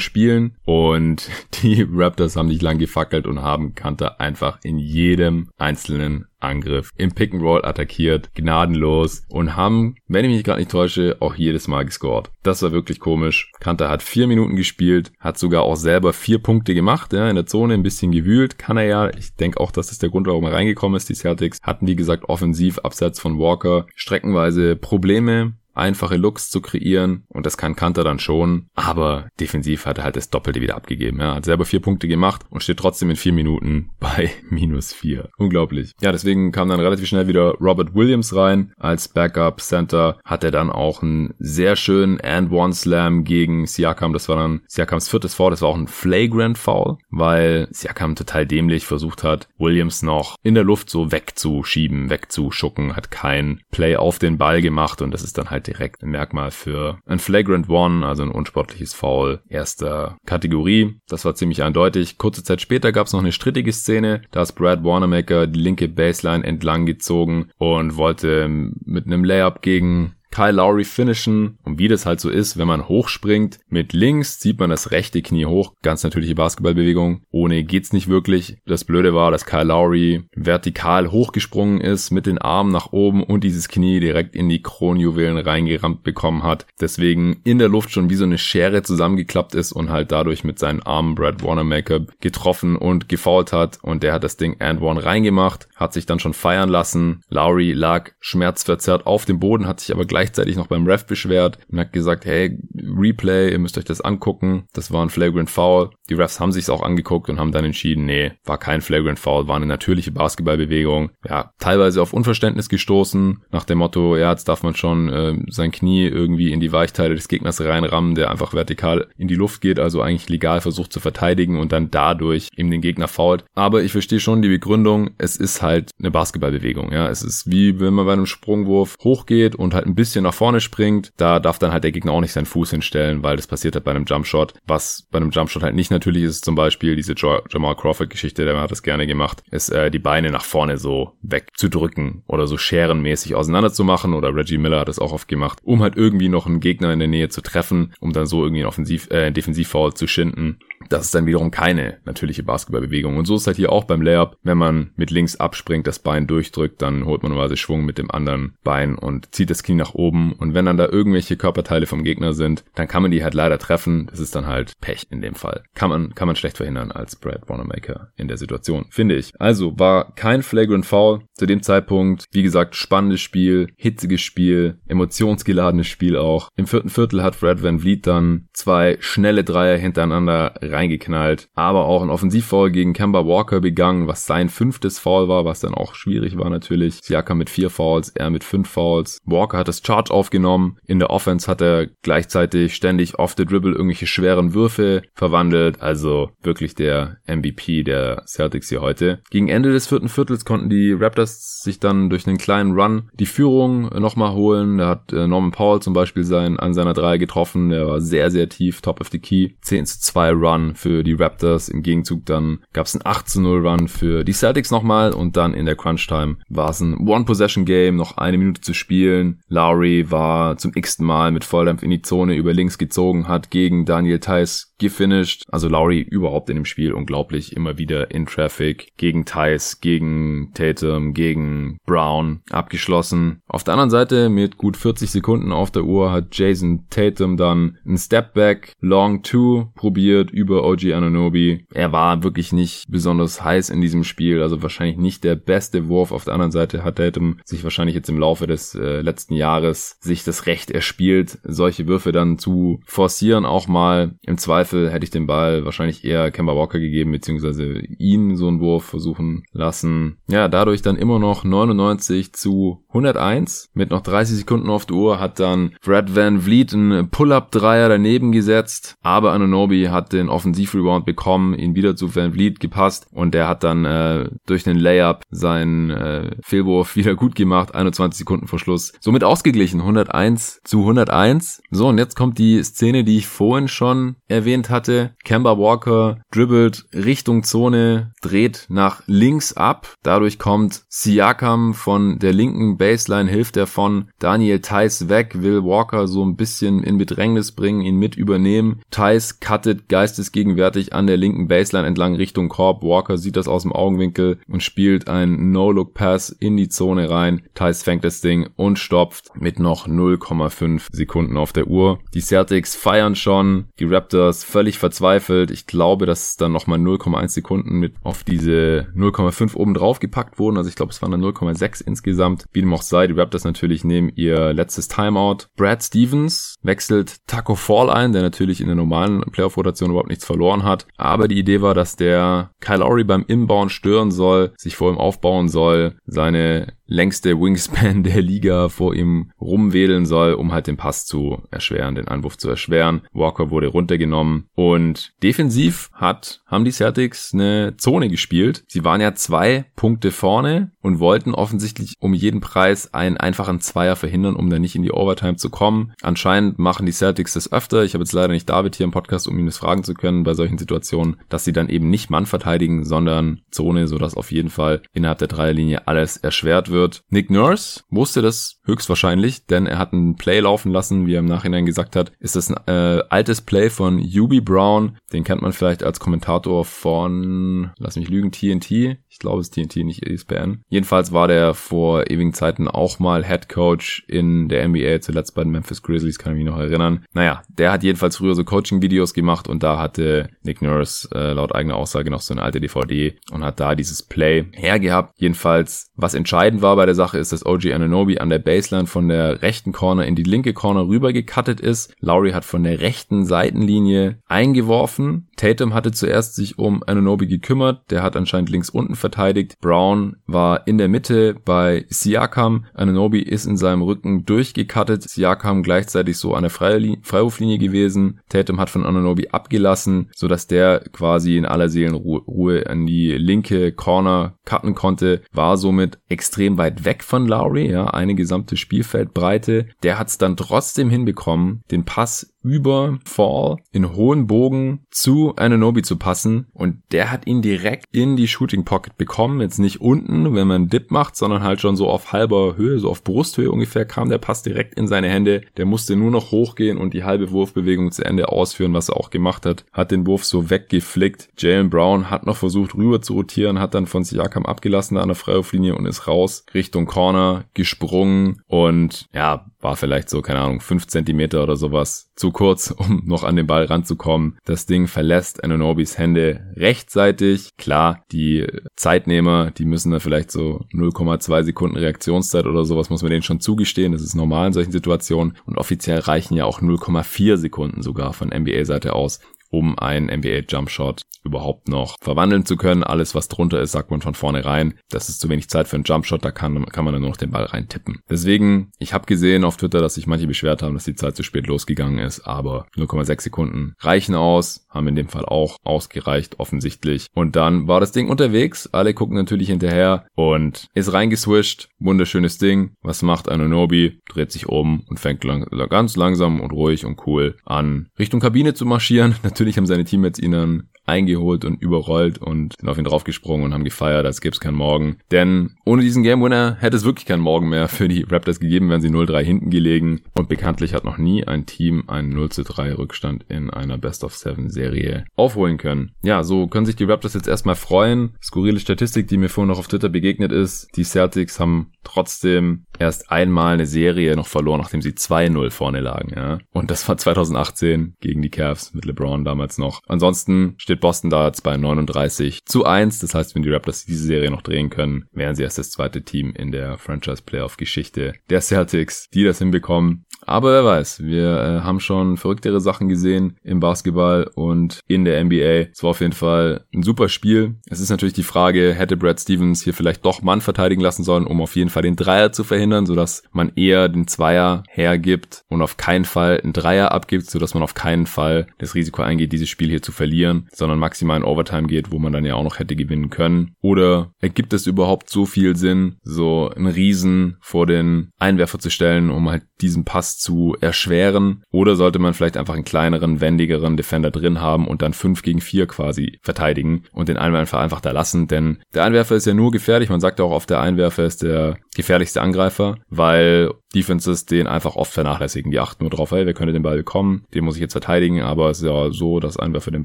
spielen 0.00 0.56
und 0.64 1.30
die 1.62 1.86
Raptors 1.88 2.36
haben 2.36 2.48
nicht 2.48 2.62
lang 2.62 2.78
gefackelt 2.78 3.26
und 3.26 3.40
haben 3.40 3.74
Kanter 3.76 4.20
einfach 4.20 4.58
in 4.64 4.78
jedem 4.78 5.48
einzelnen 5.58 6.26
Angriff 6.40 6.90
im 6.96 7.12
Pick 7.12 7.32
and 7.32 7.42
Roll 7.42 7.64
attackiert, 7.64 8.34
gnadenlos 8.34 9.24
und 9.28 9.56
haben, 9.56 9.96
wenn 10.08 10.24
ich 10.24 10.32
mich 10.32 10.44
gerade 10.44 10.60
nicht 10.60 10.70
täusche, 10.70 11.16
auch 11.20 11.34
jedes 11.34 11.68
Mal 11.68 11.84
gescored. 11.84 12.30
Das 12.42 12.62
war 12.62 12.72
wirklich 12.72 13.00
komisch. 13.00 13.52
Kanter 13.60 13.88
hat 13.88 14.02
vier 14.02 14.26
Minuten 14.26 14.56
gespielt, 14.56 15.12
hat 15.18 15.38
sogar 15.38 15.62
auch 15.62 15.76
selber 15.76 16.12
vier 16.12 16.38
Punkte 16.38 16.74
gemacht, 16.74 17.12
ja, 17.12 17.28
in 17.28 17.36
der 17.36 17.46
Zone 17.46 17.74
ein 17.74 17.82
bisschen 17.82 18.12
gewühlt, 18.12 18.58
kann 18.58 18.76
er 18.76 18.84
ja. 18.84 19.10
Ich 19.10 19.34
denke 19.36 19.60
auch, 19.60 19.70
das 19.70 19.90
ist 19.92 20.02
der 20.02 20.10
Grund, 20.10 20.26
warum 20.26 20.44
er 20.44 20.52
reingekommen 20.52 20.96
ist. 20.96 21.08
Die 21.08 21.14
Celtics 21.14 21.58
hatten, 21.62 21.86
wie 21.86 21.96
gesagt, 21.96 22.28
offensiv 22.28 22.78
abseits 22.80 23.20
von 23.20 23.38
Walker 23.38 23.86
streckenweise 23.94 24.76
Probleme 24.76 25.54
einfache 25.74 26.16
Looks 26.16 26.50
zu 26.50 26.60
kreieren 26.60 27.24
und 27.28 27.46
das 27.46 27.56
kann 27.56 27.76
Kanter 27.76 28.04
dann 28.04 28.18
schon, 28.18 28.66
aber 28.74 29.28
defensiv 29.38 29.86
hat 29.86 29.98
er 29.98 30.04
halt 30.04 30.16
das 30.16 30.30
Doppelte 30.30 30.60
wieder 30.60 30.76
abgegeben. 30.76 31.20
Er 31.20 31.34
hat 31.36 31.44
selber 31.44 31.64
vier 31.64 31.80
Punkte 31.80 32.08
gemacht 32.08 32.42
und 32.50 32.62
steht 32.62 32.78
trotzdem 32.78 33.10
in 33.10 33.16
vier 33.16 33.32
Minuten 33.32 33.90
bei 34.00 34.30
minus 34.48 34.92
vier. 34.92 35.30
Unglaublich. 35.38 35.92
Ja, 36.00 36.12
deswegen 36.12 36.52
kam 36.52 36.68
dann 36.68 36.80
relativ 36.80 37.06
schnell 37.06 37.28
wieder 37.28 37.54
Robert 37.60 37.94
Williams 37.94 38.34
rein. 38.34 38.72
Als 38.76 39.08
Backup 39.08 39.60
Center 39.60 40.18
hat 40.24 40.44
er 40.44 40.50
dann 40.50 40.70
auch 40.70 41.02
einen 41.02 41.34
sehr 41.38 41.76
schönen 41.76 42.20
And-One-Slam 42.20 43.24
gegen 43.24 43.66
Siakam. 43.66 44.12
Das 44.12 44.28
war 44.28 44.36
dann 44.36 44.62
Siakams 44.66 45.08
viertes 45.08 45.34
Foul. 45.34 45.50
Das 45.50 45.62
war 45.62 45.68
auch 45.68 45.76
ein 45.76 45.86
Flagrant 45.88 46.58
Foul, 46.58 46.98
weil 47.10 47.68
Siakam 47.70 48.14
total 48.14 48.46
dämlich 48.46 48.86
versucht 48.86 49.24
hat, 49.24 49.48
Williams 49.58 50.02
noch 50.02 50.36
in 50.42 50.54
der 50.54 50.64
Luft 50.64 50.90
so 50.90 51.12
wegzuschieben, 51.12 52.10
wegzuschucken, 52.10 52.96
hat 52.96 53.10
kein 53.10 53.60
Play 53.70 53.96
auf 53.96 54.18
den 54.18 54.38
Ball 54.38 54.62
gemacht 54.62 55.02
und 55.02 55.12
das 55.12 55.22
ist 55.22 55.38
dann 55.38 55.50
halt 55.50 55.59
direkt 55.66 56.02
ein 56.02 56.10
Merkmal 56.10 56.50
für 56.50 56.98
ein 57.06 57.18
Flagrant 57.18 57.68
One, 57.68 58.06
also 58.06 58.22
ein 58.22 58.30
unsportliches 58.30 58.94
Foul 58.94 59.40
erster 59.48 60.16
Kategorie. 60.26 61.00
Das 61.08 61.24
war 61.24 61.34
ziemlich 61.34 61.62
eindeutig. 61.62 62.18
Kurze 62.18 62.44
Zeit 62.44 62.60
später 62.60 62.92
gab 62.92 63.06
es 63.06 63.12
noch 63.12 63.20
eine 63.20 63.32
strittige 63.32 63.72
Szene. 63.72 64.22
Da 64.30 64.42
ist 64.42 64.52
Brad 64.52 64.84
Wanamaker 64.84 65.46
die 65.46 65.60
linke 65.60 65.88
Baseline 65.88 66.44
entlang 66.44 66.86
gezogen 66.86 67.50
und 67.58 67.96
wollte 67.96 68.48
mit 68.48 69.06
einem 69.06 69.24
Layup 69.24 69.62
gegen 69.62 70.14
Kyle 70.30 70.52
Lowry 70.52 70.84
finishen. 70.84 71.58
Und 71.64 71.78
wie 71.78 71.88
das 71.88 72.06
halt 72.06 72.20
so 72.20 72.30
ist, 72.30 72.56
wenn 72.56 72.68
man 72.68 72.88
hochspringt, 72.88 73.58
mit 73.68 73.92
links 73.92 74.38
zieht 74.38 74.58
man 74.58 74.70
das 74.70 74.90
rechte 74.90 75.22
Knie 75.22 75.46
hoch. 75.46 75.74
Ganz 75.82 76.04
natürliche 76.04 76.34
Basketballbewegung. 76.34 77.22
Ohne 77.30 77.64
geht's 77.64 77.92
nicht 77.92 78.08
wirklich. 78.08 78.58
Das 78.66 78.84
Blöde 78.84 79.14
war, 79.14 79.30
dass 79.30 79.46
Kyle 79.46 79.64
Lowry 79.64 80.22
vertikal 80.34 81.10
hochgesprungen 81.10 81.80
ist, 81.80 82.10
mit 82.10 82.26
den 82.26 82.38
Armen 82.38 82.72
nach 82.72 82.92
oben 82.92 83.22
und 83.22 83.44
dieses 83.44 83.68
Knie 83.68 84.00
direkt 84.00 84.34
in 84.36 84.48
die 84.48 84.62
Kronjuwelen 84.62 85.38
reingerammt 85.38 86.02
bekommen 86.02 86.42
hat. 86.42 86.66
Deswegen 86.80 87.40
in 87.44 87.58
der 87.58 87.68
Luft 87.68 87.90
schon 87.90 88.10
wie 88.10 88.14
so 88.14 88.24
eine 88.24 88.38
Schere 88.38 88.82
zusammengeklappt 88.82 89.54
ist 89.54 89.72
und 89.72 89.90
halt 89.90 90.12
dadurch 90.12 90.44
mit 90.44 90.58
seinen 90.58 90.82
Armen 90.82 91.14
Brad 91.14 91.42
Wanamaker 91.42 92.00
getroffen 92.20 92.76
und 92.76 93.08
gefault 93.08 93.52
hat. 93.52 93.78
Und 93.82 94.02
der 94.02 94.12
hat 94.12 94.24
das 94.24 94.36
Ding 94.36 94.60
and 94.60 94.80
one 94.80 95.04
reingemacht, 95.04 95.68
hat 95.76 95.92
sich 95.92 96.06
dann 96.06 96.20
schon 96.20 96.34
feiern 96.34 96.68
lassen. 96.68 97.22
Lowry 97.28 97.72
lag 97.72 98.10
schmerzverzerrt 98.20 99.06
auf 99.06 99.24
dem 99.24 99.40
Boden, 99.40 99.66
hat 99.66 99.80
sich 99.80 99.92
aber 99.92 100.04
gleich 100.04 100.19
gleichzeitig 100.20 100.56
noch 100.56 100.66
beim 100.66 100.86
Ref 100.86 101.06
beschwert 101.06 101.58
und 101.70 101.80
hat 101.80 101.94
gesagt, 101.94 102.26
hey, 102.26 102.58
Replay, 102.76 103.52
ihr 103.52 103.58
müsst 103.58 103.78
euch 103.78 103.84
das 103.84 104.02
angucken. 104.02 104.64
Das 104.74 104.92
war 104.92 105.02
ein 105.02 105.08
Flagrant 105.08 105.48
Foul. 105.48 105.90
Die 106.10 106.14
Refs 106.14 106.40
haben 106.40 106.52
sich's 106.52 106.68
auch 106.68 106.82
angeguckt 106.82 107.30
und 107.30 107.40
haben 107.40 107.52
dann 107.52 107.64
entschieden, 107.64 108.04
nee, 108.04 108.32
war 108.44 108.58
kein 108.58 108.82
Flagrant 108.82 109.18
Foul, 109.18 109.48
war 109.48 109.56
eine 109.56 109.64
natürliche 109.64 110.12
Basketballbewegung. 110.12 111.10
Ja, 111.26 111.52
teilweise 111.58 112.02
auf 112.02 112.12
Unverständnis 112.12 112.68
gestoßen, 112.68 113.42
nach 113.50 113.64
dem 113.64 113.78
Motto, 113.78 114.16
ja, 114.16 114.30
jetzt 114.30 114.48
darf 114.48 114.62
man 114.62 114.74
schon 114.74 115.08
äh, 115.08 115.38
sein 115.48 115.72
Knie 115.72 116.06
irgendwie 116.06 116.52
in 116.52 116.60
die 116.60 116.72
Weichteile 116.72 117.14
des 117.14 117.28
Gegners 117.28 117.60
reinrammen, 117.62 118.14
der 118.14 118.30
einfach 118.30 118.52
vertikal 118.52 119.08
in 119.16 119.28
die 119.28 119.36
Luft 119.36 119.62
geht, 119.62 119.78
also 119.78 120.02
eigentlich 120.02 120.28
legal 120.28 120.60
versucht 120.60 120.92
zu 120.92 121.00
verteidigen 121.00 121.58
und 121.58 121.72
dann 121.72 121.90
dadurch 121.90 122.48
eben 122.56 122.70
den 122.70 122.82
Gegner 122.82 123.08
fault. 123.08 123.44
Aber 123.54 123.82
ich 123.82 123.92
verstehe 123.92 124.20
schon 124.20 124.42
die 124.42 124.48
Begründung, 124.48 125.10
es 125.16 125.36
ist 125.36 125.62
halt 125.62 125.92
eine 125.98 126.10
Basketballbewegung, 126.10 126.92
ja, 126.92 127.08
es 127.08 127.22
ist 127.22 127.50
wie 127.50 127.80
wenn 127.80 127.94
man 127.94 128.04
bei 128.04 128.12
einem 128.12 128.26
Sprungwurf 128.26 128.96
hochgeht 129.02 129.54
und 129.54 129.72
halt 129.72 129.86
ein 129.86 129.94
bisschen 129.94 130.09
bisschen 130.10 130.24
nach 130.24 130.34
vorne 130.34 130.60
springt, 130.60 131.12
da 131.16 131.38
darf 131.38 131.60
dann 131.60 131.72
halt 131.72 131.84
der 131.84 131.92
Gegner 131.92 132.12
auch 132.12 132.20
nicht 132.20 132.32
seinen 132.32 132.46
Fuß 132.46 132.70
hinstellen, 132.70 133.22
weil 133.22 133.36
das 133.36 133.46
passiert 133.46 133.74
halt 133.76 133.84
bei 133.84 133.92
einem 133.92 134.04
Jumpshot. 134.04 134.54
Was 134.66 135.06
bei 135.10 135.18
einem 135.18 135.30
Jumpshot 135.30 135.62
halt 135.62 135.76
nicht 135.76 135.92
natürlich 135.92 136.24
ist, 136.24 136.44
zum 136.44 136.56
Beispiel 136.56 136.96
diese 136.96 137.12
jo 137.12 137.40
Jamal 137.48 137.76
Crawford-Geschichte, 137.76 138.44
der 138.44 138.60
hat 138.60 138.72
das 138.72 138.82
gerne 138.82 139.06
gemacht, 139.06 139.44
ist 139.52 139.70
äh, 139.70 139.90
die 139.90 140.00
Beine 140.00 140.30
nach 140.30 140.44
vorne 140.44 140.78
so 140.78 141.12
wegzudrücken 141.22 142.24
oder 142.26 142.48
so 142.48 142.58
scherenmäßig 142.58 143.36
auseinanderzumachen 143.36 144.14
oder 144.14 144.34
Reggie 144.34 144.58
Miller 144.58 144.80
hat 144.80 144.88
das 144.88 144.98
auch 144.98 145.12
oft 145.12 145.28
gemacht, 145.28 145.60
um 145.62 145.80
halt 145.80 145.96
irgendwie 145.96 146.28
noch 146.28 146.46
einen 146.46 146.58
Gegner 146.60 146.92
in 146.92 146.98
der 146.98 147.08
Nähe 147.08 147.28
zu 147.28 147.40
treffen, 147.40 147.94
um 148.00 148.12
dann 148.12 148.26
so 148.26 148.42
irgendwie 148.42 148.62
einen 148.62 148.68
Offensiv, 148.68 149.08
äh, 149.10 149.30
Defensivfoul 149.30 149.94
zu 149.94 150.08
schinden. 150.08 150.58
Das 150.90 151.06
ist 151.06 151.14
dann 151.14 151.26
wiederum 151.26 151.50
keine 151.50 151.98
natürliche 152.04 152.42
Basketballbewegung. 152.42 153.16
Und 153.16 153.24
so 153.24 153.36
ist 153.36 153.46
halt 153.46 153.56
hier 153.56 153.72
auch 153.72 153.84
beim 153.84 154.02
Layup, 154.02 154.36
wenn 154.42 154.58
man 154.58 154.90
mit 154.96 155.10
links 155.10 155.36
abspringt, 155.36 155.86
das 155.86 156.00
Bein 156.00 156.26
durchdrückt, 156.26 156.82
dann 156.82 157.06
holt 157.06 157.22
man 157.22 157.30
normalerweise 157.30 157.56
Schwung 157.56 157.84
mit 157.84 157.96
dem 157.96 158.10
anderen 158.10 158.56
Bein 158.64 158.96
und 158.96 159.32
zieht 159.34 159.50
das 159.50 159.62
Knie 159.62 159.76
nach 159.76 159.94
oben. 159.94 160.32
Und 160.32 160.52
wenn 160.52 160.66
dann 160.66 160.76
da 160.76 160.88
irgendwelche 160.88 161.36
Körperteile 161.36 161.86
vom 161.86 162.02
Gegner 162.02 162.32
sind, 162.32 162.64
dann 162.74 162.88
kann 162.88 163.02
man 163.02 163.12
die 163.12 163.22
halt 163.22 163.34
leider 163.34 163.58
treffen. 163.58 164.08
Das 164.10 164.18
ist 164.18 164.34
dann 164.34 164.46
halt 164.46 164.72
Pech 164.80 165.06
in 165.10 165.22
dem 165.22 165.34
Fall. 165.34 165.62
Kann 165.74 165.90
man, 165.90 166.14
kann 166.14 166.26
man 166.26 166.36
schlecht 166.36 166.56
verhindern 166.56 166.90
als 166.90 167.16
Brad 167.16 167.48
Wanamaker 167.48 168.08
in 168.16 168.28
der 168.28 168.36
Situation, 168.36 168.86
finde 168.90 169.14
ich. 169.14 169.32
Also 169.38 169.78
war 169.78 170.12
kein 170.14 170.42
Flagrant 170.42 170.86
Foul 170.86 171.22
zu 171.34 171.46
dem 171.46 171.62
Zeitpunkt. 171.62 172.24
Wie 172.32 172.42
gesagt, 172.42 172.74
spannendes 172.74 173.20
Spiel, 173.20 173.68
hitziges 173.76 174.20
Spiel, 174.20 174.78
emotionsgeladenes 174.88 175.86
Spiel 175.86 176.16
auch. 176.16 176.48
Im 176.56 176.66
vierten 176.66 176.88
Viertel 176.90 177.22
hat 177.22 177.36
Fred 177.36 177.62
Van 177.62 177.78
Vliet 177.78 178.06
dann 178.06 178.48
zwei 178.52 178.96
schnelle 179.00 179.44
Dreier 179.44 179.76
hintereinander 179.78 180.54
reingeknallt, 180.80 181.48
aber 181.54 181.84
auch 181.86 182.02
ein 182.02 182.10
Offensivfoul 182.10 182.70
gegen 182.70 182.92
Kemba 182.92 183.26
Walker 183.26 183.60
begangen, 183.60 184.06
was 184.06 184.26
sein 184.26 184.48
fünftes 184.48 184.98
Foul 184.98 185.28
war, 185.28 185.44
was 185.44 185.60
dann 185.60 185.74
auch 185.74 185.94
schwierig 185.94 186.38
war 186.38 186.50
natürlich. 186.50 187.00
Siaka 187.02 187.34
mit 187.34 187.50
vier 187.50 187.70
Fouls, 187.70 188.10
er 188.10 188.30
mit 188.30 188.44
fünf 188.44 188.68
Fouls. 188.68 189.18
Walker 189.24 189.58
hat 189.58 189.68
das 189.68 189.82
Charge 189.84 190.12
aufgenommen. 190.12 190.78
In 190.86 190.98
der 190.98 191.10
Offense 191.10 191.50
hat 191.50 191.60
er 191.60 191.86
gleichzeitig 192.02 192.74
ständig 192.74 193.18
off 193.18 193.34
the 193.36 193.44
dribble 193.44 193.72
irgendwelche 193.72 194.06
schweren 194.06 194.54
Würfe 194.54 195.02
verwandelt. 195.14 195.82
Also 195.82 196.30
wirklich 196.42 196.74
der 196.74 197.18
MVP 197.26 197.82
der 197.82 198.22
Celtics 198.26 198.68
hier 198.68 198.80
heute. 198.80 199.20
Gegen 199.30 199.48
Ende 199.48 199.72
des 199.72 199.86
vierten 199.86 200.08
Viertels 200.08 200.44
konnten 200.44 200.70
die 200.70 200.92
Raptors 200.92 201.62
sich 201.62 201.80
dann 201.80 202.08
durch 202.10 202.26
einen 202.26 202.38
kleinen 202.38 202.72
Run 202.72 203.10
die 203.12 203.26
Führung 203.26 203.82
nochmal 204.00 204.32
holen. 204.32 204.78
Da 204.78 204.88
hat 204.88 205.12
äh, 205.12 205.26
Norman 205.26 205.50
Powell 205.50 205.80
zum 205.80 205.92
Beispiel 205.92 206.24
sein, 206.24 206.58
an 206.58 206.74
seiner 206.74 206.94
Drei 206.94 207.18
getroffen. 207.18 207.68
Der 207.68 207.86
war 207.86 208.00
sehr, 208.00 208.30
sehr 208.30 208.48
tief, 208.48 208.80
top 208.80 209.00
of 209.00 209.08
the 209.08 209.18
key. 209.18 209.50
10 209.62 209.86
zu 209.86 210.00
2 210.00 210.30
Run 210.32 210.69
Run 210.70 210.76
für 210.76 211.02
die 211.02 211.14
Raptors. 211.14 211.68
Im 211.68 211.82
Gegenzug 211.82 212.24
dann 212.26 212.60
gab 212.72 212.86
es 212.86 212.94
einen 212.94 213.04
8 213.04 213.28
zu 213.28 213.40
0 213.40 213.66
Run 213.66 213.88
für 213.88 214.24
die 214.24 214.32
Celtics 214.32 214.70
nochmal 214.70 215.12
und 215.12 215.36
dann 215.36 215.54
in 215.54 215.66
der 215.66 215.76
Crunch 215.76 216.06
Time 216.06 216.36
war 216.48 216.70
es 216.70 216.80
ein 216.80 217.06
One-Possession-Game, 217.06 217.96
noch 217.96 218.16
eine 218.16 218.38
Minute 218.38 218.60
zu 218.60 218.74
spielen. 218.74 219.40
Lowry 219.48 220.10
war 220.10 220.56
zum 220.56 220.72
x-ten 220.74 221.06
Mal 221.06 221.32
mit 221.32 221.44
Volldampf 221.44 221.82
in 221.82 221.90
die 221.90 222.02
Zone 222.02 222.34
über 222.34 222.52
links 222.52 222.78
gezogen, 222.78 223.28
hat 223.28 223.50
gegen 223.50 223.84
Daniel 223.84 224.20
Theiss 224.20 224.69
gefinisht. 224.80 225.44
Also 225.50 225.68
Lowry 225.68 226.00
überhaupt 226.00 226.50
in 226.50 226.56
dem 226.56 226.64
Spiel 226.64 226.92
unglaublich. 226.92 227.54
Immer 227.56 227.78
wieder 227.78 228.10
in 228.10 228.26
Traffic 228.26 228.92
gegen 228.96 229.24
Thais, 229.24 229.80
gegen 229.80 230.50
Tatum, 230.54 231.14
gegen 231.14 231.78
Brown 231.86 232.40
abgeschlossen. 232.50 233.42
Auf 233.46 233.62
der 233.62 233.74
anderen 233.74 233.90
Seite 233.90 234.28
mit 234.28 234.56
gut 234.56 234.76
40 234.76 235.10
Sekunden 235.10 235.52
auf 235.52 235.70
der 235.70 235.84
Uhr 235.84 236.10
hat 236.10 236.36
Jason 236.36 236.86
Tatum 236.90 237.36
dann 237.36 237.78
ein 237.86 237.98
Stepback 237.98 238.72
Long 238.80 239.22
2 239.22 239.68
probiert 239.74 240.30
über 240.30 240.64
OG 240.64 240.92
Ananobi. 240.92 241.66
Er 241.72 241.92
war 241.92 242.22
wirklich 242.22 242.52
nicht 242.52 242.86
besonders 242.90 243.44
heiß 243.44 243.70
in 243.70 243.80
diesem 243.80 244.04
Spiel, 244.04 244.42
also 244.42 244.62
wahrscheinlich 244.62 244.96
nicht 244.96 245.24
der 245.24 245.36
beste 245.36 245.88
Wurf. 245.88 246.12
Auf 246.12 246.24
der 246.24 246.34
anderen 246.34 246.52
Seite 246.52 246.82
hat 246.82 246.96
Tatum 246.96 247.38
sich 247.44 247.62
wahrscheinlich 247.62 247.94
jetzt 247.94 248.08
im 248.08 248.18
Laufe 248.18 248.46
des 248.46 248.74
äh, 248.74 249.00
letzten 249.00 249.34
Jahres 249.34 249.98
sich 250.00 250.24
das 250.24 250.46
Recht 250.46 250.70
erspielt, 250.70 251.38
solche 251.44 251.86
Würfe 251.86 252.12
dann 252.12 252.38
zu 252.38 252.80
forcieren, 252.86 253.44
auch 253.44 253.68
mal 253.68 254.14
im 254.22 254.38
Zweifel 254.38 254.69
Zweifel 254.70 254.90
hätte 254.90 255.04
ich 255.04 255.10
den 255.10 255.26
Ball 255.26 255.64
wahrscheinlich 255.64 256.04
eher 256.04 256.30
Kemba 256.30 256.54
Walker 256.54 256.78
gegeben, 256.78 257.12
beziehungsweise 257.12 257.80
ihn 257.98 258.36
so 258.36 258.48
einen 258.48 258.60
Wurf 258.60 258.84
versuchen 258.84 259.42
lassen. 259.52 260.18
Ja, 260.28 260.48
dadurch 260.48 260.82
dann 260.82 260.96
immer 260.96 261.18
noch 261.18 261.44
99 261.44 262.32
zu 262.32 262.84
101 262.88 263.70
mit 263.74 263.90
noch 263.90 264.00
30 264.00 264.38
Sekunden 264.38 264.70
auf 264.70 264.86
der 264.86 264.96
Uhr 264.96 265.20
hat 265.20 265.40
dann 265.40 265.72
Brad 265.84 266.14
Van 266.14 266.40
Vliet 266.40 266.72
einen 266.72 267.10
Pull-Up-Dreier 267.10 267.88
daneben 267.88 268.32
gesetzt, 268.32 268.96
aber 269.02 269.32
Anunobi 269.32 269.88
hat 269.88 270.12
den 270.12 270.28
Offensiv-Rebound 270.28 271.04
bekommen, 271.04 271.54
ihn 271.54 271.74
wieder 271.74 271.96
zu 271.96 272.14
Van 272.14 272.32
Vliet 272.32 272.60
gepasst 272.60 273.06
und 273.12 273.34
der 273.34 273.48
hat 273.48 273.64
dann 273.64 273.84
äh, 273.84 274.30
durch 274.46 274.64
den 274.64 274.76
Layup 274.78 275.22
seinen 275.30 275.90
äh, 275.90 276.36
Fehlwurf 276.42 276.96
wieder 277.00 277.14
gut 277.14 277.34
gemacht, 277.34 277.74
21 277.74 278.18
Sekunden 278.18 278.46
vor 278.46 278.58
Schluss. 278.58 278.92
Somit 279.00 279.24
ausgeglichen, 279.24 279.80
101 279.80 280.60
zu 280.64 280.80
101. 280.80 281.62
So, 281.70 281.88
und 281.88 281.98
jetzt 281.98 282.16
kommt 282.16 282.38
die 282.38 282.62
Szene, 282.62 283.04
die 283.04 283.18
ich 283.18 283.26
vorhin 283.26 283.68
schon 283.68 284.16
erwähnt 284.28 284.59
hatte. 284.68 285.12
Kemba 285.24 285.56
Walker 285.56 286.18
dribbelt 286.30 286.84
Richtung 286.92 287.44
Zone, 287.44 288.12
dreht 288.20 288.66
nach 288.68 289.02
links 289.06 289.54
ab. 289.54 289.94
Dadurch 290.02 290.38
kommt 290.38 290.82
Siakam 290.88 291.72
von 291.72 292.18
der 292.18 292.32
linken 292.32 292.76
Baseline, 292.76 293.30
hilft 293.30 293.56
er 293.56 293.66
von 293.66 294.10
Daniel 294.18 294.60
Theiss 294.60 295.08
weg, 295.08 295.40
will 295.40 295.64
Walker 295.64 296.06
so 296.08 296.24
ein 296.24 296.36
bisschen 296.36 296.82
in 296.82 296.98
Bedrängnis 296.98 297.52
bringen, 297.52 297.80
ihn 297.80 297.96
mit 297.96 298.16
übernehmen. 298.16 298.82
Theiss 298.90 299.40
cuttet 299.40 299.88
geistesgegenwärtig 299.88 300.92
an 300.92 301.06
der 301.06 301.16
linken 301.16 301.48
Baseline 301.48 301.86
entlang 301.86 302.16
Richtung 302.16 302.48
Korb. 302.48 302.82
Walker 302.82 303.16
sieht 303.16 303.36
das 303.36 303.48
aus 303.48 303.62
dem 303.62 303.72
Augenwinkel 303.72 304.38
und 304.48 304.62
spielt 304.62 305.08
ein 305.08 305.52
No-Look-Pass 305.52 306.30
in 306.30 306.56
die 306.56 306.68
Zone 306.68 307.08
rein. 307.08 307.42
Theiss 307.54 307.82
fängt 307.82 308.04
das 308.04 308.20
Ding 308.20 308.50
und 308.56 308.78
stopft 308.78 309.30
mit 309.40 309.58
noch 309.58 309.86
0,5 309.86 310.88
Sekunden 310.90 311.36
auf 311.36 311.52
der 311.52 311.68
Uhr. 311.68 312.00
Die 312.14 312.20
Celtics 312.20 312.74
feiern 312.74 313.14
schon, 313.14 313.66
die 313.78 313.84
Raptors 313.84 314.44
völlig 314.50 314.78
verzweifelt. 314.78 315.50
Ich 315.50 315.66
glaube, 315.66 316.06
dass 316.06 316.36
dann 316.36 316.52
nochmal 316.52 316.78
0,1 316.78 317.28
Sekunden 317.28 317.78
mit 317.78 317.94
auf 318.02 318.24
diese 318.24 318.88
0,5 318.94 319.56
oben 319.56 319.74
drauf 319.74 320.00
gepackt 320.00 320.38
wurden. 320.38 320.56
Also 320.56 320.68
ich 320.68 320.76
glaube, 320.76 320.92
es 320.92 321.00
waren 321.00 321.12
dann 321.12 321.22
0,6 321.24 321.82
insgesamt. 321.86 322.44
Wie 322.52 322.60
dem 322.60 322.74
auch 322.74 322.82
sei, 322.82 323.06
die 323.06 323.14
Raptors 323.14 323.44
natürlich 323.44 323.84
nehmen 323.84 324.10
ihr 324.14 324.52
letztes 324.52 324.88
Timeout. 324.88 325.46
Brad 325.56 325.82
Stevens 325.82 326.56
wechselt 326.62 327.26
Taco 327.26 327.54
Fall 327.54 327.90
ein, 327.90 328.12
der 328.12 328.22
natürlich 328.22 328.60
in 328.60 328.66
der 328.66 328.76
normalen 328.76 329.20
Playoff-Rotation 329.20 329.90
überhaupt 329.90 330.10
nichts 330.10 330.24
verloren 330.24 330.64
hat. 330.64 330.86
Aber 330.96 331.28
die 331.28 331.38
Idee 331.38 331.62
war, 331.62 331.74
dass 331.74 331.96
der 331.96 332.50
Kyle 332.60 332.78
Lowry 332.78 333.04
beim 333.04 333.24
Inbauen 333.26 333.68
stören 333.68 334.10
soll, 334.10 334.52
sich 334.56 334.76
vor 334.76 334.90
ihm 334.90 334.98
aufbauen 334.98 335.48
soll, 335.48 335.96
seine 336.06 336.74
längste 336.90 337.40
Wingspan 337.40 338.02
der 338.02 338.20
Liga 338.20 338.68
vor 338.68 338.94
ihm 338.94 339.30
rumwedeln 339.40 340.04
soll, 340.04 340.34
um 340.34 340.52
halt 340.52 340.66
den 340.66 340.76
Pass 340.76 341.06
zu 341.06 341.42
erschweren, 341.50 341.94
den 341.94 342.08
Anwurf 342.08 342.36
zu 342.36 342.50
erschweren. 342.50 343.02
Walker 343.12 343.50
wurde 343.50 343.68
runtergenommen 343.68 344.48
und 344.54 345.14
defensiv 345.22 345.90
hat, 345.94 346.42
haben 346.46 346.64
die 346.64 346.72
Celtics 346.72 347.32
eine 347.32 347.76
Zone 347.78 348.08
gespielt. 348.08 348.64
Sie 348.66 348.84
waren 348.84 349.00
ja 349.00 349.14
zwei 349.14 349.66
Punkte 349.76 350.10
vorne 350.10 350.72
und 350.82 350.98
wollten 350.98 351.34
offensichtlich 351.34 351.94
um 352.00 352.14
jeden 352.14 352.40
Preis 352.40 352.92
einen 352.94 353.16
einfachen 353.16 353.60
Zweier 353.60 353.96
verhindern, 353.96 354.36
um 354.36 354.50
dann 354.50 354.62
nicht 354.62 354.74
in 354.74 354.82
die 354.82 354.92
Overtime 354.92 355.36
zu 355.36 355.50
kommen. 355.50 355.92
Anscheinend 356.02 356.58
machen 356.58 356.86
die 356.86 356.92
Celtics 356.92 357.34
das 357.34 357.52
öfter. 357.52 357.84
Ich 357.84 357.94
habe 357.94 358.02
jetzt 358.02 358.12
leider 358.12 358.32
nicht 358.32 358.48
David 358.48 358.76
hier 358.76 358.84
im 358.84 358.90
Podcast, 358.90 359.28
um 359.28 359.38
ihn 359.38 359.46
das 359.46 359.58
fragen 359.58 359.84
zu 359.84 359.94
können 359.94 360.24
bei 360.24 360.34
solchen 360.34 360.58
Situationen, 360.58 361.16
dass 361.28 361.44
sie 361.44 361.52
dann 361.52 361.68
eben 361.68 361.90
nicht 361.90 362.10
Mann 362.10 362.26
verteidigen, 362.26 362.84
sondern 362.84 363.40
Zone, 363.50 363.88
sodass 363.88 364.14
auf 364.14 364.32
jeden 364.32 364.50
Fall 364.50 364.82
innerhalb 364.92 365.18
der 365.18 365.28
Dreierlinie 365.28 365.86
alles 365.86 366.16
erschwert 366.16 366.70
wird. 366.70 367.02
Nick 367.10 367.30
Nurse 367.30 367.82
wusste 367.90 368.22
das 368.22 368.60
höchstwahrscheinlich, 368.64 369.46
denn 369.46 369.66
er 369.66 369.78
hat 369.78 369.92
ein 369.92 370.16
Play 370.16 370.40
laufen 370.40 370.72
lassen, 370.72 371.06
wie 371.06 371.14
er 371.14 371.20
im 371.20 371.26
Nachhinein 371.26 371.66
gesagt 371.66 371.96
hat. 371.96 372.12
Ist 372.18 372.36
das 372.36 372.50
ein 372.50 372.66
äh, 372.66 373.02
altes 373.08 373.40
Play 373.40 373.70
von 373.70 373.98
Yubi 373.98 374.40
Brown? 374.40 374.96
Den 375.12 375.24
kennt 375.24 375.42
man 375.42 375.52
vielleicht 375.52 375.82
als 375.82 376.00
Kommentator 376.00 376.64
von, 376.64 377.70
lass 377.78 377.96
mich 377.96 378.08
lügen, 378.08 378.32
TNT. 378.32 378.70
Ich 379.08 379.18
glaube, 379.18 379.40
es 379.40 379.48
ist 379.48 379.54
TNT, 379.54 379.84
nicht 379.84 380.06
ESPN. 380.06 380.62
Jedenfalls 380.70 381.12
war 381.12 381.26
der 381.28 381.52
vor 381.52 382.10
ewigen 382.10 382.32
Zeiten 382.32 382.68
auch 382.68 383.00
mal 383.00 383.26
Head 383.26 383.48
Coach 383.48 384.04
in 384.06 384.48
der 384.48 384.66
NBA, 384.68 385.00
zuletzt 385.00 385.34
bei 385.34 385.42
den 385.42 385.50
Memphis 385.50 385.82
Grizzlies, 385.82 386.18
kann 386.18 386.32
ich 386.32 386.38
mich 386.38 386.46
noch 386.46 386.58
erinnern. 386.58 387.04
Naja, 387.12 387.42
der 387.48 387.72
hat 387.72 387.82
jedenfalls 387.82 388.16
früher 388.16 388.36
so 388.36 388.44
Coaching-Videos 388.44 389.12
gemacht 389.12 389.48
und 389.48 389.64
da 389.64 389.78
hatte 389.78 390.30
Nick 390.42 390.62
Nurse 390.62 391.08
äh, 391.12 391.32
laut 391.32 391.54
eigener 391.54 391.76
Aussage 391.76 392.10
noch 392.10 392.20
so 392.20 392.32
eine 392.32 392.42
alte 392.42 392.60
DVD 392.60 393.18
und 393.32 393.44
hat 393.44 393.58
da 393.58 393.74
dieses 393.74 394.04
Play 394.04 394.46
hergehabt. 394.52 395.12
Jedenfalls, 395.18 395.90
was 395.96 396.14
entscheidend 396.14 396.62
war 396.62 396.76
bei 396.76 396.86
der 396.86 396.94
Sache, 396.94 397.18
ist, 397.18 397.32
dass 397.32 397.44
OG 397.44 397.72
Ananobi 397.72 398.18
an 398.18 398.30
der 398.30 398.38
Baseline 398.38 398.86
von 398.86 399.08
der 399.08 399.42
rechten 399.42 399.72
Corner 399.72 400.06
in 400.06 400.14
die 400.14 400.22
linke 400.22 400.52
Corner 400.52 400.86
rüber 400.86 401.12
gecuttet 401.12 401.60
ist. 401.60 401.92
Lowry 401.98 402.30
hat 402.30 402.44
von 402.44 402.62
der 402.62 402.80
rechten 402.80 403.26
Seitenlinie 403.26 404.20
eingeworfen. 404.26 405.28
Tatum 405.36 405.74
hatte 405.74 405.90
zuerst 405.90 406.36
sich 406.36 406.58
um 406.58 406.84
Ananobi 406.86 407.26
gekümmert. 407.26 407.90
Der 407.90 408.04
hat 408.04 408.14
anscheinend 408.14 408.50
links 408.50 408.70
unten 408.70 408.94
verteidigt. 408.94 409.56
Brown 409.60 410.16
war 410.26 410.59
in 410.66 410.78
der 410.78 410.88
Mitte 410.88 411.34
bei 411.44 411.84
Siakam. 411.88 412.66
Ananobi 412.74 413.20
ist 413.20 413.46
in 413.46 413.56
seinem 413.56 413.82
Rücken 413.82 414.24
durchgecuttet. 414.24 415.02
Siakam 415.08 415.62
gleichzeitig 415.62 416.18
so 416.18 416.34
an 416.34 416.42
der 416.42 416.50
Freiwurflinie 416.50 417.58
gewesen. 417.58 418.20
Tatum 418.28 418.60
hat 418.60 418.70
von 418.70 418.84
Ananobi 418.84 419.28
abgelassen, 419.28 420.10
sodass 420.14 420.46
der 420.46 420.80
quasi 420.92 421.36
in 421.36 421.46
aller 421.46 421.68
Seelenruhe 421.68 422.66
an 422.66 422.86
die 422.86 423.12
linke 423.12 423.72
Corner 423.72 424.36
cutten 424.44 424.74
konnte. 424.74 425.22
War 425.32 425.56
somit 425.56 425.98
extrem 426.08 426.58
weit 426.58 426.84
weg 426.84 427.02
von 427.04 427.26
Lowry, 427.26 427.70
ja, 427.70 427.86
eine 427.86 428.14
gesamte 428.14 428.56
Spielfeldbreite. 428.56 429.66
Der 429.82 429.98
hat 429.98 430.08
es 430.08 430.18
dann 430.18 430.36
trotzdem 430.36 430.90
hinbekommen, 430.90 431.62
den 431.70 431.84
Pass 431.84 432.34
über 432.42 432.98
Fall 433.04 433.56
in 433.72 433.94
hohen 433.94 434.26
Bogen 434.26 434.86
zu 434.90 435.34
Ananobi 435.36 435.82
zu 435.82 435.96
passen 435.96 436.46
und 436.52 436.82
der 436.92 437.10
hat 437.10 437.26
ihn 437.26 437.42
direkt 437.42 437.86
in 437.92 438.16
die 438.16 438.28
Shooting 438.28 438.64
Pocket 438.64 438.96
bekommen. 438.96 439.40
Jetzt 439.40 439.58
nicht 439.58 439.80
unten, 439.80 440.34
wenn 440.34 440.48
man 440.48 440.68
Dip 440.68 440.90
macht, 440.90 441.16
sondern 441.16 441.42
halt 441.42 441.60
schon 441.60 441.76
so 441.76 441.88
auf 441.88 442.12
halber 442.12 442.56
Höhe, 442.56 442.78
so 442.78 442.90
auf 442.90 443.04
Brusthöhe 443.04 443.50
ungefähr 443.50 443.84
kam 443.84 444.08
der 444.08 444.18
Pass 444.18 444.42
direkt 444.42 444.74
in 444.74 444.88
seine 444.88 445.08
Hände. 445.08 445.42
Der 445.56 445.66
musste 445.66 445.96
nur 445.96 446.10
noch 446.10 446.30
hochgehen 446.30 446.78
und 446.78 446.94
die 446.94 447.04
halbe 447.04 447.30
Wurfbewegung 447.30 447.92
zu 447.92 448.04
Ende 448.04 448.28
ausführen, 448.28 448.74
was 448.74 448.88
er 448.88 448.96
auch 448.96 449.10
gemacht 449.10 449.46
hat. 449.46 449.64
Hat 449.72 449.90
den 449.90 450.06
Wurf 450.06 450.24
so 450.24 450.50
weggeflickt. 450.50 451.30
Jalen 451.38 451.70
Brown 451.70 452.10
hat 452.10 452.26
noch 452.26 452.36
versucht 452.36 452.74
rüber 452.74 453.02
zu 453.02 453.14
rotieren, 453.14 453.58
hat 453.58 453.74
dann 453.74 453.86
von 453.86 454.04
Siakam 454.04 454.46
abgelassen 454.46 454.96
an 454.96 455.08
der 455.08 455.14
Freiwurflinie 455.14 455.74
und 455.74 455.86
ist 455.86 456.06
raus 456.06 456.44
Richtung 456.54 456.86
Corner 456.86 457.44
gesprungen 457.54 458.42
und 458.46 459.08
ja, 459.12 459.49
war 459.60 459.76
vielleicht 459.76 460.08
so, 460.08 460.22
keine 460.22 460.40
Ahnung, 460.40 460.60
fünf 460.60 460.86
Zentimeter 460.86 461.42
oder 461.42 461.56
sowas 461.56 462.10
zu 462.16 462.30
kurz, 462.30 462.70
um 462.76 463.02
noch 463.06 463.24
an 463.24 463.36
den 463.36 463.46
Ball 463.46 463.64
ranzukommen. 463.64 464.38
Das 464.44 464.66
Ding 464.66 464.86
verlässt 464.86 465.44
Ananobis 465.44 465.98
Hände 465.98 466.52
rechtzeitig. 466.56 467.50
Klar, 467.56 468.04
die 468.12 468.46
Zeitnehmer, 468.76 469.50
die 469.50 469.64
müssen 469.64 469.92
da 469.92 469.98
vielleicht 469.98 470.30
so 470.30 470.64
0,2 470.72 471.44
Sekunden 471.44 471.76
Reaktionszeit 471.76 472.46
oder 472.46 472.64
sowas, 472.64 472.90
muss 472.90 473.02
man 473.02 473.10
denen 473.10 473.22
schon 473.22 473.40
zugestehen. 473.40 473.92
Das 473.92 474.02
ist 474.02 474.14
normal 474.14 474.48
in 474.48 474.52
solchen 474.52 474.72
Situationen. 474.72 475.36
Und 475.46 475.58
offiziell 475.58 476.00
reichen 476.00 476.34
ja 476.34 476.44
auch 476.44 476.60
0,4 476.60 477.36
Sekunden 477.36 477.82
sogar 477.82 478.12
von 478.12 478.28
NBA-Seite 478.28 478.94
aus, 478.94 479.20
um 479.50 479.78
einen 479.78 480.06
NBA 480.06 480.44
Jumpshot 480.48 481.02
überhaupt 481.22 481.68
noch 481.68 481.96
verwandeln 482.00 482.46
zu 482.46 482.56
können. 482.56 482.82
Alles, 482.82 483.14
was 483.14 483.28
drunter 483.28 483.60
ist, 483.60 483.72
sagt 483.72 483.90
man 483.90 484.00
von 484.00 484.14
vornherein. 484.14 484.74
Das 484.88 485.08
ist 485.08 485.20
zu 485.20 485.28
wenig 485.28 485.50
Zeit 485.50 485.68
für 485.68 485.76
einen 485.76 485.84
Jumpshot, 485.84 486.24
da 486.24 486.30
kann, 486.30 486.64
kann 486.66 486.84
man 486.84 486.94
dann 486.94 487.02
nur 487.02 487.10
noch 487.10 487.16
den 487.16 487.30
Ball 487.30 487.44
rein 487.44 487.68
tippen. 487.68 488.00
Deswegen, 488.08 488.72
ich 488.78 488.94
habe 488.94 489.06
gesehen 489.06 489.44
auf 489.44 489.56
Twitter, 489.56 489.80
dass 489.80 489.94
sich 489.94 490.06
manche 490.06 490.26
beschwert 490.26 490.62
haben, 490.62 490.74
dass 490.74 490.84
die 490.84 490.94
Zeit 490.94 491.16
zu 491.16 491.22
spät 491.22 491.46
losgegangen 491.46 491.98
ist, 491.98 492.20
aber 492.20 492.66
0,6 492.76 493.20
Sekunden 493.22 493.74
reichen 493.80 494.14
aus, 494.14 494.66
haben 494.70 494.88
in 494.88 494.94
dem 494.94 495.08
Fall 495.08 495.24
auch 495.24 495.56
ausgereicht, 495.64 496.38
offensichtlich. 496.40 497.08
Und 497.14 497.36
dann 497.36 497.68
war 497.68 497.80
das 497.80 497.92
Ding 497.92 498.08
unterwegs, 498.08 498.68
alle 498.72 498.94
gucken 498.94 499.16
natürlich 499.16 499.48
hinterher 499.48 500.06
und 500.14 500.68
ist 500.74 500.92
reingeswischt. 500.92 501.68
Wunderschönes 501.78 502.38
Ding. 502.38 502.74
Was 502.82 503.02
macht 503.02 503.28
Anonobi? 503.28 504.00
Dreht 504.08 504.32
sich 504.32 504.48
um 504.48 504.84
und 504.88 505.00
fängt 505.00 505.24
lang 505.24 505.46
ganz 505.68 505.96
langsam 505.96 506.40
und 506.40 506.52
ruhig 506.52 506.84
und 506.84 507.06
cool 507.06 507.36
an, 507.44 507.88
Richtung 507.98 508.20
Kabine 508.20 508.54
zu 508.54 508.66
marschieren. 508.66 509.14
Natürlich 509.22 509.56
haben 509.56 509.66
seine 509.66 509.84
Teammates 509.84 510.20
ihn 510.20 510.32
dann 510.32 510.69
eingeholt 510.90 511.44
und 511.44 511.62
überrollt 511.62 512.18
und 512.18 512.56
sind 512.58 512.68
auf 512.68 512.78
ihn 512.78 512.84
draufgesprungen 512.84 513.46
und 513.46 513.54
haben 513.54 513.64
gefeiert, 513.64 514.04
als 514.04 514.20
gäbe 514.20 514.34
es 514.34 514.40
keinen 514.40 514.56
Morgen. 514.56 514.98
Denn 515.10 515.56
ohne 515.64 515.82
diesen 515.82 516.02
Game 516.02 516.22
Winner 516.22 516.56
hätte 516.60 516.76
es 516.76 516.84
wirklich 516.84 517.06
keinen 517.06 517.22
Morgen 517.22 517.48
mehr 517.48 517.68
für 517.68 517.88
die 517.88 518.02
Raptors 518.02 518.40
gegeben, 518.40 518.68
wären 518.68 518.80
sie 518.80 518.88
0-3 518.88 519.22
hinten 519.22 519.50
gelegen. 519.50 520.02
Und 520.18 520.28
bekanntlich 520.28 520.74
hat 520.74 520.84
noch 520.84 520.98
nie 520.98 521.26
ein 521.26 521.46
Team 521.46 521.84
einen 521.86 522.16
0-3 522.16 522.76
Rückstand 522.76 523.24
in 523.28 523.50
einer 523.50 523.78
Best 523.78 524.04
of 524.04 524.14
Seven 524.14 524.50
Serie 524.50 525.04
aufholen 525.16 525.56
können. 525.56 525.92
Ja, 526.02 526.22
so 526.24 526.46
können 526.48 526.66
sich 526.66 526.76
die 526.76 526.84
Raptors 526.84 527.14
jetzt 527.14 527.28
erstmal 527.28 527.54
freuen. 527.54 528.16
Skurrile 528.22 528.60
Statistik, 528.60 529.06
die 529.08 529.16
mir 529.16 529.28
vorhin 529.28 529.48
noch 529.48 529.58
auf 529.58 529.68
Twitter 529.68 529.88
begegnet 529.88 530.32
ist. 530.32 530.68
Die 530.76 530.84
Celtics 530.84 531.38
haben 531.38 531.72
trotzdem 531.84 532.66
erst 532.80 533.10
einmal 533.10 533.54
eine 533.54 533.66
Serie 533.66 534.16
noch 534.16 534.26
verloren, 534.26 534.60
nachdem 534.60 534.82
sie 534.82 534.90
2-0 534.90 535.50
vorne 535.50 535.80
lagen, 535.80 536.12
ja. 536.16 536.38
Und 536.52 536.70
das 536.70 536.88
war 536.88 536.96
2018 536.96 537.94
gegen 538.00 538.22
die 538.22 538.30
Cavs 538.30 538.72
mit 538.74 538.84
LeBron 538.84 539.24
damals 539.24 539.58
noch. 539.58 539.82
Ansonsten 539.86 540.54
steht 540.56 540.80
Boston 540.80 541.10
da 541.10 541.26
jetzt 541.26 541.42
bei 541.42 541.56
39 541.56 542.44
zu 542.44 542.64
1. 542.64 543.00
Das 543.00 543.14
heißt, 543.14 543.34
wenn 543.34 543.42
die 543.42 543.50
Raptors 543.50 543.84
diese 543.84 544.04
Serie 544.04 544.30
noch 544.30 544.42
drehen 544.42 544.70
können, 544.70 545.04
wären 545.12 545.34
sie 545.34 545.42
erst 545.42 545.58
das 545.58 545.70
zweite 545.70 546.02
Team 546.02 546.32
in 546.36 546.50
der 546.52 546.78
Franchise 546.78 547.22
Playoff 547.24 547.56
Geschichte 547.56 548.14
der 548.30 548.40
Celtics, 548.40 549.08
die 549.12 549.24
das 549.24 549.38
hinbekommen. 549.38 550.06
Aber 550.30 550.52
wer 550.52 550.64
weiß, 550.64 551.02
wir 551.02 551.26
äh, 551.26 551.60
haben 551.64 551.80
schon 551.80 552.16
verrücktere 552.16 552.60
Sachen 552.60 552.88
gesehen 552.88 553.36
im 553.42 553.58
Basketball 553.58 554.30
und 554.36 554.78
in 554.86 555.04
der 555.04 555.24
NBA. 555.24 555.70
Es 555.72 555.82
war 555.82 555.90
auf 555.90 556.00
jeden 556.00 556.12
Fall 556.12 556.64
ein 556.72 556.84
super 556.84 557.08
Spiel. 557.08 557.56
Es 557.68 557.80
ist 557.80 557.90
natürlich 557.90 558.14
die 558.14 558.22
Frage, 558.22 558.72
hätte 558.72 558.96
Brad 558.96 559.18
Stevens 559.18 559.60
hier 559.60 559.74
vielleicht 559.74 560.04
doch 560.04 560.22
Mann 560.22 560.40
verteidigen 560.40 560.82
lassen 560.82 561.02
sollen, 561.02 561.26
um 561.26 561.40
auf 561.40 561.56
jeden 561.56 561.68
Fall 561.68 561.82
den 561.82 561.96
Dreier 561.96 562.30
zu 562.30 562.44
verhindern, 562.44 562.86
sodass 562.86 563.24
man 563.32 563.50
eher 563.56 563.88
den 563.88 564.06
Zweier 564.06 564.62
hergibt 564.68 565.42
und 565.48 565.62
auf 565.62 565.78
keinen 565.78 566.04
Fall 566.04 566.40
einen 566.40 566.52
Dreier 566.52 566.92
abgibt, 566.92 567.28
sodass 567.28 567.54
man 567.54 567.64
auf 567.64 567.74
keinen 567.74 568.06
Fall 568.06 568.46
das 568.58 568.76
Risiko 568.76 569.02
eingeht, 569.02 569.32
dieses 569.32 569.48
Spiel 569.48 569.68
hier 569.68 569.82
zu 569.82 569.90
verlieren, 569.90 570.46
sondern 570.52 570.78
maximal 570.78 571.16
in 571.16 571.24
Overtime 571.24 571.66
geht, 571.66 571.90
wo 571.90 571.98
man 571.98 572.12
dann 572.12 572.24
ja 572.24 572.36
auch 572.36 572.44
noch 572.44 572.60
hätte 572.60 572.76
gewinnen 572.76 573.10
können. 573.10 573.56
Oder 573.62 574.12
ergibt 574.20 574.52
es 574.52 574.68
überhaupt 574.68 575.10
so 575.10 575.26
viel 575.26 575.56
Sinn, 575.56 575.96
so 576.04 576.52
einen 576.54 576.68
Riesen 576.68 577.36
vor 577.40 577.66
den 577.66 578.12
Einwerfer 578.20 578.60
zu 578.60 578.70
stellen, 578.70 579.10
um 579.10 579.28
halt 579.28 579.42
diesen 579.60 579.84
Pass 579.84 580.19
zu 580.20 580.56
erschweren? 580.60 581.42
Oder 581.50 581.76
sollte 581.76 581.98
man 581.98 582.14
vielleicht 582.14 582.36
einfach 582.36 582.54
einen 582.54 582.64
kleineren, 582.64 583.20
wendigeren 583.20 583.76
Defender 583.76 584.10
drin 584.10 584.40
haben 584.40 584.68
und 584.68 584.82
dann 584.82 584.92
5 584.92 585.22
gegen 585.22 585.40
4 585.40 585.66
quasi 585.66 586.18
verteidigen 586.22 586.84
und 586.92 587.08
den 587.08 587.16
Einwerfer 587.16 587.58
einfach 587.58 587.80
da 587.80 587.90
lassen? 587.90 588.28
Denn 588.28 588.58
der 588.74 588.84
Einwerfer 588.84 589.16
ist 589.16 589.26
ja 589.26 589.34
nur 589.34 589.50
gefährlich. 589.50 589.88
Man 589.88 590.00
sagt 590.00 590.20
auch 590.20 590.30
oft, 590.30 590.50
der 590.50 590.60
Einwerfer 590.60 591.04
ist 591.04 591.22
der 591.22 591.58
gefährlichste 591.74 592.20
Angreifer, 592.20 592.76
weil 592.88 593.50
Defenses 593.74 594.26
den 594.26 594.46
einfach 594.46 594.76
oft 594.76 594.92
vernachlässigen. 594.92 595.50
Die 595.50 595.60
achten 595.60 595.84
nur 595.84 595.90
drauf, 595.90 596.10
hey, 596.10 596.26
wer 596.26 596.34
könnte 596.34 596.52
den 596.52 596.62
Ball 596.62 596.78
bekommen? 596.78 597.24
Den 597.34 597.44
muss 597.44 597.56
ich 597.56 597.60
jetzt 597.60 597.72
verteidigen, 597.72 598.22
aber 598.22 598.50
es 598.50 598.58
ist 598.58 598.66
ja 598.66 598.90
so, 598.90 599.20
dass 599.20 599.36
Einwerfer 599.36 599.70
den 599.70 599.84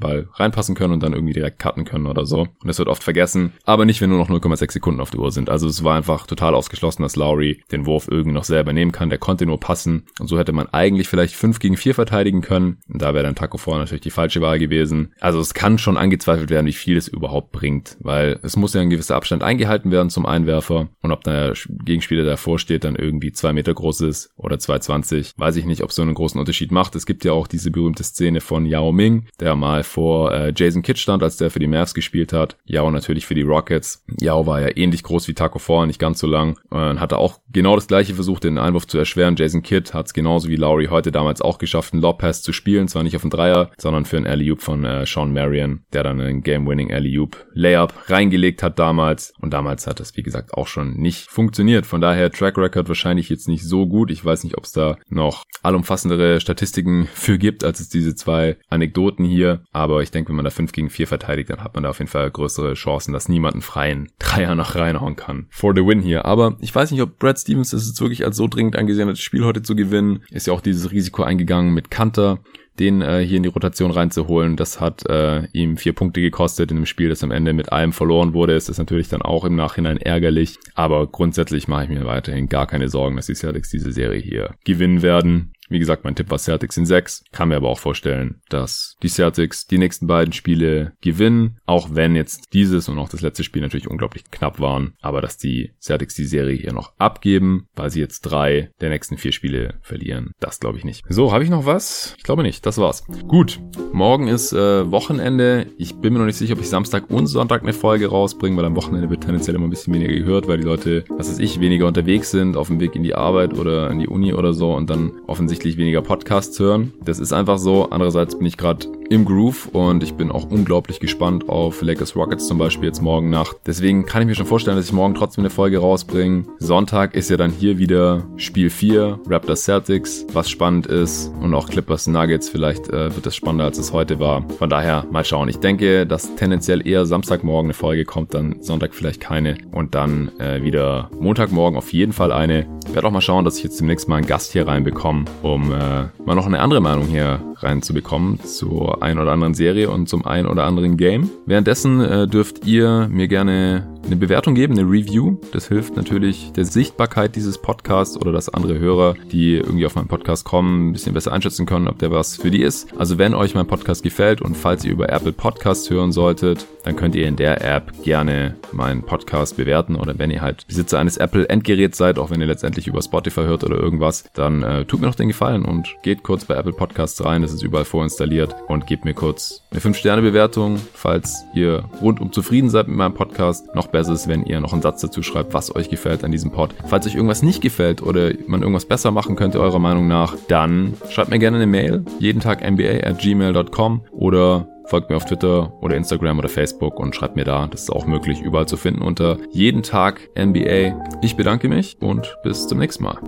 Ball 0.00 0.28
reinpassen 0.34 0.74
können 0.74 0.92
und 0.92 1.02
dann 1.02 1.12
irgendwie 1.12 1.32
direkt 1.32 1.58
cutten 1.58 1.84
können 1.84 2.06
oder 2.06 2.26
so. 2.26 2.40
Und 2.40 2.66
das 2.66 2.78
wird 2.78 2.88
oft 2.88 3.04
vergessen, 3.04 3.52
aber 3.64 3.84
nicht, 3.84 4.00
wenn 4.00 4.10
nur 4.10 4.18
noch 4.18 4.30
0,6 4.30 4.72
Sekunden 4.72 5.00
auf 5.00 5.10
der 5.10 5.20
Uhr 5.20 5.30
sind. 5.30 5.50
Also 5.50 5.68
es 5.68 5.84
war 5.84 5.96
einfach 5.96 6.26
total 6.26 6.54
ausgeschlossen, 6.54 7.02
dass 7.02 7.16
Lowry 7.16 7.62
den 7.70 7.86
Wurf 7.86 8.08
irgendwie 8.10 8.34
noch 8.34 8.44
selber 8.44 8.72
nehmen 8.72 8.92
kann. 8.92 9.10
Der 9.10 9.18
konnte 9.18 9.46
nur 9.46 9.60
passen 9.60 10.06
und 10.18 10.26
so 10.26 10.38
hätte 10.38 10.52
man 10.52 10.68
eigentlich 10.68 11.08
vielleicht 11.08 11.34
5 11.34 11.58
gegen 11.60 11.76
4 11.76 11.94
verteidigen 11.94 12.40
können. 12.40 12.78
Und 12.88 13.02
da 13.02 13.14
wäre 13.14 13.24
dann 13.24 13.34
Taco 13.34 13.58
vor 13.58 13.78
natürlich 13.78 14.00
die 14.00 14.10
falsche 14.10 14.40
Wahl 14.40 14.58
gewesen. 14.58 15.12
Also 15.20 15.40
es 15.40 15.54
kann 15.54 15.78
schon 15.78 15.96
angezweifelt 15.96 16.50
werden, 16.50 16.66
wie 16.66 16.72
viel 16.72 16.96
es 16.96 17.08
überhaupt 17.08 17.52
bringt, 17.52 17.96
weil 18.00 18.40
es 18.42 18.56
muss 18.56 18.74
ja 18.74 18.80
ein 18.80 18.90
gewisser 18.90 19.16
Abstand 19.16 19.42
eingehalten 19.42 19.90
werden 19.90 20.10
zum 20.10 20.26
Einwerfer 20.26 20.88
und 21.02 21.12
ob 21.12 21.22
der 21.24 21.54
Gegenspieler 21.84 22.24
davor 22.24 22.58
steht, 22.58 22.84
dann 22.84 22.96
irgendwie 22.96 23.32
zwei 23.32 23.52
Meter 23.52 23.75
groß 23.76 24.00
ist 24.00 24.30
oder 24.36 24.58
220, 24.58 25.34
weiß 25.36 25.56
ich 25.56 25.64
nicht, 25.64 25.82
ob 25.82 25.92
so 25.92 26.02
einen 26.02 26.14
großen 26.14 26.40
Unterschied 26.40 26.72
macht. 26.72 26.96
Es 26.96 27.06
gibt 27.06 27.24
ja 27.24 27.32
auch 27.32 27.46
diese 27.46 27.70
berühmte 27.70 28.02
Szene 28.02 28.40
von 28.40 28.66
Yao 28.66 28.90
Ming, 28.90 29.26
der 29.38 29.54
mal 29.54 29.84
vor 29.84 30.32
äh, 30.32 30.52
Jason 30.54 30.82
Kidd 30.82 30.98
stand, 30.98 31.22
als 31.22 31.36
der 31.36 31.50
für 31.50 31.60
die 31.60 31.68
Mavs 31.68 31.94
gespielt 31.94 32.32
hat. 32.32 32.56
Yao 32.64 32.90
natürlich 32.90 33.26
für 33.26 33.34
die 33.34 33.42
Rockets. 33.42 34.04
Yao 34.20 34.46
war 34.46 34.60
ja 34.60 34.76
ähnlich 34.76 35.02
groß 35.02 35.28
wie 35.28 35.34
Taco 35.34 35.58
Fall, 35.58 35.86
nicht 35.86 36.00
ganz 36.00 36.18
so 36.18 36.26
lang. 36.26 36.58
Und 36.70 37.00
hatte 37.00 37.18
auch 37.18 37.38
genau 37.52 37.76
das 37.76 37.86
gleiche 37.86 38.14
versucht, 38.14 38.44
den 38.44 38.58
Einwurf 38.58 38.86
zu 38.86 38.98
erschweren. 38.98 39.36
Jason 39.36 39.62
Kidd 39.62 39.92
hat 39.92 40.06
es 40.06 40.14
genauso 40.14 40.48
wie 40.48 40.56
Lowry 40.56 40.86
heute 40.86 41.12
damals 41.12 41.40
auch 41.40 41.58
geschafft, 41.58 41.92
einen 41.92 42.02
Lob-Pass 42.02 42.42
zu 42.42 42.52
spielen. 42.52 42.88
Zwar 42.88 43.02
nicht 43.02 43.16
auf 43.16 43.22
den 43.22 43.30
Dreier, 43.30 43.70
sondern 43.78 44.04
für 44.04 44.16
einen 44.16 44.26
Alley-Oop 44.26 44.60
von 44.60 44.84
äh, 44.84 45.06
Sean 45.06 45.32
Marion, 45.32 45.82
der 45.92 46.02
dann 46.02 46.20
einen 46.20 46.42
Game-Winning 46.42 46.92
Alley-Oop 46.92 47.46
Layup 47.52 47.94
reingelegt 48.08 48.62
hat 48.62 48.78
damals. 48.78 49.32
Und 49.40 49.52
damals 49.52 49.86
hat 49.86 50.00
das, 50.00 50.16
wie 50.16 50.22
gesagt, 50.22 50.54
auch 50.54 50.66
schon 50.66 50.94
nicht 50.94 51.30
funktioniert. 51.30 51.86
Von 51.86 52.00
daher 52.00 52.30
Track 52.30 52.58
Record 52.58 52.88
wahrscheinlich 52.88 53.28
jetzt 53.28 53.48
nicht 53.48 53.65
so 53.68 53.86
gut. 53.86 54.10
Ich 54.10 54.24
weiß 54.24 54.44
nicht, 54.44 54.56
ob 54.56 54.64
es 54.64 54.72
da 54.72 54.96
noch 55.08 55.44
allumfassendere 55.62 56.40
Statistiken 56.40 57.08
für 57.12 57.38
gibt, 57.38 57.64
als 57.64 57.80
es 57.80 57.88
diese 57.88 58.14
zwei 58.14 58.56
Anekdoten 58.68 59.24
hier. 59.24 59.62
Aber 59.72 60.02
ich 60.02 60.10
denke, 60.10 60.28
wenn 60.28 60.36
man 60.36 60.44
da 60.44 60.50
5 60.50 60.72
gegen 60.72 60.90
4 60.90 61.06
verteidigt, 61.06 61.50
dann 61.50 61.62
hat 61.62 61.74
man 61.74 61.82
da 61.82 61.90
auf 61.90 61.98
jeden 61.98 62.10
Fall 62.10 62.30
größere 62.30 62.74
Chancen, 62.74 63.12
dass 63.12 63.28
niemand 63.28 63.54
einen 63.54 63.62
freien 63.62 64.12
Dreier 64.18 64.54
noch 64.54 64.74
reinhauen 64.74 65.16
kann. 65.16 65.46
For 65.50 65.74
the 65.74 65.84
win 65.84 66.00
hier. 66.00 66.24
Aber 66.24 66.56
ich 66.60 66.74
weiß 66.74 66.90
nicht, 66.90 67.02
ob 67.02 67.18
Brad 67.18 67.38
Stevens 67.38 67.70
das 67.70 67.86
jetzt 67.86 68.00
wirklich 68.00 68.24
als 68.24 68.36
so 68.36 68.48
dringend 68.48 68.76
angesehen 68.76 69.08
hat, 69.08 69.14
das 69.14 69.20
Spiel 69.20 69.44
heute 69.44 69.62
zu 69.62 69.74
gewinnen. 69.74 70.22
Ist 70.30 70.46
ja 70.46 70.52
auch 70.52 70.60
dieses 70.60 70.90
Risiko 70.90 71.22
eingegangen 71.22 71.74
mit 71.74 71.90
Kanter 71.90 72.40
den 72.78 73.02
äh, 73.02 73.24
hier 73.24 73.38
in 73.38 73.42
die 73.42 73.48
Rotation 73.48 73.90
reinzuholen. 73.90 74.56
Das 74.56 74.80
hat 74.80 75.06
äh, 75.08 75.46
ihm 75.52 75.76
vier 75.76 75.92
Punkte 75.92 76.20
gekostet 76.20 76.70
in 76.70 76.76
einem 76.76 76.86
Spiel, 76.86 77.08
das 77.08 77.24
am 77.24 77.30
Ende 77.30 77.52
mit 77.52 77.72
allem 77.72 77.92
verloren 77.92 78.34
wurde. 78.34 78.54
Es 78.54 78.68
ist 78.68 78.78
natürlich 78.78 79.08
dann 79.08 79.22
auch 79.22 79.44
im 79.44 79.56
Nachhinein 79.56 79.96
ärgerlich, 79.98 80.58
aber 80.74 81.06
grundsätzlich 81.06 81.68
mache 81.68 81.84
ich 81.84 81.90
mir 81.90 82.04
weiterhin 82.06 82.48
gar 82.48 82.66
keine 82.66 82.88
Sorgen, 82.88 83.16
dass 83.16 83.26
die 83.26 83.34
Celtics 83.34 83.70
diese 83.70 83.92
Serie 83.92 84.20
hier 84.20 84.54
gewinnen 84.64 85.02
werden. 85.02 85.52
Wie 85.68 85.78
gesagt, 85.78 86.04
mein 86.04 86.14
Tipp 86.14 86.30
war 86.30 86.38
Celtics 86.38 86.76
in 86.76 86.86
6. 86.86 87.24
Kann 87.32 87.48
mir 87.48 87.56
aber 87.56 87.68
auch 87.68 87.78
vorstellen, 87.78 88.40
dass 88.48 88.96
die 89.02 89.08
Celtics 89.08 89.66
die 89.66 89.78
nächsten 89.78 90.06
beiden 90.06 90.32
Spiele 90.32 90.92
gewinnen. 91.00 91.58
Auch 91.66 91.88
wenn 91.92 92.14
jetzt 92.14 92.52
dieses 92.52 92.88
und 92.88 92.98
auch 92.98 93.08
das 93.08 93.20
letzte 93.20 93.44
Spiel 93.44 93.62
natürlich 93.62 93.88
unglaublich 93.88 94.30
knapp 94.30 94.60
waren. 94.60 94.94
Aber 95.00 95.20
dass 95.20 95.36
die 95.36 95.72
Celtics 95.80 96.14
die 96.14 96.24
Serie 96.24 96.56
hier 96.56 96.72
noch 96.72 96.92
abgeben, 96.98 97.66
weil 97.74 97.90
sie 97.90 98.00
jetzt 98.00 98.22
drei 98.22 98.70
der 98.80 98.90
nächsten 98.90 99.18
vier 99.18 99.32
Spiele 99.32 99.78
verlieren. 99.82 100.32
Das 100.40 100.60
glaube 100.60 100.78
ich 100.78 100.84
nicht. 100.84 101.04
So, 101.08 101.32
habe 101.32 101.44
ich 101.44 101.50
noch 101.50 101.66
was? 101.66 102.14
Ich 102.16 102.22
glaube 102.22 102.42
nicht. 102.42 102.64
Das 102.64 102.78
war's. 102.78 103.04
Gut. 103.26 103.60
Morgen 103.92 104.28
ist 104.28 104.52
äh, 104.52 104.90
Wochenende. 104.90 105.66
Ich 105.78 105.96
bin 105.96 106.12
mir 106.12 106.20
noch 106.20 106.26
nicht 106.26 106.38
sicher, 106.38 106.54
ob 106.54 106.60
ich 106.60 106.68
Samstag 106.68 107.10
und 107.10 107.26
Sonntag 107.26 107.62
eine 107.62 107.72
Folge 107.72 108.08
rausbringe, 108.08 108.56
weil 108.56 108.64
am 108.64 108.76
Wochenende 108.76 109.10
wird 109.10 109.24
tendenziell 109.24 109.56
immer 109.56 109.66
ein 109.66 109.70
bisschen 109.70 109.94
weniger 109.94 110.12
gehört, 110.12 110.48
weil 110.48 110.58
die 110.58 110.64
Leute, 110.64 111.04
was 111.08 111.28
weiß 111.28 111.38
ich, 111.38 111.60
weniger 111.60 111.86
unterwegs 111.86 112.30
sind, 112.30 112.56
auf 112.56 112.68
dem 112.68 112.80
Weg 112.80 112.94
in 112.94 113.02
die 113.02 113.14
Arbeit 113.14 113.58
oder 113.58 113.90
in 113.90 113.98
die 113.98 114.08
Uni 114.08 114.32
oder 114.32 114.52
so 114.52 114.74
und 114.74 114.90
dann 114.90 115.12
offensichtlich 115.26 115.55
offensichtlich 115.56 115.78
weniger 115.78 116.02
Podcasts 116.02 116.58
hören. 116.58 116.92
Das 117.02 117.18
ist 117.18 117.32
einfach 117.32 117.56
so. 117.56 117.88
Andererseits 117.88 118.36
bin 118.36 118.46
ich 118.46 118.58
gerade 118.58 118.86
im 119.08 119.24
Groove 119.24 119.68
und 119.72 120.02
ich 120.02 120.14
bin 120.14 120.30
auch 120.30 120.50
unglaublich 120.50 121.00
gespannt 121.00 121.48
auf 121.48 121.82
Lakers 121.82 122.16
Rockets 122.16 122.46
zum 122.46 122.58
Beispiel 122.58 122.88
jetzt 122.88 123.00
morgen 123.00 123.30
Nacht. 123.30 123.56
Deswegen 123.66 124.04
kann 124.04 124.22
ich 124.22 124.28
mir 124.28 124.34
schon 124.34 124.46
vorstellen, 124.46 124.76
dass 124.76 124.86
ich 124.86 124.92
morgen 124.92 125.14
trotzdem 125.14 125.42
eine 125.42 125.50
Folge 125.50 125.78
rausbringe. 125.78 126.44
Sonntag 126.58 127.14
ist 127.14 127.30
ja 127.30 127.36
dann 127.36 127.50
hier 127.50 127.78
wieder 127.78 128.24
Spiel 128.36 128.70
4, 128.70 129.20
Raptors 129.28 129.64
Celtics, 129.64 130.26
was 130.32 130.50
spannend 130.50 130.86
ist 130.86 131.32
und 131.40 131.54
auch 131.54 131.68
Clippers 131.68 132.06
Nuggets. 132.06 132.48
Vielleicht 132.48 132.88
äh, 132.88 133.14
wird 133.14 133.26
das 133.26 133.36
spannender, 133.36 133.64
als 133.64 133.78
es 133.78 133.92
heute 133.92 134.18
war. 134.18 134.46
Von 134.58 134.70
daher 134.70 135.06
mal 135.10 135.24
schauen. 135.24 135.48
Ich 135.48 135.58
denke, 135.58 136.06
dass 136.06 136.34
tendenziell 136.34 136.86
eher 136.86 137.06
Samstagmorgen 137.06 137.66
eine 137.66 137.74
Folge 137.74 138.04
kommt, 138.04 138.34
dann 138.34 138.56
Sonntag 138.60 138.94
vielleicht 138.94 139.20
keine 139.20 139.56
und 139.72 139.94
dann 139.94 140.32
äh, 140.38 140.62
wieder 140.62 141.10
Montagmorgen 141.18 141.78
auf 141.78 141.92
jeden 141.92 142.12
Fall 142.12 142.32
eine. 142.32 142.66
Ich 142.88 142.94
werde 142.94 143.06
auch 143.08 143.12
mal 143.12 143.20
schauen, 143.20 143.44
dass 143.44 143.58
ich 143.58 143.64
jetzt 143.64 143.80
demnächst 143.80 144.08
mal 144.08 144.16
einen 144.16 144.26
Gast 144.26 144.52
hier 144.52 144.66
reinbekomme, 144.66 145.24
um 145.54 145.72
äh, 145.72 145.76
mal 146.24 146.34
noch 146.34 146.46
eine 146.46 146.60
andere 146.60 146.80
Meinung 146.80 147.06
hier 147.06 147.40
reinzubekommen 147.58 148.40
zur 148.40 149.02
ein 149.02 149.18
oder 149.18 149.32
anderen 149.32 149.54
Serie 149.54 149.90
und 149.90 150.08
zum 150.08 150.24
ein 150.26 150.46
oder 150.46 150.64
anderen 150.64 150.96
Game. 150.96 151.30
Währenddessen 151.46 152.00
äh, 152.00 152.26
dürft 152.26 152.66
ihr 152.66 153.08
mir 153.10 153.28
gerne 153.28 153.86
eine 154.06 154.16
Bewertung 154.16 154.54
geben, 154.54 154.78
eine 154.78 154.88
Review. 154.88 155.36
Das 155.52 155.68
hilft 155.68 155.96
natürlich 155.96 156.52
der 156.52 156.64
Sichtbarkeit 156.64 157.36
dieses 157.36 157.58
Podcasts 157.58 158.16
oder 158.16 158.32
dass 158.32 158.48
andere 158.48 158.78
Hörer, 158.78 159.14
die 159.32 159.56
irgendwie 159.56 159.86
auf 159.86 159.96
meinen 159.96 160.08
Podcast 160.08 160.44
kommen, 160.44 160.88
ein 160.88 160.92
bisschen 160.92 161.14
besser 161.14 161.32
einschätzen 161.32 161.66
können, 161.66 161.88
ob 161.88 161.98
der 161.98 162.10
was 162.10 162.36
für 162.36 162.50
die 162.50 162.62
ist. 162.62 162.88
Also 162.98 163.18
wenn 163.18 163.34
euch 163.34 163.54
mein 163.54 163.66
Podcast 163.66 164.02
gefällt 164.02 164.40
und 164.40 164.56
falls 164.56 164.84
ihr 164.84 164.92
über 164.92 165.10
Apple 165.10 165.32
Podcasts 165.32 165.90
hören 165.90 166.12
solltet, 166.12 166.66
dann 166.84 166.94
könnt 166.94 167.16
ihr 167.16 167.26
in 167.26 167.36
der 167.36 167.64
App 167.64 168.04
gerne 168.04 168.54
meinen 168.72 169.02
Podcast 169.02 169.56
bewerten 169.56 169.96
oder 169.96 170.18
wenn 170.18 170.30
ihr 170.30 170.40
halt 170.40 170.66
Besitzer 170.68 170.98
eines 170.98 171.16
Apple 171.16 171.48
Endgeräts 171.48 171.98
seid, 171.98 172.18
auch 172.18 172.30
wenn 172.30 172.40
ihr 172.40 172.46
letztendlich 172.46 172.86
über 172.86 173.02
Spotify 173.02 173.42
hört 173.42 173.64
oder 173.64 173.76
irgendwas, 173.76 174.24
dann 174.34 174.62
äh, 174.62 174.84
tut 174.84 175.00
mir 175.00 175.08
noch 175.08 175.16
den 175.16 175.28
Gefallen 175.28 175.64
und 175.64 175.88
geht 176.02 176.22
kurz 176.22 176.44
bei 176.44 176.54
Apple 176.54 176.72
Podcasts 176.72 177.24
rein, 177.24 177.42
das 177.42 177.52
ist 177.52 177.62
überall 177.62 177.84
vorinstalliert 177.84 178.54
und 178.68 178.86
gebt 178.86 179.04
mir 179.04 179.14
kurz 179.14 179.62
eine 179.72 179.80
5-Sterne-Bewertung, 179.80 180.78
falls 180.94 181.44
ihr 181.54 181.84
rundum 182.00 182.32
zufrieden 182.32 182.70
seid 182.70 182.86
mit 182.86 182.96
meinem 182.96 183.14
Podcast. 183.14 183.74
Noch 183.74 183.88
besser 183.96 184.12
ist, 184.12 184.28
wenn 184.28 184.44
ihr 184.44 184.60
noch 184.60 184.74
einen 184.74 184.82
Satz 184.82 185.00
dazu 185.00 185.22
schreibt, 185.22 185.54
was 185.54 185.74
euch 185.74 185.88
gefällt 185.88 186.22
an 186.22 186.30
diesem 186.30 186.50
Pod. 186.50 186.74
Falls 186.86 187.06
euch 187.06 187.14
irgendwas 187.14 187.42
nicht 187.42 187.62
gefällt 187.62 188.02
oder 188.02 188.32
man 188.46 188.60
irgendwas 188.60 188.84
besser 188.84 189.10
machen 189.10 189.36
könnte, 189.36 189.58
eurer 189.58 189.78
Meinung 189.78 190.06
nach, 190.06 190.36
dann 190.48 190.94
schreibt 191.08 191.30
mir 191.30 191.38
gerne 191.38 191.56
eine 191.56 191.66
Mail, 191.66 192.04
jeden 192.18 192.40
Tag 192.40 192.60
mba 192.60 193.08
at 193.08 193.18
gmail.com 193.18 194.02
oder 194.10 194.68
folgt 194.84 195.08
mir 195.08 195.16
auf 195.16 195.24
Twitter 195.24 195.72
oder 195.80 195.96
Instagram 195.96 196.38
oder 196.38 196.50
Facebook 196.50 197.00
und 197.00 197.16
schreibt 197.16 197.36
mir 197.36 197.44
da. 197.44 197.66
Das 197.66 197.82
ist 197.82 197.90
auch 197.90 198.06
möglich, 198.06 198.42
überall 198.42 198.66
zu 198.66 198.76
finden 198.76 199.00
unter 199.00 199.38
jeden 199.50 199.82
Tag 199.82 200.20
NBA. 200.38 201.18
Ich 201.22 201.36
bedanke 201.36 201.68
mich 201.68 201.96
und 202.00 202.36
bis 202.42 202.66
zum 202.66 202.78
nächsten 202.78 203.04
Mal. 203.04 203.18